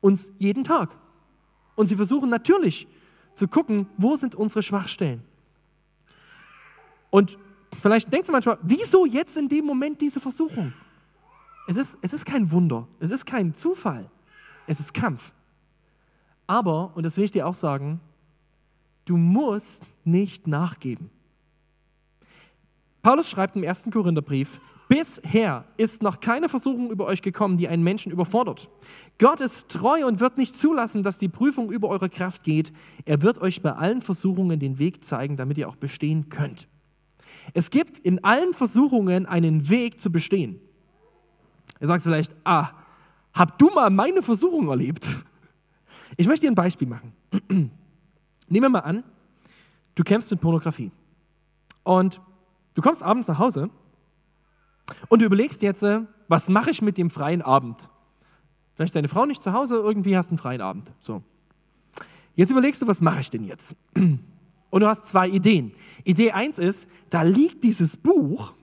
uns 0.00 0.32
jeden 0.38 0.64
Tag. 0.64 0.96
Und 1.76 1.86
sie 1.86 1.96
versuchen 1.96 2.30
natürlich 2.30 2.86
zu 3.34 3.48
gucken, 3.48 3.86
wo 3.96 4.16
sind 4.16 4.34
unsere 4.34 4.62
Schwachstellen. 4.62 5.22
Und 7.10 7.38
Vielleicht 7.80 8.12
denkst 8.12 8.26
du 8.26 8.32
manchmal, 8.32 8.58
wieso 8.62 9.06
jetzt 9.06 9.36
in 9.36 9.48
dem 9.48 9.64
Moment 9.64 10.00
diese 10.00 10.20
Versuchung? 10.20 10.72
Es 11.66 11.76
ist, 11.76 11.98
es 12.02 12.12
ist 12.12 12.26
kein 12.26 12.50
Wunder, 12.50 12.86
es 13.00 13.10
ist 13.10 13.24
kein 13.24 13.54
Zufall, 13.54 14.10
es 14.66 14.80
ist 14.80 14.92
Kampf. 14.92 15.32
Aber, 16.46 16.92
und 16.94 17.04
das 17.04 17.16
will 17.16 17.24
ich 17.24 17.30
dir 17.30 17.46
auch 17.46 17.54
sagen, 17.54 18.00
du 19.04 19.16
musst 19.16 19.84
nicht 20.04 20.46
nachgeben. 20.46 21.10
Paulus 23.02 23.28
schreibt 23.28 23.56
im 23.56 23.62
ersten 23.62 23.90
Korintherbrief, 23.90 24.60
Bisher 24.88 25.64
ist 25.78 26.02
noch 26.02 26.20
keine 26.20 26.48
Versuchung 26.48 26.90
über 26.90 27.06
euch 27.06 27.22
gekommen, 27.22 27.56
die 27.56 27.68
einen 27.68 27.82
Menschen 27.82 28.12
überfordert. 28.12 28.68
Gott 29.18 29.40
ist 29.40 29.70
treu 29.70 30.06
und 30.06 30.20
wird 30.20 30.36
nicht 30.36 30.54
zulassen, 30.54 31.02
dass 31.02 31.18
die 31.18 31.28
Prüfung 31.28 31.72
über 31.72 31.88
eure 31.88 32.10
Kraft 32.10 32.44
geht. 32.44 32.72
Er 33.06 33.22
wird 33.22 33.40
euch 33.40 33.62
bei 33.62 33.72
allen 33.72 34.02
Versuchungen 34.02 34.60
den 34.60 34.78
Weg 34.78 35.02
zeigen, 35.02 35.36
damit 35.36 35.56
ihr 35.56 35.68
auch 35.68 35.76
bestehen 35.76 36.28
könnt. 36.28 36.68
Es 37.54 37.70
gibt 37.70 37.98
in 37.98 38.22
allen 38.24 38.52
Versuchungen 38.52 39.26
einen 39.26 39.68
Weg 39.68 40.00
zu 40.00 40.12
bestehen. 40.12 40.60
Ihr 41.80 41.86
sagt 41.86 42.02
vielleicht, 42.02 42.34
ah, 42.44 42.70
habt 43.32 43.60
du 43.60 43.70
mal 43.70 43.90
meine 43.90 44.22
Versuchung 44.22 44.68
erlebt? 44.68 45.08
Ich 46.16 46.26
möchte 46.26 46.46
dir 46.46 46.52
ein 46.52 46.54
Beispiel 46.54 46.88
machen. 46.88 47.12
Nehmen 47.48 47.70
wir 48.48 48.68
mal 48.68 48.80
an, 48.80 49.04
du 49.94 50.04
kämpfst 50.04 50.30
mit 50.30 50.40
Pornografie 50.40 50.90
und 51.82 52.20
du 52.74 52.82
kommst 52.82 53.02
abends 53.02 53.28
nach 53.28 53.38
Hause 53.38 53.70
und 55.08 55.20
du 55.20 55.26
überlegst 55.26 55.62
jetzt, 55.62 55.82
äh, 55.82 56.02
was 56.28 56.48
mache 56.48 56.70
ich 56.70 56.82
mit 56.82 56.98
dem 56.98 57.10
freien 57.10 57.42
Abend? 57.42 57.88
Vielleicht 58.74 58.90
ist 58.90 58.96
deine 58.96 59.08
Frau 59.08 59.24
nicht 59.24 59.42
zu 59.42 59.52
Hause, 59.52 59.76
irgendwie 59.76 60.16
hast 60.16 60.28
du 60.28 60.32
einen 60.32 60.38
freien 60.38 60.60
Abend. 60.60 60.92
So. 61.00 61.22
Jetzt 62.34 62.50
überlegst 62.50 62.82
du, 62.82 62.86
was 62.86 63.00
mache 63.00 63.20
ich 63.20 63.30
denn 63.30 63.44
jetzt? 63.44 63.76
Und 63.94 64.80
du 64.80 64.86
hast 64.88 65.06
zwei 65.06 65.28
Ideen. 65.28 65.72
Idee 66.02 66.32
eins 66.32 66.58
ist, 66.58 66.88
da 67.08 67.22
liegt 67.22 67.62
dieses 67.62 67.96
Buch, 67.96 68.54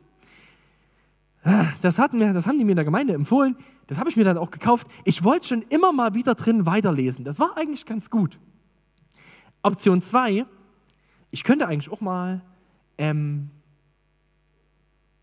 das, 1.81 1.99
hatten 1.99 2.19
wir, 2.19 2.33
das 2.33 2.47
haben 2.47 2.57
die 2.57 2.65
mir 2.65 2.71
in 2.71 2.77
der 2.77 2.85
Gemeinde 2.85 3.13
empfohlen, 3.13 3.55
das 3.87 3.97
habe 3.99 4.09
ich 4.09 4.15
mir 4.15 4.23
dann 4.23 4.37
auch 4.37 4.51
gekauft. 4.51 4.87
Ich 5.05 5.23
wollte 5.23 5.47
schon 5.47 5.63
immer 5.63 5.91
mal 5.91 6.13
wieder 6.13 6.35
drin 6.35 6.65
weiterlesen. 6.65 7.25
Das 7.25 7.39
war 7.39 7.57
eigentlich 7.57 7.85
ganz 7.85 8.09
gut. 8.09 8.39
Option 9.63 10.01
zwei, 10.01 10.45
ich 11.29 11.43
könnte 11.43 11.67
eigentlich 11.67 11.91
auch 11.91 12.01
mal, 12.01 12.41
ähm, 12.97 13.49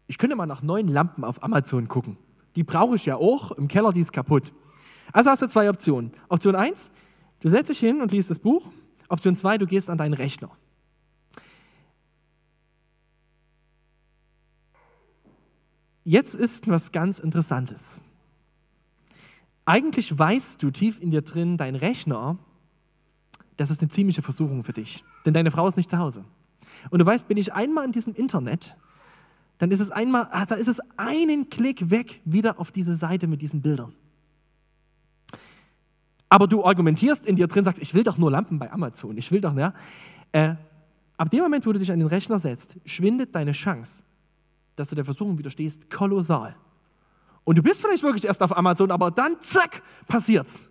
ich 0.07 0.19
könnte 0.19 0.37
mal 0.37 0.47
nach 0.47 0.63
neuen 0.63 0.89
Lampen 0.89 1.25
auf 1.25 1.43
Amazon 1.43 1.89
gucken. 1.89 2.17
Die 2.57 2.65
brauche 2.65 2.97
ich 2.97 3.07
ja 3.07 3.17
auch, 3.17 3.53
im 3.53 3.69
Keller, 3.69 3.93
die 3.93 4.01
ist 4.01 4.13
kaputt. 4.13 4.53
Also 5.13 5.31
hast 5.31 5.43
du 5.43 5.49
zwei 5.49 5.69
Optionen. 5.69 6.13
Option 6.29 6.57
eins, 6.57 6.91
du 7.41 7.49
setzt 7.49 7.71
dich 7.71 7.79
hin 7.79 8.01
und 8.01 8.13
liest 8.13 8.31
das 8.31 8.39
Buch. 8.39 8.71
Option 9.09 9.37
zwei, 9.37 9.59
du 9.59 9.67
gehst 9.67 9.89
an 9.91 9.99
deinen 9.99 10.15
Rechner. 10.15 10.51
Jetzt 16.09 16.35
ist 16.35 16.69
was 16.69 16.91
ganz 16.91 17.19
Interessantes. 17.19 18.01
Eigentlich 19.67 20.19
weißt 20.19 20.63
du 20.63 20.71
tief 20.71 20.99
in 21.03 21.11
dir 21.11 21.21
drin, 21.21 21.59
dein 21.59 21.75
Rechner, 21.75 22.39
das 23.59 23.69
ist 23.69 23.83
eine 23.83 23.91
ziemliche 23.91 24.23
Versuchung 24.23 24.65
für 24.65 24.73
dich, 24.73 25.05
denn 25.27 25.35
deine 25.35 25.51
Frau 25.51 25.69
ist 25.69 25.77
nicht 25.77 25.91
zu 25.91 25.99
Hause. 25.99 26.25
Und 26.89 27.01
du 27.01 27.05
weißt, 27.05 27.29
bin 27.29 27.37
ich 27.37 27.53
einmal 27.53 27.85
in 27.85 27.93
diesem 27.93 28.15
Internet, 28.15 28.79
dann 29.59 29.71
ist 29.71 29.81
es 29.81 29.91
einmal, 29.91 30.31
da 30.49 30.55
ist 30.55 30.69
es 30.69 30.81
einen 30.97 31.51
Klick 31.51 31.91
weg 31.91 32.23
wieder 32.25 32.59
auf 32.59 32.73
diese 32.73 32.95
Seite 32.95 33.27
mit 33.27 33.43
diesen 33.43 33.61
Bildern. 33.61 33.93
Aber 36.31 36.47
du 36.47 36.65
argumentierst 36.65 37.27
in 37.27 37.37
dir 37.37 37.49
drin, 37.49 37.65
sagst, 37.65 37.83
ich 37.83 37.93
will 37.93 38.03
doch 38.03 38.17
nur 38.17 38.31
Lampen 38.31 38.59
bei 38.59 38.73
Amazon, 38.73 39.19
ich 39.19 39.31
will 39.31 39.43
doch, 39.43 39.55
ja. 39.55 39.75
Äh, 40.33 40.55
ab 41.19 41.29
dem 41.29 41.41
Moment, 41.41 41.67
wo 41.67 41.73
du 41.75 41.79
dich 41.79 41.93
an 41.93 41.99
den 41.99 42.09
Rechner 42.09 42.39
setzt, 42.39 42.79
schwindet 42.87 43.35
deine 43.35 43.53
Chance, 43.53 44.05
dass 44.79 44.89
du 44.89 44.95
der 44.95 45.05
Versuchung 45.05 45.39
widerstehst, 45.39 45.91
kolossal. 45.91 46.57
Und 47.45 47.57
du 47.57 47.63
bist 47.63 47.81
vielleicht 47.81 48.03
wirklich 48.03 48.25
erst 48.25 48.43
auf 48.43 48.57
Amazon, 48.57 48.91
aber 48.91 49.11
dann, 49.11 49.41
zack, 49.41 49.83
passiert's. 50.07 50.71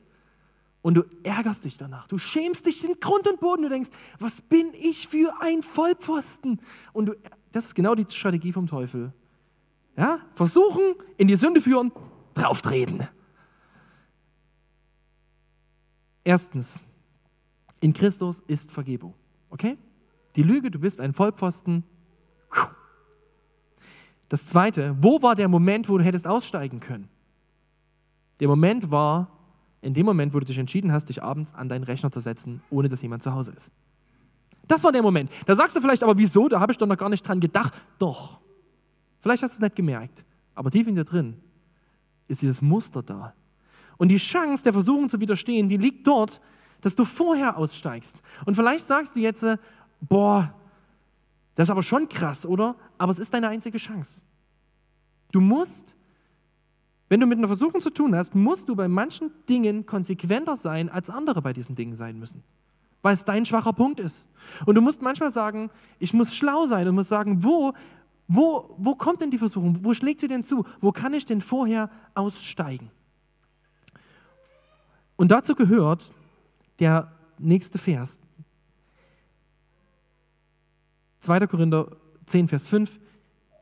Und 0.81 0.93
du 0.93 1.03
ärgerst 1.23 1.65
dich 1.65 1.77
danach. 1.77 2.07
Du 2.07 2.17
schämst 2.17 2.65
dich 2.65 2.83
in 2.85 2.99
Grund 2.99 3.27
und 3.27 3.39
Boden. 3.39 3.63
Du 3.63 3.69
denkst, 3.69 3.89
was 4.19 4.41
bin 4.41 4.71
ich 4.73 5.07
für 5.07 5.33
ein 5.41 5.63
Vollpfosten? 5.63 6.61
Und 6.93 7.07
du, 7.07 7.15
das 7.51 7.65
ist 7.65 7.75
genau 7.75 7.95
die 7.95 8.05
Strategie 8.09 8.53
vom 8.53 8.67
Teufel. 8.67 9.11
Ja? 9.97 10.19
Versuchen, 10.33 10.95
in 11.17 11.27
die 11.27 11.35
Sünde 11.35 11.61
führen, 11.61 11.91
drauftreten. 12.35 13.07
Erstens, 16.23 16.83
in 17.81 17.93
Christus 17.93 18.41
ist 18.47 18.71
Vergebung. 18.71 19.13
Okay? 19.49 19.77
Die 20.35 20.43
Lüge, 20.43 20.69
du 20.71 20.79
bist 20.79 21.01
ein 21.01 21.13
Vollpfosten. 21.13 21.83
Das 24.29 24.47
zweite, 24.47 24.95
wo 24.99 25.21
war 25.21 25.35
der 25.35 25.47
Moment, 25.47 25.87
wo 25.89 25.97
du 25.97 26.03
hättest 26.03 26.27
aussteigen 26.27 26.79
können? 26.79 27.07
Der 28.39 28.47
Moment 28.47 28.91
war 28.91 29.29
in 29.81 29.93
dem 29.93 30.05
Moment, 30.05 30.33
wo 30.33 30.39
du 30.39 30.45
dich 30.45 30.57
entschieden 30.57 30.91
hast, 30.91 31.05
dich 31.05 31.23
abends 31.23 31.53
an 31.53 31.69
deinen 31.69 31.83
Rechner 31.83 32.11
zu 32.11 32.19
setzen, 32.19 32.61
ohne 32.69 32.89
dass 32.89 33.01
jemand 33.01 33.23
zu 33.23 33.33
Hause 33.33 33.51
ist. 33.51 33.71
Das 34.67 34.83
war 34.83 34.91
der 34.91 35.01
Moment. 35.01 35.31
Da 35.45 35.55
sagst 35.55 35.75
du 35.75 35.81
vielleicht, 35.81 36.03
aber 36.03 36.17
wieso? 36.17 36.49
Da 36.49 36.59
habe 36.59 36.71
ich 36.71 36.77
doch 36.77 36.87
noch 36.87 36.97
gar 36.97 37.09
nicht 37.09 37.25
dran 37.25 37.39
gedacht. 37.39 37.73
Doch. 37.99 38.41
Vielleicht 39.19 39.43
hast 39.43 39.53
du 39.53 39.55
es 39.55 39.61
nicht 39.61 39.75
gemerkt, 39.75 40.25
aber 40.55 40.69
tief 40.69 40.87
in 40.87 40.95
dir 40.95 41.03
drin 41.03 41.37
ist 42.27 42.41
dieses 42.41 42.61
Muster 42.61 43.01
da. 43.01 43.33
Und 43.97 44.09
die 44.09 44.17
Chance 44.17 44.63
der 44.63 44.73
Versuchung 44.73 45.09
zu 45.09 45.19
widerstehen, 45.19 45.69
die 45.69 45.77
liegt 45.77 46.05
dort, 46.05 46.41
dass 46.81 46.95
du 46.95 47.05
vorher 47.05 47.57
aussteigst. 47.57 48.21
Und 48.45 48.55
vielleicht 48.55 48.85
sagst 48.85 49.15
du 49.15 49.19
jetzt, 49.19 49.43
äh, 49.43 49.57
boah, 50.01 50.53
das 51.57 51.69
ist 51.69 51.71
aber 51.71 51.81
schon 51.81 52.07
krass, 52.07 52.45
oder? 52.45 52.75
Aber 52.99 53.11
es 53.11 53.17
ist 53.17 53.33
deine 53.33 53.47
einzige 53.47 53.79
Chance. 53.79 54.21
Du 55.31 55.41
musst, 55.41 55.95
wenn 57.09 57.19
du 57.19 57.25
mit 57.25 57.39
einer 57.39 57.47
Versuchung 57.47 57.81
zu 57.81 57.89
tun 57.89 58.15
hast, 58.15 58.35
musst 58.35 58.69
du 58.69 58.75
bei 58.75 58.87
manchen 58.87 59.31
Dingen 59.49 59.87
konsequenter 59.87 60.55
sein, 60.55 60.87
als 60.87 61.09
andere 61.09 61.41
bei 61.41 61.53
diesen 61.53 61.73
Dingen 61.73 61.95
sein 61.95 62.19
müssen. 62.19 62.43
Weil 63.01 63.15
es 63.15 63.25
dein 63.25 63.43
schwacher 63.43 63.73
Punkt 63.73 63.99
ist. 63.99 64.29
Und 64.67 64.75
du 64.75 64.81
musst 64.81 65.01
manchmal 65.01 65.31
sagen, 65.31 65.71
ich 65.97 66.13
muss 66.13 66.35
schlau 66.35 66.67
sein 66.67 66.87
und 66.87 66.93
muss 66.93 67.09
sagen, 67.09 67.43
wo, 67.43 67.73
wo, 68.27 68.75
wo 68.77 68.93
kommt 68.93 69.21
denn 69.21 69.31
die 69.31 69.39
Versuchung? 69.39 69.79
Wo 69.81 69.95
schlägt 69.95 70.19
sie 70.19 70.27
denn 70.27 70.43
zu? 70.43 70.63
Wo 70.79 70.91
kann 70.91 71.15
ich 71.15 71.25
denn 71.25 71.41
vorher 71.41 71.89
aussteigen? 72.13 72.91
Und 75.15 75.31
dazu 75.31 75.55
gehört 75.55 76.11
der 76.77 77.11
nächste 77.39 77.79
Vers. 77.79 78.19
2. 81.19 81.47
Korinther 81.47 81.87
10, 82.25 82.47
Vers 82.47 82.67
5. 82.67 82.99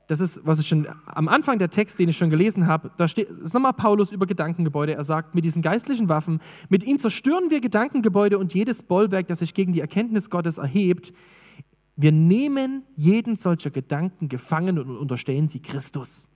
Das 0.08 0.20
ist, 0.20 0.46
was 0.46 0.60
ich 0.60 0.68
schon 0.68 0.88
am 1.08 1.28
Anfang 1.28 1.58
der 1.58 1.72
Text, 1.72 1.98
den 1.98 2.10
ich 2.10 2.18
schon 2.18 2.30
gelesen 2.30 2.68
habe, 2.68 2.92
da 2.98 3.08
steht, 3.08 3.28
ist 3.30 3.54
nochmal 3.54 3.74
Paulus 3.74 4.12
über 4.12 4.28
Gedankengebäude. 4.28 4.94
Er 4.94 5.04
sagt, 5.04 5.34
mit 5.34 5.44
diesen 5.44 5.64
geistlichen 5.64 6.10
Waffen, 6.10 6.42
mit 6.70 6.84
ihnen 6.84 7.00
zerstören 7.00 7.50
wir 7.50 7.60
Gedankengebäude 7.60 8.38
und 8.38 8.54
jedes 8.54 8.84
Bollwerk, 8.84 9.28
das 9.28 9.40
sich 9.40 9.56
gegen 9.56 9.74
die 9.74 9.82
Erkenntnis 9.82 10.30
Gottes 10.30 10.60
erhebt. 10.60 11.12
Wir 11.96 12.12
nehmen 12.12 12.84
jeden 12.96 13.36
solcher 13.36 13.72
Gedanken 13.72 14.30
gefangen 14.30 14.78
und 14.78 14.96
unterstellen 14.96 15.48
sie 15.48 15.62
Christus. 15.62 16.28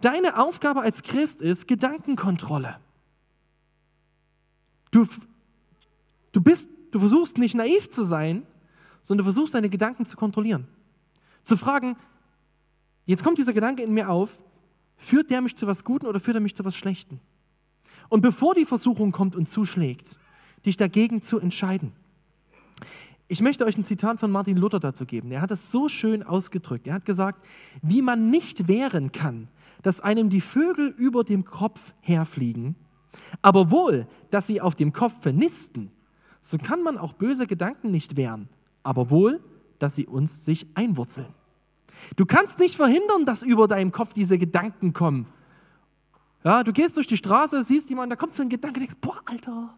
Deine 0.00 0.38
Aufgabe 0.38 0.82
als 0.82 1.02
Christ 1.02 1.42
ist 1.42 1.66
Gedankenkontrolle. 1.66 2.76
Du, 4.92 5.06
du, 6.30 6.40
bist, 6.40 6.70
du 6.92 7.00
versuchst 7.00 7.38
nicht 7.38 7.56
naiv 7.56 7.90
zu 7.90 8.04
sein, 8.04 8.46
sondern 9.08 9.24
du 9.24 9.32
versuchst 9.32 9.54
deine 9.54 9.70
Gedanken 9.70 10.04
zu 10.04 10.18
kontrollieren. 10.18 10.68
Zu 11.42 11.56
fragen, 11.56 11.96
jetzt 13.06 13.24
kommt 13.24 13.38
dieser 13.38 13.54
Gedanke 13.54 13.82
in 13.82 13.94
mir 13.94 14.10
auf, 14.10 14.42
führt 14.98 15.30
der 15.30 15.40
mich 15.40 15.56
zu 15.56 15.66
was 15.66 15.82
Guten 15.82 16.04
oder 16.04 16.20
führt 16.20 16.36
er 16.36 16.42
mich 16.42 16.54
zu 16.54 16.62
was 16.66 16.76
Schlechten? 16.76 17.18
Und 18.10 18.20
bevor 18.20 18.54
die 18.54 18.66
Versuchung 18.66 19.10
kommt 19.10 19.34
und 19.34 19.48
zuschlägt, 19.48 20.18
dich 20.66 20.76
dagegen 20.76 21.22
zu 21.22 21.38
entscheiden. 21.38 21.94
Ich 23.28 23.40
möchte 23.40 23.64
euch 23.64 23.78
ein 23.78 23.84
Zitat 23.86 24.20
von 24.20 24.30
Martin 24.30 24.58
Luther 24.58 24.78
dazu 24.78 25.06
geben. 25.06 25.30
Er 25.30 25.40
hat 25.40 25.52
es 25.52 25.72
so 25.72 25.88
schön 25.88 26.22
ausgedrückt. 26.22 26.86
Er 26.86 26.92
hat 26.92 27.06
gesagt, 27.06 27.46
wie 27.80 28.02
man 28.02 28.28
nicht 28.28 28.68
wehren 28.68 29.10
kann, 29.10 29.48
dass 29.80 30.02
einem 30.02 30.28
die 30.28 30.42
Vögel 30.42 30.88
über 30.98 31.24
dem 31.24 31.46
Kopf 31.46 31.94
herfliegen, 32.00 32.76
aber 33.40 33.70
wohl, 33.70 34.06
dass 34.28 34.46
sie 34.46 34.60
auf 34.60 34.74
dem 34.74 34.92
Kopf 34.92 35.22
vernisten, 35.22 35.92
so 36.42 36.58
kann 36.58 36.82
man 36.82 36.98
auch 36.98 37.14
böse 37.14 37.46
Gedanken 37.46 37.90
nicht 37.90 38.18
wehren, 38.18 38.50
aber 38.88 39.10
wohl, 39.10 39.44
dass 39.78 39.94
sie 39.94 40.06
uns 40.06 40.46
sich 40.46 40.66
einwurzeln. 40.74 41.28
Du 42.16 42.24
kannst 42.24 42.58
nicht 42.58 42.74
verhindern, 42.74 43.26
dass 43.26 43.42
über 43.42 43.68
deinem 43.68 43.92
Kopf 43.92 44.14
diese 44.14 44.38
Gedanken 44.38 44.94
kommen. 44.94 45.26
Ja, 46.42 46.64
du 46.64 46.72
gehst 46.72 46.96
durch 46.96 47.06
die 47.06 47.18
Straße, 47.18 47.62
siehst 47.62 47.90
jemanden, 47.90 48.10
da 48.10 48.16
kommt 48.16 48.34
so 48.34 48.42
ein 48.42 48.48
Gedanke, 48.48 48.80
denkst, 48.80 48.96
boah, 49.02 49.20
Alter. 49.26 49.76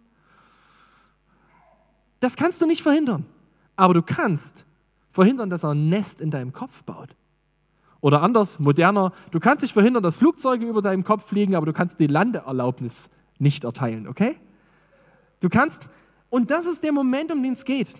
Das 2.20 2.36
kannst 2.36 2.62
du 2.62 2.66
nicht 2.66 2.82
verhindern. 2.82 3.26
Aber 3.74 3.94
du 3.94 4.02
kannst 4.02 4.64
verhindern, 5.10 5.50
dass 5.50 5.64
er 5.64 5.70
ein 5.70 5.88
Nest 5.88 6.20
in 6.20 6.30
deinem 6.30 6.52
Kopf 6.52 6.84
baut. 6.84 7.16
Oder 8.00 8.22
anders, 8.22 8.60
moderner, 8.60 9.12
du 9.32 9.40
kannst 9.40 9.62
nicht 9.62 9.72
verhindern, 9.72 10.04
dass 10.04 10.14
Flugzeuge 10.14 10.66
über 10.66 10.82
deinem 10.82 11.02
Kopf 11.02 11.26
fliegen, 11.26 11.56
aber 11.56 11.66
du 11.66 11.72
kannst 11.72 11.98
die 11.98 12.06
Landeerlaubnis 12.06 13.10
nicht 13.40 13.64
erteilen, 13.64 14.06
okay? 14.06 14.36
Du 15.40 15.48
kannst, 15.48 15.88
und 16.28 16.52
das 16.52 16.66
ist 16.66 16.84
der 16.84 16.92
Moment, 16.92 17.32
um 17.32 17.42
den 17.42 17.54
es 17.54 17.64
geht. 17.64 17.96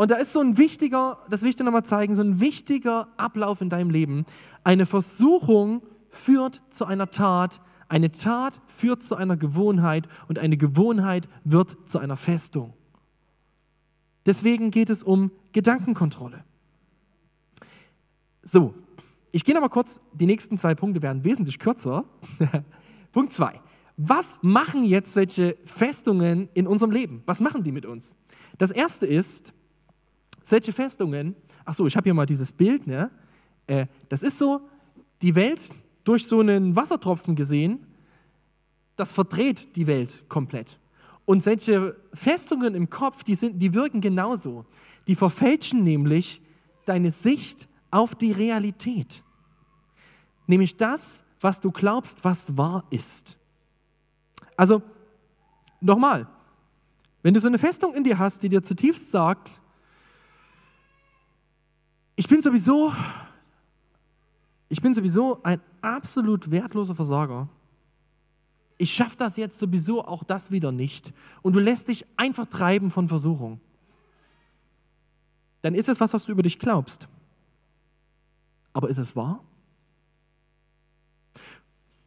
Und 0.00 0.10
da 0.10 0.14
ist 0.14 0.32
so 0.32 0.40
ein 0.40 0.56
wichtiger, 0.56 1.18
das 1.28 1.42
will 1.42 1.50
ich 1.50 1.56
dir 1.56 1.64
nochmal 1.64 1.84
zeigen, 1.84 2.16
so 2.16 2.22
ein 2.22 2.40
wichtiger 2.40 3.08
Ablauf 3.18 3.60
in 3.60 3.68
deinem 3.68 3.90
Leben. 3.90 4.24
Eine 4.64 4.86
Versuchung 4.86 5.82
führt 6.08 6.62
zu 6.70 6.86
einer 6.86 7.10
Tat, 7.10 7.60
eine 7.90 8.10
Tat 8.10 8.62
führt 8.66 9.02
zu 9.02 9.16
einer 9.16 9.36
Gewohnheit 9.36 10.08
und 10.26 10.38
eine 10.38 10.56
Gewohnheit 10.56 11.28
wird 11.44 11.76
zu 11.84 11.98
einer 11.98 12.16
Festung. 12.16 12.72
Deswegen 14.24 14.70
geht 14.70 14.88
es 14.88 15.02
um 15.02 15.32
Gedankenkontrolle. 15.52 16.44
So, 18.42 18.72
ich 19.32 19.44
gehe 19.44 19.54
nochmal 19.54 19.68
kurz, 19.68 20.00
die 20.14 20.24
nächsten 20.24 20.56
zwei 20.56 20.74
Punkte 20.74 21.02
werden 21.02 21.24
wesentlich 21.24 21.58
kürzer. 21.58 22.06
Punkt 23.12 23.34
zwei. 23.34 23.60
Was 23.98 24.38
machen 24.40 24.82
jetzt 24.82 25.12
solche 25.12 25.58
Festungen 25.66 26.48
in 26.54 26.66
unserem 26.66 26.90
Leben? 26.90 27.22
Was 27.26 27.42
machen 27.42 27.64
die 27.64 27.72
mit 27.72 27.84
uns? 27.84 28.14
Das 28.56 28.70
erste 28.70 29.04
ist, 29.06 29.52
solche 30.42 30.72
Festungen, 30.72 31.36
ach 31.64 31.74
so, 31.74 31.86
ich 31.86 31.96
habe 31.96 32.04
hier 32.04 32.14
mal 32.14 32.26
dieses 32.26 32.52
Bild, 32.52 32.86
ne? 32.86 33.10
Äh, 33.66 33.86
das 34.08 34.22
ist 34.22 34.38
so, 34.38 34.62
die 35.22 35.34
Welt 35.34 35.72
durch 36.04 36.26
so 36.26 36.40
einen 36.40 36.74
Wassertropfen 36.76 37.34
gesehen, 37.34 37.86
das 38.96 39.12
verdreht 39.12 39.76
die 39.76 39.86
Welt 39.86 40.24
komplett. 40.28 40.78
Und 41.24 41.42
solche 41.42 41.96
Festungen 42.12 42.74
im 42.74 42.90
Kopf, 42.90 43.22
die, 43.22 43.34
sind, 43.34 43.60
die 43.60 43.72
wirken 43.72 44.00
genauso. 44.00 44.64
Die 45.06 45.14
verfälschen 45.14 45.84
nämlich 45.84 46.42
deine 46.84 47.10
Sicht 47.10 47.68
auf 47.90 48.14
die 48.14 48.32
Realität. 48.32 49.22
Nämlich 50.46 50.76
das, 50.76 51.24
was 51.40 51.60
du 51.60 51.70
glaubst, 51.70 52.24
was 52.24 52.56
wahr 52.56 52.84
ist. 52.90 53.38
Also, 54.56 54.82
nochmal, 55.80 56.26
wenn 57.22 57.34
du 57.34 57.40
so 57.40 57.48
eine 57.48 57.58
Festung 57.58 57.94
in 57.94 58.04
dir 58.04 58.18
hast, 58.18 58.42
die 58.42 58.48
dir 58.48 58.62
zutiefst 58.62 59.10
sagt, 59.10 59.60
ich 62.20 62.28
bin 62.28 62.42
sowieso, 62.42 62.92
ich 64.68 64.82
bin 64.82 64.92
sowieso 64.92 65.42
ein 65.42 65.58
absolut 65.80 66.50
wertloser 66.50 66.94
Versager. 66.94 67.48
Ich 68.76 68.92
schaffe 68.92 69.16
das 69.16 69.38
jetzt 69.38 69.58
sowieso 69.58 70.04
auch 70.04 70.22
das 70.22 70.50
wieder 70.50 70.70
nicht. 70.70 71.14
Und 71.40 71.54
du 71.54 71.60
lässt 71.60 71.88
dich 71.88 72.04
einfach 72.18 72.44
treiben 72.44 72.90
von 72.90 73.08
Versuchung. 73.08 73.58
Dann 75.62 75.74
ist 75.74 75.88
es 75.88 75.98
was, 75.98 76.12
was 76.12 76.26
du 76.26 76.32
über 76.32 76.42
dich 76.42 76.58
glaubst. 76.58 77.08
Aber 78.74 78.90
ist 78.90 78.98
es 78.98 79.16
wahr? 79.16 79.42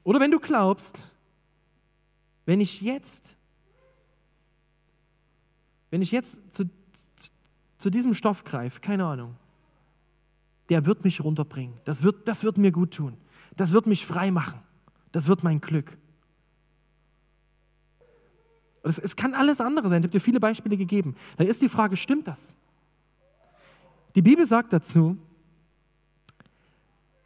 Oder 0.03 0.19
wenn 0.19 0.29
du 0.29 0.39
glaubst, 0.39 1.07
wenn 2.45 2.61
ich 2.61 2.81
jetzt, 2.81 3.35
wenn 5.89 6.03
ich 6.03 6.11
jetzt 6.11 6.53
zu, 6.53 6.65
zu, 7.15 7.31
zu 7.79 7.89
diesem 7.89 8.13
Stoff 8.13 8.43
greife, 8.43 8.79
keine 8.79 9.05
Ahnung, 9.05 9.37
der 10.69 10.85
wird 10.85 11.03
mich 11.03 11.23
runterbringen. 11.23 11.77
Das 11.85 12.03
wird, 12.03 12.27
das 12.27 12.43
wird 12.43 12.57
mir 12.57 12.71
gut 12.71 12.93
tun. 12.93 13.17
Das 13.55 13.73
wird 13.73 13.87
mich 13.87 14.05
frei 14.05 14.31
machen. 14.31 14.59
Das 15.11 15.27
wird 15.27 15.43
mein 15.43 15.61
Glück. 15.61 15.97
Es, 18.83 18.99
es 18.99 19.15
kann 19.15 19.33
alles 19.33 19.61
andere 19.61 19.89
sein. 19.89 20.01
Ich 20.01 20.07
habe 20.07 20.11
dir 20.11 20.19
viele 20.19 20.39
Beispiele 20.39 20.77
gegeben. 20.77 21.15
Dann 21.37 21.47
ist 21.47 21.61
die 21.61 21.69
Frage, 21.69 21.95
stimmt 21.95 22.27
das? 22.27 22.55
Die 24.15 24.21
Bibel 24.21 24.45
sagt 24.45 24.73
dazu, 24.73 25.17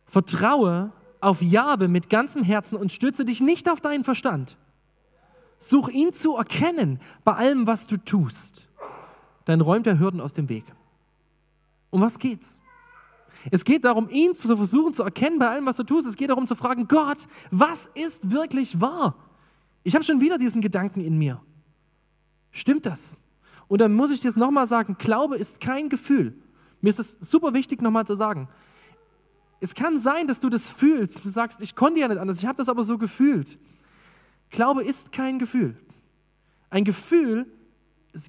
vertraue 0.05 0.91
auf 1.19 1.41
Jahwe 1.41 1.87
mit 1.87 2.09
ganzem 2.09 2.43
Herzen 2.43 2.77
und 2.77 2.91
stütze 2.91 3.25
dich 3.25 3.41
nicht 3.41 3.69
auf 3.69 3.81
deinen 3.81 4.03
Verstand. 4.03 4.57
Such 5.59 5.89
ihn 5.89 6.13
zu 6.13 6.35
erkennen 6.35 6.99
bei 7.23 7.33
allem, 7.33 7.65
was 7.65 7.87
du 7.87 7.97
tust. 7.97 8.67
Dann 9.45 9.61
räumt 9.61 9.87
er 9.87 9.99
Hürden 9.99 10.21
aus 10.21 10.33
dem 10.33 10.49
Weg. 10.49 10.65
Um 11.89 12.01
was 12.01 12.19
geht's? 12.19 12.61
Es 13.51 13.63
geht 13.63 13.85
darum, 13.85 14.09
ihn 14.09 14.35
zu 14.35 14.55
versuchen 14.55 14.93
zu 14.93 15.03
erkennen 15.03 15.39
bei 15.39 15.49
allem, 15.49 15.65
was 15.65 15.77
du 15.77 15.83
tust. 15.83 16.07
Es 16.07 16.15
geht 16.15 16.29
darum 16.29 16.47
zu 16.47 16.55
fragen, 16.55 16.87
Gott, 16.87 17.25
was 17.51 17.89
ist 17.93 18.31
wirklich 18.31 18.81
wahr? 18.81 19.15
Ich 19.83 19.95
habe 19.95 20.03
schon 20.03 20.21
wieder 20.21 20.37
diesen 20.37 20.61
Gedanken 20.61 21.01
in 21.01 21.17
mir. 21.17 21.41
Stimmt 22.51 22.85
das? 22.85 23.17
Und 23.67 23.81
dann 23.81 23.93
muss 23.93 24.11
ich 24.11 24.19
dir 24.19 24.29
es 24.29 24.35
nochmal 24.35 24.67
sagen, 24.67 24.95
Glaube 24.97 25.37
ist 25.37 25.59
kein 25.61 25.89
Gefühl. 25.89 26.33
Mir 26.81 26.89
ist 26.89 26.99
es 26.99 27.17
super 27.19 27.53
wichtig 27.53 27.81
nochmal 27.81 28.05
zu 28.05 28.15
sagen. 28.15 28.47
Es 29.59 29.73
kann 29.73 29.97
sein, 29.99 30.27
dass 30.27 30.39
du 30.39 30.49
das 30.49 30.71
fühlst. 30.71 31.23
Du 31.25 31.29
sagst, 31.29 31.61
ich 31.61 31.75
konnte 31.75 31.99
ja 31.99 32.07
nicht 32.07 32.19
anders, 32.19 32.39
ich 32.39 32.45
habe 32.45 32.57
das 32.57 32.69
aber 32.69 32.83
so 32.83 32.97
gefühlt. 32.97 33.57
Glaube 34.49 34.83
ist 34.83 35.11
kein 35.11 35.39
Gefühl. 35.39 35.77
Ein 36.69 36.83
Gefühl 36.83 37.45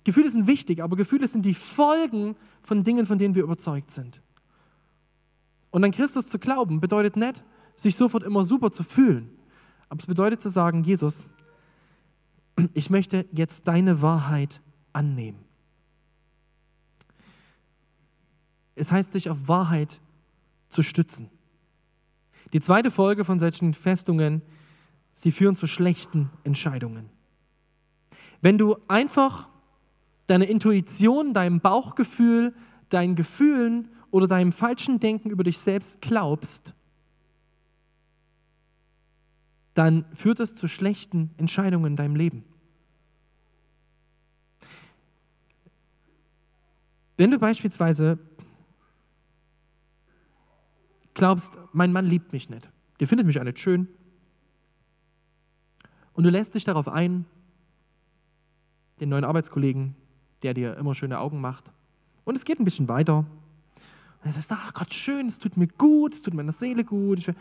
Gefühle 0.04 0.30
sind 0.30 0.46
wichtig, 0.46 0.82
aber 0.82 0.96
Gefühle 0.96 1.26
sind 1.26 1.44
die 1.44 1.54
Folgen 1.54 2.36
von 2.62 2.84
Dingen, 2.84 3.06
von 3.06 3.18
denen 3.18 3.34
wir 3.34 3.42
überzeugt 3.42 3.90
sind. 3.90 4.20
Und 5.70 5.84
an 5.84 5.90
Christus 5.90 6.28
zu 6.28 6.38
glauben, 6.38 6.80
bedeutet 6.80 7.16
nicht, 7.16 7.44
sich 7.76 7.96
sofort 7.96 8.22
immer 8.22 8.44
super 8.44 8.70
zu 8.70 8.82
fühlen. 8.82 9.30
Aber 9.88 10.00
es 10.00 10.06
bedeutet 10.06 10.40
zu 10.40 10.48
sagen, 10.48 10.82
Jesus, 10.82 11.28
ich 12.74 12.90
möchte 12.90 13.26
jetzt 13.32 13.68
deine 13.68 14.02
Wahrheit 14.02 14.62
annehmen. 14.92 15.44
Es 18.74 18.92
heißt, 18.92 19.12
sich 19.12 19.30
auf 19.30 19.48
Wahrheit 19.48 20.00
zu 20.68 20.82
stützen. 20.82 21.30
Die 22.52 22.60
zweite 22.60 22.90
Folge 22.90 23.24
von 23.24 23.38
solchen 23.38 23.74
Festungen, 23.74 24.42
sie 25.12 25.32
führen 25.32 25.56
zu 25.56 25.66
schlechten 25.66 26.30
Entscheidungen. 26.44 27.10
Wenn 28.40 28.56
du 28.56 28.76
einfach 28.86 29.48
deine 30.26 30.44
Intuition, 30.44 31.34
deinem 31.34 31.60
Bauchgefühl, 31.60 32.54
deinen 32.88 33.16
Gefühlen 33.16 33.88
oder 34.10 34.26
deinem 34.26 34.52
falschen 34.52 35.00
Denken 35.00 35.30
über 35.30 35.44
dich 35.44 35.58
selbst 35.58 36.00
glaubst, 36.00 36.74
dann 39.74 40.04
führt 40.12 40.40
es 40.40 40.54
zu 40.54 40.66
schlechten 40.66 41.30
Entscheidungen 41.36 41.86
in 41.86 41.96
deinem 41.96 42.16
Leben. 42.16 42.44
Wenn 47.16 47.30
du 47.30 47.38
beispielsweise 47.38 48.18
glaubst, 51.14 51.58
mein 51.72 51.92
Mann 51.92 52.06
liebt 52.06 52.32
mich 52.32 52.48
nicht, 52.48 52.70
der 53.00 53.08
findet 53.08 53.26
mich 53.26 53.38
auch 53.38 53.44
nicht 53.44 53.58
schön, 53.58 53.88
und 56.12 56.24
du 56.24 56.30
lässt 56.30 56.56
dich 56.56 56.64
darauf 56.64 56.88
ein, 56.88 57.24
den 58.98 59.08
neuen 59.08 59.24
Arbeitskollegen, 59.24 59.94
der 60.42 60.54
dir 60.54 60.76
immer 60.76 60.94
schöne 60.94 61.20
Augen 61.20 61.40
macht, 61.40 61.70
und 62.24 62.36
es 62.36 62.44
geht 62.44 62.58
ein 62.58 62.64
bisschen 62.64 62.88
weiter, 62.88 63.24
und 64.22 64.26
er 64.26 64.32
sagt, 64.32 64.60
ach 64.64 64.74
Gott, 64.74 64.92
schön, 64.92 65.26
es 65.26 65.38
tut 65.38 65.56
mir 65.56 65.68
gut, 65.68 66.14
es 66.14 66.22
tut 66.22 66.34
meiner 66.34 66.52
Seele 66.52 66.84
gut. 66.84 67.32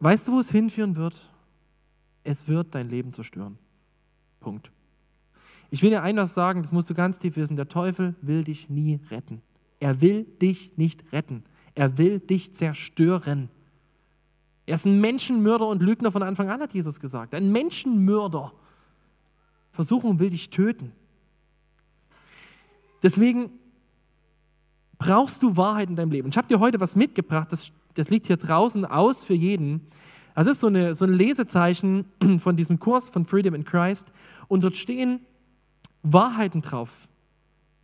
Weißt 0.00 0.28
du, 0.28 0.32
wo 0.32 0.40
es 0.40 0.50
hinführen 0.50 0.96
wird? 0.96 1.30
Es 2.22 2.48
wird 2.48 2.74
dein 2.74 2.88
Leben 2.88 3.12
zerstören. 3.12 3.58
Punkt. 4.40 4.70
Ich 5.70 5.82
will 5.82 5.90
dir 5.90 6.02
eines 6.02 6.34
sagen, 6.34 6.62
das 6.62 6.72
musst 6.72 6.90
du 6.90 6.94
ganz 6.94 7.18
tief 7.18 7.36
wissen, 7.36 7.56
der 7.56 7.68
Teufel 7.68 8.14
will 8.20 8.44
dich 8.44 8.68
nie 8.68 9.00
retten. 9.10 9.42
Er 9.80 10.00
will 10.00 10.24
dich 10.24 10.76
nicht 10.76 11.12
retten. 11.12 11.44
Er 11.74 11.98
will 11.98 12.20
dich 12.20 12.54
zerstören. 12.54 13.48
Er 14.66 14.76
ist 14.76 14.86
ein 14.86 15.00
Menschenmörder 15.00 15.66
und 15.66 15.82
Lügner 15.82 16.12
von 16.12 16.22
Anfang 16.22 16.48
an, 16.48 16.60
hat 16.60 16.72
Jesus 16.72 17.00
gesagt. 17.00 17.34
Ein 17.34 17.52
Menschenmörder. 17.52 18.52
Versuchung 19.72 20.20
will 20.20 20.30
dich 20.30 20.50
töten. 20.50 20.92
Deswegen 23.02 23.50
brauchst 25.04 25.42
du 25.42 25.56
Wahrheit 25.56 25.90
in 25.90 25.96
deinem 25.96 26.10
Leben. 26.10 26.30
Ich 26.30 26.36
habe 26.38 26.48
dir 26.48 26.60
heute 26.60 26.80
was 26.80 26.96
mitgebracht, 26.96 27.52
das, 27.52 27.72
das 27.92 28.08
liegt 28.08 28.26
hier 28.26 28.38
draußen 28.38 28.86
aus 28.86 29.22
für 29.22 29.34
jeden. 29.34 29.82
Das 30.34 30.46
ist 30.46 30.60
so, 30.60 30.68
eine, 30.68 30.94
so 30.94 31.04
ein 31.04 31.12
Lesezeichen 31.12 32.06
von 32.38 32.56
diesem 32.56 32.78
Kurs 32.78 33.10
von 33.10 33.26
Freedom 33.26 33.54
in 33.54 33.64
Christ. 33.64 34.12
Und 34.48 34.64
dort 34.64 34.76
stehen 34.76 35.20
Wahrheiten 36.02 36.62
drauf, 36.62 37.08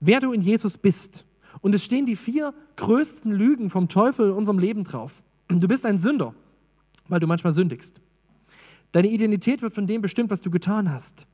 wer 0.00 0.20
du 0.20 0.32
in 0.32 0.40
Jesus 0.40 0.78
bist. 0.78 1.26
Und 1.60 1.74
es 1.74 1.84
stehen 1.84 2.06
die 2.06 2.16
vier 2.16 2.54
größten 2.76 3.32
Lügen 3.32 3.68
vom 3.68 3.88
Teufel 3.88 4.30
in 4.30 4.34
unserem 4.34 4.58
Leben 4.58 4.84
drauf. 4.84 5.22
Du 5.48 5.68
bist 5.68 5.84
ein 5.84 5.98
Sünder, 5.98 6.34
weil 7.08 7.20
du 7.20 7.26
manchmal 7.26 7.52
sündigst. 7.52 8.00
Deine 8.92 9.08
Identität 9.08 9.60
wird 9.60 9.74
von 9.74 9.86
dem 9.86 10.00
bestimmt, 10.00 10.30
was 10.30 10.40
du 10.40 10.50
getan 10.50 10.90
hast. 10.90 11.26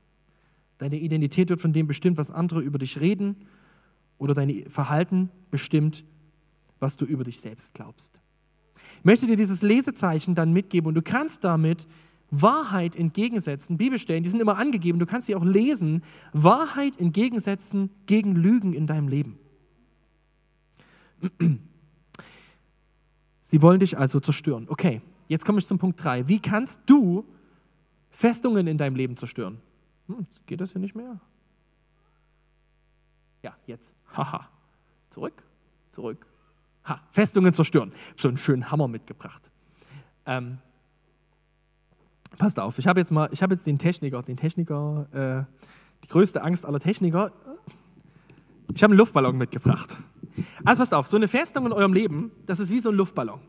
Deine 0.78 0.96
Identität 0.96 1.48
wird 1.48 1.60
von 1.60 1.72
dem 1.72 1.86
bestimmt, 1.86 2.18
was 2.18 2.32
andere 2.32 2.60
über 2.60 2.78
dich 2.78 3.00
reden. 3.00 3.36
Oder 4.18 4.34
dein 4.34 4.68
Verhalten 4.70 5.30
bestimmt, 5.50 6.04
was 6.78 6.96
du 6.96 7.04
über 7.04 7.24
dich 7.24 7.40
selbst 7.40 7.74
glaubst. 7.74 8.20
Ich 8.98 9.04
möchte 9.04 9.26
dir 9.26 9.36
dieses 9.36 9.62
Lesezeichen 9.62 10.34
dann 10.34 10.52
mitgeben 10.52 10.88
und 10.88 10.94
du 10.94 11.02
kannst 11.02 11.44
damit 11.44 11.86
Wahrheit 12.30 12.96
entgegensetzen. 12.96 13.76
Bibelstellen, 13.76 14.22
die 14.22 14.28
sind 14.28 14.40
immer 14.40 14.58
angegeben, 14.58 14.98
du 14.98 15.06
kannst 15.06 15.26
sie 15.26 15.34
auch 15.34 15.44
lesen. 15.44 16.02
Wahrheit 16.32 17.00
entgegensetzen 17.00 17.90
gegen 18.06 18.34
Lügen 18.34 18.72
in 18.72 18.86
deinem 18.86 19.08
Leben. 19.08 19.38
Sie 23.38 23.62
wollen 23.62 23.80
dich 23.80 23.96
also 23.96 24.20
zerstören. 24.20 24.66
Okay, 24.68 25.00
jetzt 25.28 25.44
komme 25.44 25.58
ich 25.58 25.66
zum 25.66 25.78
Punkt 25.78 26.02
3. 26.02 26.28
Wie 26.28 26.40
kannst 26.40 26.80
du 26.86 27.24
Festungen 28.10 28.66
in 28.66 28.76
deinem 28.76 28.96
Leben 28.96 29.16
zerstören? 29.16 29.58
Hm, 30.08 30.26
geht 30.46 30.60
das 30.60 30.72
hier 30.72 30.80
nicht 30.80 30.94
mehr? 30.94 31.20
Ja, 33.46 33.54
jetzt. 33.64 33.94
Haha. 34.16 34.48
Zurück, 35.08 35.40
zurück. 35.92 36.26
Ha, 36.84 37.00
Festungen 37.10 37.54
zerstören. 37.54 37.92
Ich 37.94 38.10
habe 38.10 38.22
so 38.22 38.28
einen 38.28 38.38
schönen 38.38 38.72
Hammer 38.72 38.88
mitgebracht. 38.88 39.52
Ähm, 40.26 40.58
Passt 42.38 42.58
auf, 42.58 42.80
ich 42.80 42.88
habe 42.88 42.98
jetzt 42.98 43.12
mal, 43.12 43.28
ich 43.30 43.40
habe 43.40 43.54
jetzt 43.54 43.68
den 43.68 43.78
Techniker, 43.78 44.20
den 44.20 44.36
Techniker, 44.36 45.46
äh, 45.46 45.62
die 46.02 46.08
größte 46.08 46.42
Angst 46.42 46.66
aller 46.66 46.80
Techniker. 46.80 47.30
Ich 48.74 48.82
habe 48.82 48.90
einen 48.90 48.98
Luftballon 48.98 49.38
mitgebracht. 49.38 49.96
Also 50.64 50.80
passt 50.80 50.92
auf, 50.92 51.06
so 51.06 51.16
eine 51.16 51.28
Festung 51.28 51.66
in 51.66 51.72
eurem 51.72 51.92
Leben, 51.92 52.32
das 52.46 52.58
ist 52.58 52.70
wie 52.70 52.80
so 52.80 52.90
ein 52.90 52.96
Luftballon. 52.96 53.40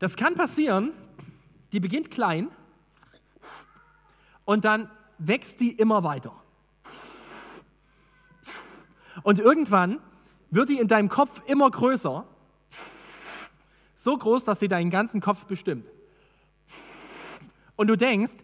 Das 0.00 0.16
kann 0.16 0.34
passieren, 0.34 0.90
die 1.72 1.78
beginnt 1.78 2.10
klein 2.10 2.48
und 4.44 4.64
dann 4.64 4.90
wächst 5.18 5.60
die 5.60 5.70
immer 5.70 6.02
weiter. 6.02 6.34
Und 9.22 9.38
irgendwann 9.38 9.98
wird 10.50 10.68
die 10.68 10.78
in 10.78 10.88
deinem 10.88 11.08
Kopf 11.08 11.42
immer 11.46 11.70
größer, 11.70 12.24
so 13.94 14.16
groß, 14.16 14.44
dass 14.44 14.60
sie 14.60 14.68
deinen 14.68 14.90
ganzen 14.90 15.20
Kopf 15.20 15.44
bestimmt 15.44 15.86
und 17.80 17.86
du 17.86 17.96
denkst, 17.96 18.34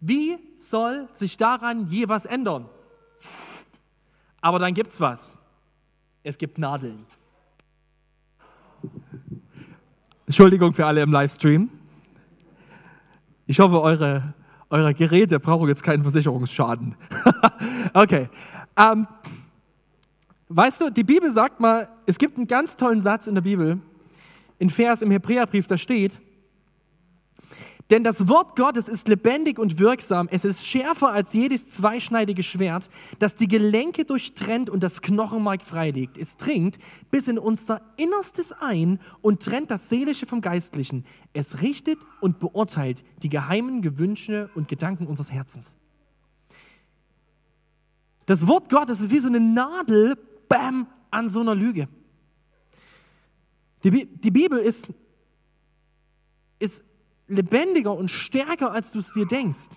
wie 0.00 0.36
soll 0.56 1.08
sich 1.12 1.36
daran 1.36 1.86
je 1.86 2.08
was 2.08 2.24
ändern? 2.26 2.68
Aber 4.40 4.58
dann 4.58 4.74
gibt's 4.74 5.00
was. 5.00 5.38
Es 6.24 6.36
gibt 6.38 6.58
Nadeln. 6.58 7.06
Entschuldigung 10.26 10.72
für 10.72 10.86
alle 10.86 11.02
im 11.02 11.12
Livestream. 11.12 11.70
Ich 13.46 13.60
hoffe, 13.60 13.80
eure, 13.80 14.34
eure 14.70 14.92
Geräte 14.92 15.38
brauchen 15.38 15.68
jetzt 15.68 15.84
keinen 15.84 16.02
Versicherungsschaden. 16.02 16.96
okay. 17.94 18.28
Ähm, 18.76 19.06
weißt 20.48 20.80
du, 20.80 20.90
die 20.90 21.04
Bibel 21.04 21.30
sagt 21.30 21.60
mal, 21.60 21.88
es 22.06 22.18
gibt 22.18 22.36
einen 22.36 22.46
ganz 22.46 22.76
tollen 22.76 23.00
Satz 23.00 23.26
in 23.26 23.34
der 23.34 23.42
Bibel, 23.42 23.80
in 24.58 24.70
Vers 24.70 25.02
im 25.02 25.10
Hebräerbrief, 25.10 25.66
da 25.66 25.78
steht, 25.78 26.20
denn 27.90 28.02
das 28.02 28.28
Wort 28.28 28.56
Gottes 28.56 28.88
ist 28.88 29.08
lebendig 29.08 29.58
und 29.58 29.78
wirksam. 29.78 30.26
Es 30.30 30.46
ist 30.46 30.66
schärfer 30.66 31.12
als 31.12 31.34
jedes 31.34 31.68
zweischneidige 31.68 32.42
Schwert, 32.42 32.88
das 33.18 33.34
die 33.34 33.46
Gelenke 33.46 34.06
durchtrennt 34.06 34.70
und 34.70 34.82
das 34.82 35.02
Knochenmark 35.02 35.62
freilegt. 35.62 36.16
Es 36.16 36.38
dringt 36.38 36.78
bis 37.10 37.28
in 37.28 37.38
unser 37.38 37.82
Innerstes 37.98 38.52
ein 38.52 39.00
und 39.20 39.42
trennt 39.42 39.70
das 39.70 39.90
Seelische 39.90 40.24
vom 40.24 40.40
Geistlichen. 40.40 41.04
Es 41.34 41.60
richtet 41.60 41.98
und 42.20 42.38
beurteilt 42.38 43.04
die 43.22 43.28
geheimen 43.28 43.82
Gewünsche 43.82 44.48
und 44.54 44.66
Gedanken 44.66 45.06
unseres 45.06 45.30
Herzens. 45.30 45.76
Das 48.24 48.46
Wort 48.46 48.70
Gottes 48.70 49.00
ist 49.00 49.10
wie 49.10 49.18
so 49.18 49.28
eine 49.28 49.40
Nadel, 49.40 50.16
bam, 50.54 50.86
an 51.10 51.28
so 51.28 51.40
einer 51.40 51.54
Lüge. 51.54 51.88
Die, 53.82 54.06
die 54.06 54.30
Bibel 54.30 54.58
ist, 54.58 54.88
ist 56.58 56.84
lebendiger 57.26 57.96
und 57.96 58.10
stärker, 58.10 58.70
als 58.72 58.92
du 58.92 59.00
es 59.00 59.12
dir 59.12 59.26
denkst. 59.26 59.70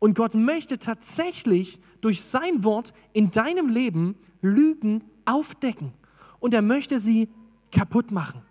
Und 0.00 0.14
Gott 0.14 0.34
möchte 0.34 0.78
tatsächlich 0.78 1.80
durch 2.00 2.22
sein 2.22 2.64
Wort 2.64 2.92
in 3.12 3.30
deinem 3.30 3.68
Leben 3.68 4.16
Lügen 4.40 5.04
aufdecken. 5.24 5.92
Und 6.40 6.52
er 6.52 6.62
möchte 6.62 6.98
sie 6.98 7.28
kaputt 7.70 8.10
machen. 8.10 8.42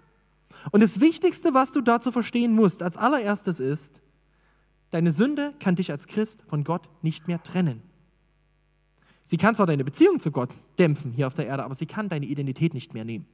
Und 0.71 0.81
das 0.81 1.01
Wichtigste, 1.01 1.53
was 1.53 1.73
du 1.73 1.81
dazu 1.81 2.11
verstehen 2.11 2.53
musst, 2.53 2.81
als 2.81 2.95
allererstes 2.95 3.59
ist, 3.59 4.03
deine 4.91 5.11
Sünde 5.11 5.53
kann 5.59 5.75
dich 5.75 5.91
als 5.91 6.07
Christ 6.07 6.43
von 6.47 6.63
Gott 6.63 6.87
nicht 7.01 7.27
mehr 7.27 7.43
trennen. 7.43 7.81
Sie 9.23 9.37
kann 9.37 9.55
zwar 9.55 9.67
deine 9.67 9.83
Beziehung 9.83 10.19
zu 10.19 10.31
Gott 10.31 10.49
dämpfen 10.79 11.11
hier 11.11 11.27
auf 11.27 11.33
der 11.33 11.47
Erde, 11.47 11.63
aber 11.63 11.75
sie 11.75 11.85
kann 11.85 12.09
deine 12.09 12.25
Identität 12.25 12.73
nicht 12.73 12.93
mehr 12.93 13.05
nehmen. 13.05 13.25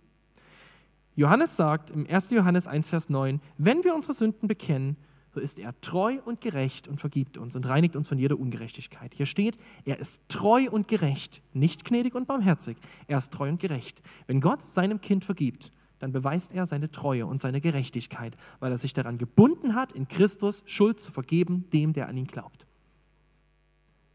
Johannes 1.16 1.56
sagt 1.56 1.90
im 1.90 2.06
1. 2.08 2.30
Johannes 2.32 2.68
1, 2.68 2.90
Vers 2.90 3.10
9, 3.10 3.42
wenn 3.58 3.84
wir 3.84 3.96
unsere 3.96 4.14
Sünden 4.14 4.48
bekennen, 4.48 4.98
so 5.34 5.40
ist 5.40 5.60
er 5.60 5.80
treu 5.82 6.20
und 6.26 6.42
gerecht 6.42 6.88
und 6.88 7.00
vergibt 7.00 7.38
uns 7.38 7.56
und 7.56 7.68
reinigt 7.68 7.96
uns 7.96 8.08
von 8.08 8.18
jeder 8.18 8.40
Ungerechtigkeit. 8.40 9.14
Hier 9.14 9.26
steht, 9.26 9.58
er 9.86 10.00
ist 10.00 10.24
treu 10.30 10.68
und 10.70 10.88
gerecht, 10.88 11.42
nicht 11.54 11.86
gnädig 11.86 12.16
und 12.16 12.28
barmherzig. 12.28 12.78
Er 13.08 13.18
ist 13.18 13.34
treu 13.34 13.50
und 13.50 13.60
gerecht. 13.60 14.02
Wenn 14.28 14.42
Gott 14.42 14.62
seinem 14.62 15.02
Kind 15.02 15.26
vergibt, 15.26 15.72
dann 16.00 16.12
beweist 16.12 16.54
er 16.54 16.66
seine 16.66 16.92
Treue 16.92 17.26
und 17.26 17.40
seine 17.40 17.62
Gerechtigkeit, 17.62 18.36
weil 18.60 18.72
er 18.72 18.78
sich 18.78 18.94
daran 18.94 19.18
gebunden 19.18 19.76
hat, 19.76 19.92
in 19.92 20.08
Christus 20.08 20.64
Schuld 20.66 21.00
zu 21.00 21.12
vergeben, 21.12 21.66
dem, 21.72 21.94
der 21.94 22.08
an 22.08 22.18
ihn 22.18 22.28
glaubt. 22.28 22.66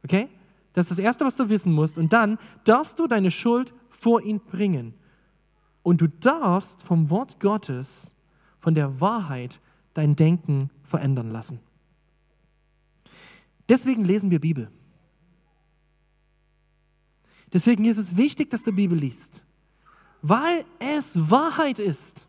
Okay? 0.05 0.29
Das 0.73 0.87
ist 0.87 0.93
das 0.93 0.99
Erste, 0.99 1.25
was 1.25 1.37
du 1.37 1.49
wissen 1.49 1.73
musst. 1.73 1.99
Und 1.99 2.13
dann 2.13 2.39
darfst 2.65 2.99
du 2.99 3.07
deine 3.07 3.31
Schuld 3.31 3.75
vor 3.89 4.23
ihn 4.23 4.41
bringen. 4.41 4.95
Und 5.83 6.01
du 6.01 6.09
darfst 6.09 6.83
vom 6.83 7.11
Wort 7.11 7.41
Gottes, 7.41 8.17
von 8.61 8.75
der 8.75 9.01
Wahrheit, 9.01 9.61
dein 9.95 10.17
Denken 10.17 10.71
verändern 10.83 11.31
lassen. 11.31 11.61
Deswegen 13.69 14.05
lesen 14.05 14.31
wir 14.31 14.41
Bibel. 14.41 14.71
Deswegen 17.53 17.85
ist 17.85 17.99
es 17.99 18.17
wichtig, 18.17 18.49
dass 18.51 18.63
du 18.63 18.73
Bibel 18.73 18.99
liest, 18.99 19.45
weil 20.23 20.65
es 20.79 21.31
Wahrheit 21.31 21.79
ist 21.79 22.27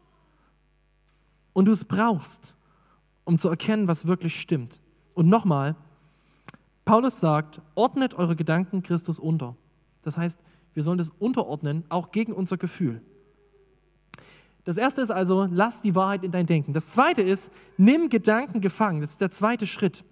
und 1.54 1.66
du 1.66 1.72
es 1.72 1.86
brauchst, 1.86 2.58
um 3.24 3.38
zu 3.38 3.48
erkennen, 3.48 3.88
was 3.88 4.06
wirklich 4.06 4.40
stimmt. 4.40 4.82
Und 5.16 5.30
nochmal, 5.30 5.76
Paulus 6.86 7.20
sagt, 7.20 7.62
ordnet 7.76 8.16
eure 8.16 8.36
Gedanken 8.36 8.84
Christus 8.84 9.20
unter. 9.20 9.56
Das 10.02 10.18
heißt, 10.18 10.40
wir 10.74 10.84
sollen 10.84 10.98
das 10.98 11.10
unterordnen, 11.10 11.86
auch 11.90 12.12
gegen 12.12 12.34
unser 12.34 12.58
Gefühl. 12.58 13.02
Das 14.66 14.78
erste 14.78 15.02
ist 15.02 15.12
also, 15.12 15.48
lass 15.52 15.82
die 15.82 15.96
Wahrheit 15.96 16.24
in 16.24 16.32
dein 16.32 16.46
Denken. 16.46 16.74
Das 16.74 16.90
zweite 16.90 17.22
ist, 17.22 17.52
nimm 17.78 18.10
Gedanken 18.10 18.62
gefangen. 18.62 19.02
Das 19.02 19.12
ist 19.12 19.22
der 19.22 19.30
zweite 19.30 19.68
Schritt. 19.68 20.06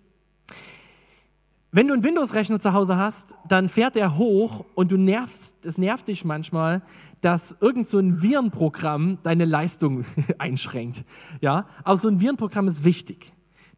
Wenn 1.73 1.87
du 1.87 1.93
einen 1.93 2.03
Windows-Rechner 2.03 2.59
zu 2.59 2.73
Hause 2.73 2.97
hast, 2.97 3.35
dann 3.47 3.69
fährt 3.69 3.95
er 3.95 4.17
hoch 4.17 4.65
und 4.75 4.91
du 4.91 4.97
nervst, 4.97 5.65
es 5.65 5.77
nervt 5.77 6.09
dich 6.09 6.25
manchmal, 6.25 6.81
dass 7.21 7.55
irgend 7.61 7.87
so 7.87 7.97
ein 7.97 8.21
Virenprogramm 8.21 9.19
deine 9.23 9.45
Leistung 9.45 10.03
einschränkt. 10.37 11.05
Ja, 11.39 11.65
aber 11.85 11.95
so 11.95 12.09
ein 12.09 12.19
Virenprogramm 12.19 12.67
ist 12.67 12.83
wichtig. 12.83 13.31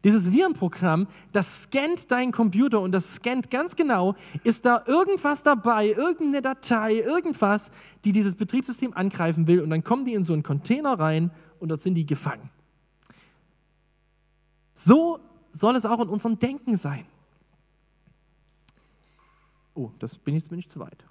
Dieses 0.04 0.30
Virenprogramm, 0.30 1.08
das 1.32 1.62
scannt 1.62 2.10
deinen 2.10 2.30
Computer 2.30 2.80
und 2.80 2.92
das 2.92 3.16
scannt 3.16 3.50
ganz 3.50 3.74
genau, 3.74 4.14
ist 4.44 4.66
da 4.66 4.84
irgendwas 4.86 5.42
dabei, 5.42 5.88
irgendeine 5.88 6.42
Datei, 6.42 6.96
irgendwas, 6.96 7.70
die 8.04 8.12
dieses 8.12 8.36
Betriebssystem 8.36 8.92
angreifen 8.94 9.46
will 9.46 9.62
und 9.62 9.70
dann 9.70 9.82
kommen 9.82 10.04
die 10.04 10.12
in 10.12 10.22
so 10.22 10.34
einen 10.34 10.42
Container 10.42 10.98
rein 10.98 11.30
und 11.58 11.70
dort 11.70 11.80
sind 11.80 11.94
die 11.94 12.04
gefangen. 12.04 12.50
So 14.74 15.20
soll 15.50 15.74
es 15.76 15.86
auch 15.86 16.00
in 16.00 16.08
unserem 16.08 16.38
Denken 16.38 16.76
sein. 16.76 17.06
Oh, 19.72 19.90
das 19.98 20.18
bin 20.18 20.34
ich, 20.36 20.42
jetzt 20.42 20.50
bin 20.50 20.58
ich 20.58 20.68
zu 20.68 20.80
weit. 20.80 21.02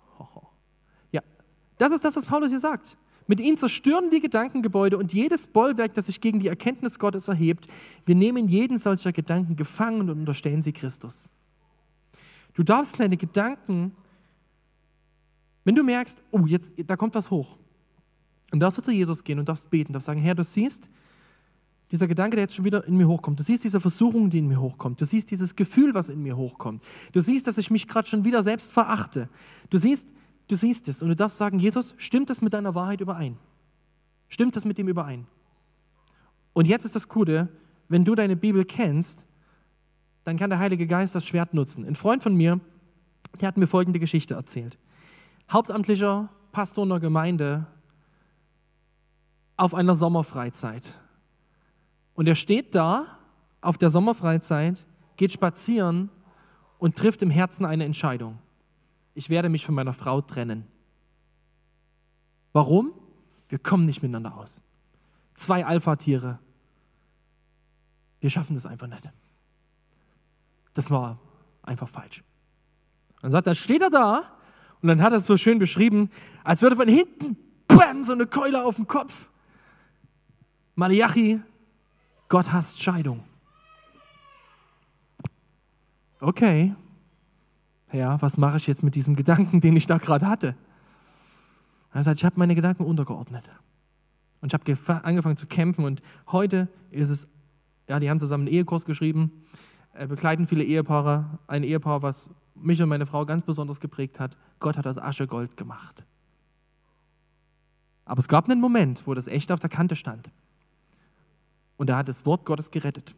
Ja, 1.11 1.21
das 1.77 1.91
ist 1.91 2.05
das, 2.05 2.15
was 2.15 2.25
Paulus 2.25 2.51
hier 2.51 2.59
sagt. 2.59 2.97
Mit 3.27 3.39
ihnen 3.39 3.57
zerstören 3.57 4.11
wir 4.11 4.19
Gedankengebäude 4.19 4.97
und 4.97 5.13
jedes 5.13 5.47
Bollwerk, 5.47 5.93
das 5.93 6.07
sich 6.07 6.19
gegen 6.21 6.39
die 6.39 6.47
Erkenntnis 6.47 6.99
Gottes 6.99 7.27
erhebt. 7.27 7.67
Wir 8.05 8.15
nehmen 8.15 8.47
jeden 8.47 8.77
solcher 8.77 9.11
Gedanken 9.11 9.55
gefangen 9.55 10.01
und 10.01 10.19
unterstellen 10.19 10.61
sie 10.61 10.73
Christus. 10.73 11.29
Du 12.53 12.63
darfst 12.63 12.99
deine 12.99 13.17
Gedanken, 13.17 13.95
wenn 15.63 15.75
du 15.75 15.83
merkst, 15.83 16.21
oh, 16.31 16.45
jetzt, 16.45 16.73
da 16.85 16.95
kommt 16.97 17.15
was 17.15 17.31
hoch, 17.31 17.57
dann 18.51 18.59
darfst 18.59 18.77
du 18.77 18.81
zu 18.81 18.91
Jesus 18.91 19.23
gehen 19.23 19.39
und 19.39 19.49
darfst 19.49 19.69
beten, 19.69 19.93
darfst 19.93 20.05
sagen, 20.05 20.19
Herr, 20.19 20.35
du 20.35 20.43
siehst, 20.43 20.89
dieser 21.93 22.07
Gedanke, 22.07 22.35
der 22.35 22.45
jetzt 22.45 22.55
schon 22.55 22.65
wieder 22.65 22.87
in 22.87 22.97
mir 22.97 23.07
hochkommt. 23.07 23.39
Du 23.39 23.43
siehst 23.43 23.63
diese 23.63 23.79
Versuchung, 23.79 24.31
die 24.31 24.39
in 24.39 24.47
mir 24.47 24.59
hochkommt. 24.59 24.99
Du 24.99 25.05
siehst 25.05 25.29
dieses 25.29 25.55
Gefühl, 25.55 25.93
was 25.93 26.09
in 26.09 26.23
mir 26.23 26.35
hochkommt. 26.35 26.83
Du 27.11 27.21
siehst, 27.21 27.45
dass 27.45 27.59
ich 27.59 27.69
mich 27.69 27.87
gerade 27.87 28.07
schon 28.07 28.23
wieder 28.23 28.41
selbst 28.41 28.73
verachte. 28.73 29.29
Du 29.69 29.77
siehst, 29.77 30.09
du 30.47 30.55
siehst 30.55 30.87
es 30.87 31.01
und 31.01 31.09
du 31.09 31.15
darfst 31.15 31.37
sagen, 31.37 31.59
Jesus, 31.59 31.95
stimmt 31.97 32.29
das 32.29 32.41
mit 32.41 32.53
deiner 32.53 32.75
Wahrheit 32.75 33.01
überein? 33.01 33.37
Stimmt 34.29 34.55
das 34.55 34.65
mit 34.65 34.77
dem 34.77 34.87
überein? 34.87 35.27
Und 36.53 36.67
jetzt 36.67 36.85
ist 36.85 36.95
das 36.95 37.07
Coole, 37.07 37.49
wenn 37.87 38.05
du 38.05 38.15
deine 38.15 38.35
Bibel 38.35 38.65
kennst, 38.65 39.27
dann 40.23 40.37
kann 40.37 40.49
der 40.49 40.59
Heilige 40.59 40.87
Geist 40.87 41.15
das 41.15 41.25
Schwert 41.25 41.53
nutzen. 41.53 41.85
Ein 41.85 41.95
Freund 41.95 42.23
von 42.23 42.35
mir, 42.35 42.59
der 43.41 43.47
hat 43.47 43.57
mir 43.57 43.67
folgende 43.67 43.99
Geschichte 43.99 44.35
erzählt. 44.35 44.77
Hauptamtlicher 45.51 46.29
Pastor 46.51 46.85
einer 46.85 46.99
Gemeinde 46.99 47.67
auf 49.57 49.73
einer 49.73 49.95
Sommerfreizeit. 49.95 50.99
Und 52.15 52.27
er 52.27 52.35
steht 52.35 52.75
da 52.75 53.05
auf 53.61 53.77
der 53.77 53.89
Sommerfreizeit, 53.89 54.85
geht 55.17 55.31
spazieren 55.31 56.09
und 56.79 56.95
trifft 56.95 57.21
im 57.21 57.29
Herzen 57.29 57.65
eine 57.65 57.85
Entscheidung. 57.85 58.39
Ich 59.13 59.29
werde 59.29 59.49
mich 59.49 59.65
von 59.65 59.75
meiner 59.75 59.93
Frau 59.93 60.21
trennen. 60.21 60.67
Warum? 62.51 62.91
Wir 63.49 63.59
kommen 63.59 63.85
nicht 63.85 64.01
miteinander 64.01 64.35
aus. 64.35 64.61
Zwei 65.33 65.65
Alpha-Tiere. 65.65 66.39
Wir 68.19 68.29
schaffen 68.29 68.53
das 68.53 68.65
einfach 68.65 68.87
nicht. 68.87 69.09
Das 70.73 70.89
war 70.89 71.19
einfach 71.61 71.87
falsch. 71.87 72.23
Dann 73.21 73.31
sagt 73.31 73.47
er, 73.47 73.55
steht 73.55 73.81
er 73.81 73.89
da 73.89 74.37
und 74.81 74.87
dann 74.87 75.01
hat 75.01 75.13
er 75.13 75.19
es 75.19 75.27
so 75.27 75.37
schön 75.37 75.59
beschrieben, 75.59 76.09
als 76.43 76.61
würde 76.61 76.75
von 76.75 76.87
hinten 76.87 77.37
bam, 77.67 78.03
so 78.03 78.13
eine 78.13 78.27
Keule 78.27 78.63
auf 78.63 78.75
den 78.75 78.87
Kopf. 78.87 79.29
Malachi 80.75 81.39
Gott 82.27 82.51
hasst 82.51 82.81
Scheidung. 82.81 83.23
Okay, 86.19 86.73
ja, 87.93 88.21
was 88.21 88.37
mache 88.37 88.57
ich 88.57 88.67
jetzt 88.67 88.83
mit 88.83 88.95
diesem 88.95 89.15
Gedanken, 89.15 89.61
den 89.61 89.75
ich 89.75 89.87
da 89.87 89.97
gerade 89.97 90.27
hatte? 90.27 90.55
Er 91.93 92.03
sagt, 92.03 92.17
ich 92.17 92.25
habe 92.25 92.39
meine 92.39 92.55
Gedanken 92.55 92.83
untergeordnet. 92.83 93.49
Und 94.41 94.51
ich 94.51 94.59
habe 94.59 95.05
angefangen 95.05 95.37
zu 95.37 95.47
kämpfen 95.47 95.85
und 95.85 96.01
heute 96.31 96.67
ist 96.91 97.09
es, 97.09 97.27
ja, 97.87 97.99
die 97.99 98.09
haben 98.09 98.19
zusammen 98.19 98.47
einen 98.47 98.55
Ehekurs 98.55 98.85
geschrieben, 98.85 99.31
äh, 99.93 100.07
begleiten 100.07 100.47
viele 100.47 100.63
Ehepaare, 100.63 101.39
ein 101.47 101.63
Ehepaar, 101.63 102.01
was 102.01 102.31
mich 102.55 102.81
und 102.81 102.89
meine 102.89 103.05
Frau 103.05 103.25
ganz 103.25 103.43
besonders 103.43 103.79
geprägt 103.79 104.19
hat. 104.19 104.35
Gott 104.59 104.77
hat 104.77 104.85
das 104.85 104.97
Asche 104.97 105.27
Gold 105.27 105.55
gemacht. 105.55 106.03
Aber 108.05 108.19
es 108.19 108.27
gab 108.27 108.49
einen 108.49 108.59
Moment, 108.59 109.07
wo 109.07 109.13
das 109.13 109.27
echt 109.27 109.51
auf 109.51 109.59
der 109.59 109.69
Kante 109.69 109.95
stand. 109.95 110.29
Und 111.77 111.89
da 111.89 111.97
hat 111.97 112.07
das 112.07 112.25
Wort 112.25 112.45
Gottes 112.45 112.71
gerettet. 112.71 113.15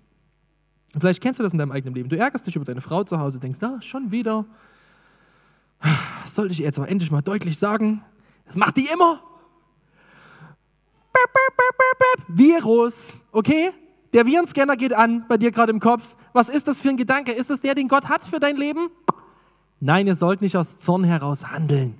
Vielleicht 0.97 1.21
kennst 1.21 1.39
du 1.39 1.43
das 1.43 1.51
in 1.51 1.59
deinem 1.59 1.71
eigenen 1.71 1.93
Leben. 1.93 2.09
Du 2.09 2.17
ärgerst 2.17 2.47
dich 2.47 2.55
über 2.55 2.65
deine 2.65 2.81
Frau 2.81 3.03
zu 3.03 3.19
Hause, 3.19 3.39
denkst, 3.39 3.61
ah, 3.63 3.81
schon 3.81 4.11
wieder. 4.11 4.45
Sollte 6.25 6.53
ich 6.53 6.59
jetzt 6.59 6.79
aber 6.79 6.89
endlich 6.89 7.11
mal 7.11 7.21
deutlich 7.21 7.59
sagen, 7.59 8.01
das 8.45 8.55
macht 8.55 8.77
die 8.77 8.87
immer. 8.91 9.19
Virus, 12.27 13.21
okay? 13.31 13.71
Der 14.13 14.25
Virenscanner 14.25 14.77
geht 14.77 14.93
an 14.93 15.25
bei 15.27 15.37
dir 15.37 15.51
gerade 15.51 15.71
im 15.71 15.79
Kopf. 15.79 16.15
Was 16.33 16.49
ist 16.49 16.67
das 16.67 16.81
für 16.81 16.89
ein 16.89 16.97
Gedanke? 16.97 17.31
Ist 17.31 17.49
es 17.49 17.61
der, 17.61 17.75
den 17.75 17.87
Gott 17.87 18.07
hat 18.07 18.23
für 18.23 18.39
dein 18.39 18.55
Leben? 18.55 18.89
Nein, 19.79 20.07
ihr 20.07 20.15
sollt 20.15 20.41
nicht 20.41 20.55
aus 20.55 20.77
Zorn 20.79 21.03
heraus 21.03 21.51
handeln. 21.51 21.97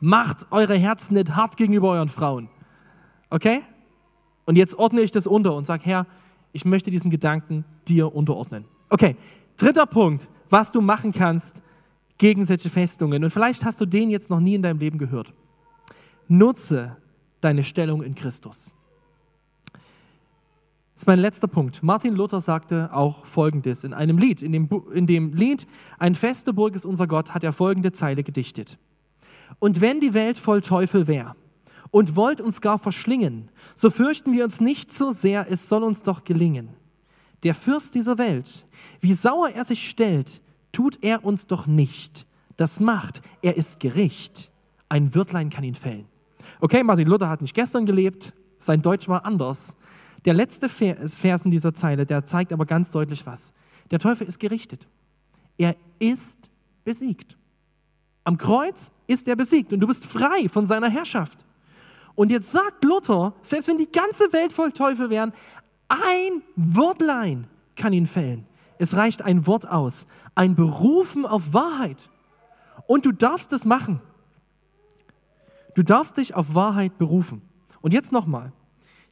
Macht 0.00 0.48
eure 0.50 0.74
Herzen 0.74 1.14
nicht 1.14 1.36
hart 1.36 1.56
gegenüber 1.56 1.90
euren 1.90 2.08
Frauen. 2.08 2.48
Okay? 3.30 3.62
Und 4.44 4.56
jetzt 4.56 4.74
ordne 4.74 5.00
ich 5.00 5.10
das 5.12 5.26
unter 5.26 5.54
und 5.54 5.64
sage, 5.64 5.84
Herr, 5.84 6.06
ich 6.52 6.64
möchte 6.64 6.90
diesen 6.90 7.10
Gedanken 7.10 7.64
dir 7.88 8.14
unterordnen. 8.14 8.64
Okay, 8.90 9.16
dritter 9.56 9.86
Punkt, 9.86 10.28
was 10.50 10.72
du 10.72 10.80
machen 10.80 11.12
kannst 11.12 11.62
gegen 12.18 12.46
solche 12.46 12.70
Festungen. 12.70 13.24
Und 13.24 13.30
vielleicht 13.30 13.64
hast 13.64 13.80
du 13.80 13.86
den 13.86 14.10
jetzt 14.10 14.30
noch 14.30 14.40
nie 14.40 14.54
in 14.54 14.62
deinem 14.62 14.78
Leben 14.78 14.98
gehört. 14.98 15.32
Nutze 16.28 16.96
deine 17.40 17.64
Stellung 17.64 18.02
in 18.02 18.14
Christus. 18.14 18.70
Das 20.94 21.02
ist 21.02 21.06
mein 21.06 21.18
letzter 21.18 21.48
Punkt. 21.48 21.82
Martin 21.82 22.14
Luther 22.14 22.40
sagte 22.40 22.90
auch 22.92 23.24
Folgendes 23.24 23.82
in 23.82 23.94
einem 23.94 24.18
Lied. 24.18 24.42
In 24.42 24.52
dem, 24.52 24.68
in 24.92 25.06
dem 25.06 25.32
Lied 25.32 25.66
Ein 25.98 26.14
feste 26.14 26.52
Burg 26.52 26.76
ist 26.76 26.84
unser 26.84 27.06
Gott 27.06 27.34
hat 27.34 27.42
er 27.42 27.52
folgende 27.52 27.92
Zeile 27.92 28.22
gedichtet. 28.22 28.78
Und 29.58 29.80
wenn 29.80 30.00
die 30.00 30.14
Welt 30.14 30.38
voll 30.38 30.60
Teufel 30.60 31.06
wäre, 31.06 31.34
und 31.92 32.16
wollt 32.16 32.40
uns 32.40 32.60
gar 32.60 32.78
verschlingen, 32.78 33.50
so 33.76 33.90
fürchten 33.90 34.32
wir 34.32 34.44
uns 34.44 34.60
nicht 34.60 34.92
so 34.92 35.12
sehr, 35.12 35.46
es 35.48 35.68
soll 35.68 35.84
uns 35.84 36.02
doch 36.02 36.24
gelingen. 36.24 36.70
Der 37.44 37.54
Fürst 37.54 37.94
dieser 37.94 38.18
Welt, 38.18 38.66
wie 39.00 39.12
sauer 39.12 39.50
er 39.50 39.64
sich 39.64 39.88
stellt, 39.88 40.42
tut 40.72 40.98
er 41.02 41.24
uns 41.24 41.46
doch 41.46 41.66
nicht. 41.68 42.26
Das 42.56 42.80
macht, 42.80 43.22
er 43.42 43.56
ist 43.56 43.78
Gericht. 43.78 44.50
Ein 44.88 45.14
Wirtlein 45.14 45.50
kann 45.50 45.64
ihn 45.64 45.74
fällen. 45.74 46.06
Okay, 46.60 46.82
Martin 46.82 47.06
Luther 47.06 47.28
hat 47.28 47.42
nicht 47.42 47.54
gestern 47.54 47.86
gelebt, 47.86 48.32
sein 48.58 48.80
Deutsch 48.80 49.08
war 49.08 49.24
anders. 49.24 49.76
Der 50.24 50.34
letzte 50.34 50.68
Vers 50.68 51.42
in 51.44 51.50
dieser 51.50 51.74
Zeile, 51.74 52.06
der 52.06 52.24
zeigt 52.24 52.52
aber 52.52 52.64
ganz 52.64 52.90
deutlich 52.90 53.26
was. 53.26 53.52
Der 53.90 53.98
Teufel 53.98 54.26
ist 54.26 54.38
gerichtet. 54.38 54.88
Er 55.58 55.76
ist 55.98 56.50
besiegt. 56.84 57.36
Am 58.24 58.38
Kreuz 58.38 58.92
ist 59.06 59.28
er 59.28 59.36
besiegt 59.36 59.72
und 59.72 59.80
du 59.80 59.86
bist 59.86 60.06
frei 60.06 60.48
von 60.48 60.66
seiner 60.66 60.88
Herrschaft. 60.88 61.44
Und 62.14 62.30
jetzt 62.30 62.52
sagt 62.52 62.84
Luther, 62.84 63.34
selbst 63.42 63.68
wenn 63.68 63.78
die 63.78 63.90
ganze 63.90 64.32
Welt 64.32 64.52
voll 64.52 64.72
Teufel 64.72 65.10
wären, 65.10 65.32
ein 65.88 66.42
Wortlein 66.56 67.48
kann 67.76 67.92
ihn 67.92 68.06
fällen. 68.06 68.46
Es 68.78 68.96
reicht 68.96 69.22
ein 69.22 69.46
Wort 69.46 69.68
aus, 69.68 70.06
ein 70.34 70.54
Berufen 70.54 71.24
auf 71.24 71.54
Wahrheit. 71.54 72.08
Und 72.86 73.06
du 73.06 73.12
darfst 73.12 73.52
es 73.52 73.64
machen. 73.64 74.00
Du 75.74 75.82
darfst 75.82 76.16
dich 76.16 76.34
auf 76.34 76.54
Wahrheit 76.54 76.98
berufen. 76.98 77.42
Und 77.80 77.92
jetzt 77.92 78.12
nochmal. 78.12 78.52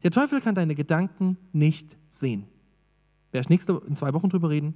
Der 0.02 0.10
Teufel 0.10 0.40
kann 0.40 0.54
deine 0.54 0.74
Gedanken 0.74 1.36
nicht 1.52 1.96
sehen. 2.08 2.46
Werde 3.32 3.44
ich 3.44 3.48
nächste 3.48 3.80
in 3.86 3.96
zwei 3.96 4.12
Wochen 4.12 4.28
drüber 4.28 4.50
reden. 4.50 4.74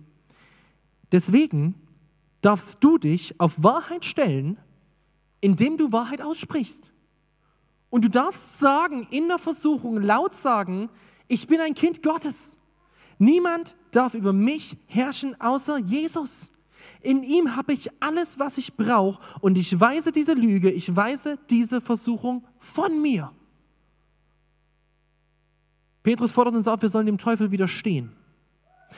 Deswegen 1.12 1.75
darfst 2.41 2.83
du 2.85 2.99
dich 2.99 3.41
auf 3.41 3.62
Wahrheit 3.62 4.05
stellen, 4.05 4.59
indem 5.41 5.77
du 5.77 5.93
Wahrheit 5.93 6.22
aussprichst. 6.22 6.93
Und 7.95 8.05
du 8.05 8.11
darfst 8.11 8.59
sagen, 8.59 9.07
in 9.11 9.28
der 9.28 9.38
Versuchung 9.38 10.03
laut 10.03 10.34
sagen, 10.34 10.90
ich 11.28 11.47
bin 11.47 11.61
ein 11.61 11.74
Kind 11.74 12.03
Gottes. 12.03 12.59
Niemand 13.20 13.76
darf 13.92 14.14
über 14.14 14.32
mich 14.32 14.76
herrschen 14.86 15.40
außer 15.40 15.78
Jesus. 15.78 16.51
In 17.03 17.22
ihm 17.22 17.55
habe 17.55 17.72
ich 17.72 17.88
alles, 18.03 18.40
was 18.40 18.59
ich 18.59 18.76
brauche 18.76 19.22
und 19.40 19.57
ich 19.57 19.78
weise 19.78 20.11
diese 20.11 20.32
Lüge, 20.32 20.72
ich 20.72 20.97
weise 20.97 21.38
diese 21.49 21.80
Versuchung 21.80 22.45
von 22.59 23.01
mir. 23.01 23.30
Petrus 26.03 26.32
fordert 26.32 26.57
uns 26.57 26.66
auf, 26.66 26.82
wir 26.82 26.88
sollen 26.88 27.07
dem 27.07 27.18
Teufel 27.18 27.53
widerstehen. 27.53 28.11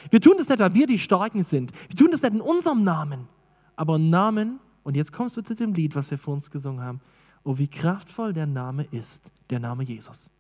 Wir 0.09 0.23
tun 0.23 0.37
das 0.39 0.49
nicht, 0.49 0.61
weil 0.61 0.73
wir 0.73 0.87
die 0.87 0.99
Starken 0.99 1.45
sind. 1.45 1.71
Wir 1.91 1.97
tun 1.97 2.11
das 2.11 2.23
nicht 2.23 2.33
in 2.33 2.41
unserem 2.41 2.83
Namen, 2.83 3.29
aber 3.77 3.99
Namen, 3.99 4.59
und 4.85 4.97
jetzt 4.97 5.13
kommst 5.13 5.37
du 5.37 5.43
zu 5.43 5.55
dem 5.55 5.75
Lied, 5.75 5.95
was 5.95 6.11
wir 6.11 6.17
vor 6.17 6.33
uns 6.33 6.51
gesungen 6.51 6.83
haben, 6.83 7.03
oh, 7.47 7.59
wie 7.59 7.69
kraftvoll 7.69 8.33
der 8.33 8.47
Name 8.47 8.83
ist, 8.91 9.31
der 9.51 9.61
Name 9.61 9.85
Jesus. 9.85 10.33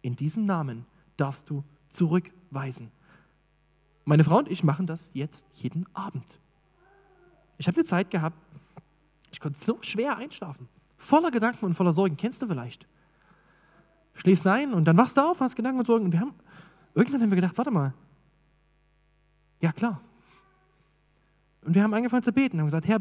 In 0.00 0.16
diesem 0.16 0.46
Namen 0.46 0.86
darfst 1.18 1.50
du 1.50 1.62
zurückweisen. 1.88 2.90
Meine 4.06 4.24
Frau 4.24 4.38
und 4.38 4.50
ich 4.50 4.64
machen 4.64 4.86
das 4.86 5.10
jetzt 5.12 5.62
jeden 5.62 5.84
Abend. 5.94 6.38
Ich 7.58 7.68
habe 7.68 7.76
eine 7.76 7.84
Zeit 7.84 8.10
gehabt, 8.10 8.36
ich 9.30 9.40
konnte 9.40 9.58
so 9.58 9.78
schwer 9.82 10.16
einschlafen. 10.16 10.68
Voller 10.96 11.30
Gedanken 11.30 11.66
und 11.66 11.74
voller 11.74 11.92
Sorgen. 11.92 12.16
Kennst 12.16 12.40
du 12.40 12.46
vielleicht? 12.46 12.86
Schläfst 14.14 14.46
ein 14.46 14.72
und 14.72 14.86
dann 14.86 14.96
wachst 14.96 15.18
du 15.18 15.20
auf, 15.20 15.40
hast 15.40 15.54
Gedanken 15.54 15.80
und 15.80 15.86
Sorgen. 15.86 16.06
Und 16.06 16.12
wir 16.12 16.20
haben, 16.20 16.34
irgendwann 16.94 17.20
haben 17.20 17.30
wir 17.30 17.36
gedacht, 17.36 17.58
warte 17.58 17.70
mal. 17.70 17.92
Ja, 19.60 19.70
klar. 19.72 20.00
Und 21.60 21.74
wir 21.74 21.82
haben 21.82 21.92
angefangen 21.92 22.22
zu 22.22 22.32
beten 22.32 22.56
und 22.56 22.60
haben 22.60 22.66
gesagt, 22.68 22.88
Herr, 22.88 23.00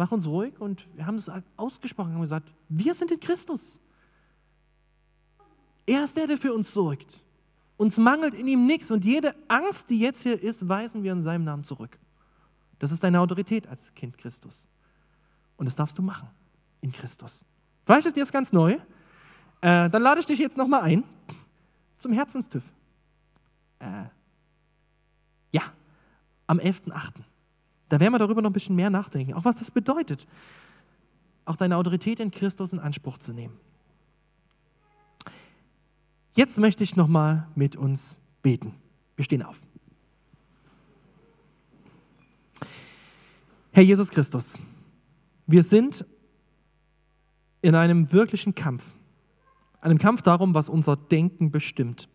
mach 0.00 0.12
uns 0.12 0.26
ruhig. 0.26 0.58
Und 0.58 0.88
wir 0.96 1.06
haben 1.06 1.16
das 1.16 1.30
ausgesprochen 1.58 2.14
haben 2.14 2.20
gesagt, 2.22 2.52
wir 2.70 2.94
sind 2.94 3.10
in 3.12 3.20
Christus. 3.20 3.78
Er 5.86 6.02
ist 6.02 6.16
der, 6.16 6.26
der 6.26 6.38
für 6.38 6.54
uns 6.54 6.72
sorgt. 6.72 7.22
Uns 7.76 7.98
mangelt 7.98 8.34
in 8.34 8.48
ihm 8.48 8.66
nichts 8.66 8.90
und 8.90 9.04
jede 9.04 9.34
Angst, 9.46 9.90
die 9.90 10.00
jetzt 10.00 10.22
hier 10.22 10.42
ist, 10.42 10.66
weisen 10.68 11.02
wir 11.02 11.12
in 11.12 11.20
seinem 11.20 11.44
Namen 11.44 11.64
zurück. 11.64 11.98
Das 12.78 12.92
ist 12.92 13.04
deine 13.04 13.20
Autorität 13.20 13.66
als 13.66 13.92
Kind 13.94 14.16
Christus. 14.16 14.66
Und 15.58 15.66
das 15.66 15.76
darfst 15.76 15.98
du 15.98 16.02
machen 16.02 16.28
in 16.80 16.90
Christus. 16.92 17.44
Vielleicht 17.84 18.06
ist 18.06 18.16
dir 18.16 18.20
das 18.20 18.32
ganz 18.32 18.52
neu. 18.52 18.78
Äh, 19.60 19.90
dann 19.90 20.02
lade 20.02 20.20
ich 20.20 20.26
dich 20.26 20.38
jetzt 20.38 20.56
nochmal 20.56 20.82
ein 20.82 21.04
zum 21.98 22.12
Herzenstüff. 22.12 22.64
Äh, 23.80 24.04
ja, 25.52 25.62
am 26.46 26.58
11.8. 26.58 27.22
Da 27.90 27.98
werden 27.98 28.14
wir 28.14 28.20
darüber 28.20 28.40
noch 28.40 28.50
ein 28.50 28.54
bisschen 28.54 28.76
mehr 28.76 28.88
nachdenken, 28.88 29.34
auch 29.34 29.44
was 29.44 29.56
das 29.56 29.70
bedeutet, 29.72 30.26
auch 31.44 31.56
deine 31.56 31.76
Autorität 31.76 32.20
in 32.20 32.30
Christus 32.30 32.72
in 32.72 32.78
Anspruch 32.78 33.18
zu 33.18 33.32
nehmen. 33.32 33.58
Jetzt 36.32 36.58
möchte 36.58 36.84
ich 36.84 36.94
nochmal 36.94 37.48
mit 37.56 37.74
uns 37.74 38.20
beten. 38.42 38.74
Wir 39.16 39.24
stehen 39.24 39.42
auf. 39.42 39.60
Herr 43.72 43.82
Jesus 43.82 44.10
Christus, 44.10 44.60
wir 45.48 45.64
sind 45.64 46.06
in 47.60 47.74
einem 47.74 48.12
wirklichen 48.12 48.54
Kampf, 48.54 48.94
einem 49.80 49.98
Kampf 49.98 50.22
darum, 50.22 50.54
was 50.54 50.68
unser 50.68 50.96
Denken 50.96 51.50
bestimmt. 51.50 52.08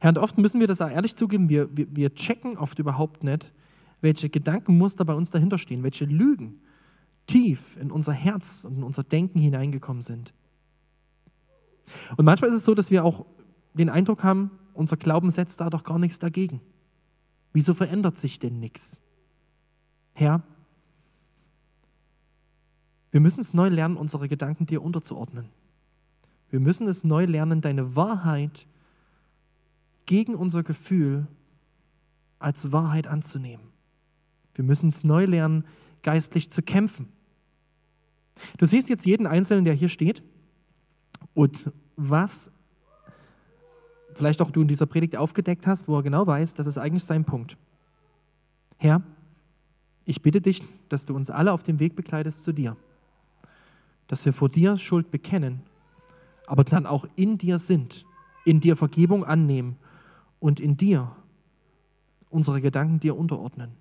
Herr, 0.00 0.10
und 0.10 0.18
oft 0.18 0.38
müssen 0.38 0.60
wir 0.60 0.66
das 0.66 0.80
auch 0.80 0.90
ehrlich 0.90 1.16
zugeben, 1.16 1.48
wir, 1.48 1.74
wir, 1.76 1.86
wir 1.94 2.14
checken 2.14 2.56
oft 2.56 2.78
überhaupt 2.78 3.24
nicht, 3.24 3.52
welche 4.00 4.28
Gedankenmuster 4.28 5.04
bei 5.04 5.14
uns 5.14 5.30
dahinter 5.30 5.58
stehen, 5.58 5.82
welche 5.82 6.04
Lügen 6.04 6.60
tief 7.26 7.76
in 7.76 7.90
unser 7.90 8.12
Herz 8.12 8.64
und 8.64 8.76
in 8.76 8.82
unser 8.82 9.02
Denken 9.02 9.38
hineingekommen 9.38 10.02
sind. 10.02 10.32
Und 12.16 12.24
manchmal 12.24 12.50
ist 12.50 12.56
es 12.56 12.64
so, 12.64 12.74
dass 12.74 12.90
wir 12.90 13.04
auch 13.04 13.26
den 13.74 13.88
Eindruck 13.88 14.24
haben, 14.24 14.50
unser 14.74 14.96
Glauben 14.96 15.30
setzt 15.30 15.60
da 15.60 15.70
doch 15.70 15.84
gar 15.84 15.98
nichts 15.98 16.18
dagegen. 16.18 16.60
Wieso 17.52 17.74
verändert 17.74 18.18
sich 18.18 18.38
denn 18.38 18.60
nichts? 18.60 19.00
Herr, 20.12 20.42
wir 23.10 23.20
müssen 23.20 23.40
es 23.40 23.54
neu 23.54 23.68
lernen, 23.68 23.96
unsere 23.96 24.28
Gedanken 24.28 24.66
dir 24.66 24.82
unterzuordnen. 24.82 25.48
Wir 26.50 26.60
müssen 26.60 26.86
es 26.86 27.02
neu 27.04 27.24
lernen, 27.24 27.60
deine 27.60 27.96
Wahrheit 27.96 28.66
gegen 30.06 30.34
unser 30.34 30.62
Gefühl 30.62 31.26
als 32.38 32.72
Wahrheit 32.72 33.06
anzunehmen. 33.06 33.66
Wir 34.54 34.64
müssen 34.64 34.88
es 34.88 35.04
neu 35.04 35.24
lernen, 35.26 35.64
geistlich 36.02 36.50
zu 36.50 36.62
kämpfen. 36.62 37.08
Du 38.58 38.66
siehst 38.66 38.88
jetzt 38.88 39.06
jeden 39.06 39.26
Einzelnen, 39.26 39.64
der 39.64 39.74
hier 39.74 39.88
steht 39.88 40.22
und 41.34 41.70
was 41.96 42.52
vielleicht 44.14 44.40
auch 44.40 44.50
du 44.50 44.62
in 44.62 44.68
dieser 44.68 44.86
Predigt 44.86 45.16
aufgedeckt 45.16 45.66
hast, 45.66 45.88
wo 45.88 45.96
er 45.96 46.02
genau 46.02 46.26
weiß, 46.26 46.54
das 46.54 46.66
ist 46.66 46.78
eigentlich 46.78 47.04
sein 47.04 47.24
Punkt. 47.24 47.56
Herr, 48.78 49.02
ich 50.04 50.22
bitte 50.22 50.40
dich, 50.40 50.62
dass 50.88 51.06
du 51.06 51.14
uns 51.14 51.30
alle 51.30 51.52
auf 51.52 51.62
dem 51.62 51.80
Weg 51.80 51.96
begleitest 51.96 52.44
zu 52.44 52.52
dir. 52.52 52.76
Dass 54.06 54.24
wir 54.24 54.32
vor 54.32 54.48
dir 54.48 54.76
Schuld 54.76 55.10
bekennen, 55.10 55.62
aber 56.46 56.64
dann 56.64 56.86
auch 56.86 57.06
in 57.16 57.38
dir 57.38 57.58
sind, 57.58 58.06
in 58.44 58.60
dir 58.60 58.76
Vergebung 58.76 59.24
annehmen 59.24 59.76
und 60.38 60.60
in 60.60 60.76
dir 60.76 61.14
unsere 62.30 62.60
Gedanken 62.60 63.00
dir 63.00 63.16
unterordnen. 63.16 63.72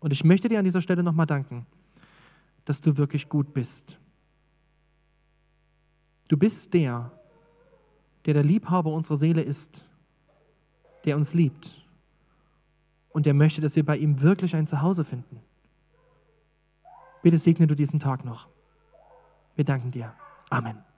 Und 0.00 0.12
ich 0.12 0.24
möchte 0.24 0.48
dir 0.48 0.58
an 0.58 0.64
dieser 0.64 0.80
Stelle 0.80 1.02
nochmal 1.02 1.26
danken, 1.26 1.66
dass 2.64 2.80
du 2.80 2.96
wirklich 2.96 3.28
gut 3.28 3.54
bist. 3.54 3.98
Du 6.28 6.36
bist 6.36 6.74
der, 6.74 7.10
der 8.26 8.34
der 8.34 8.44
Liebhaber 8.44 8.92
unserer 8.92 9.16
Seele 9.16 9.42
ist, 9.42 9.88
der 11.04 11.16
uns 11.16 11.34
liebt 11.34 11.86
und 13.10 13.26
der 13.26 13.34
möchte, 13.34 13.60
dass 13.60 13.76
wir 13.76 13.84
bei 13.84 13.96
ihm 13.96 14.22
wirklich 14.22 14.54
ein 14.54 14.66
Zuhause 14.66 15.04
finden. 15.04 15.40
Bitte 17.22 17.38
segne 17.38 17.66
du 17.66 17.74
diesen 17.74 17.98
Tag 17.98 18.24
noch. 18.24 18.48
Wir 19.56 19.64
danken 19.64 19.90
dir. 19.90 20.14
Amen. 20.50 20.78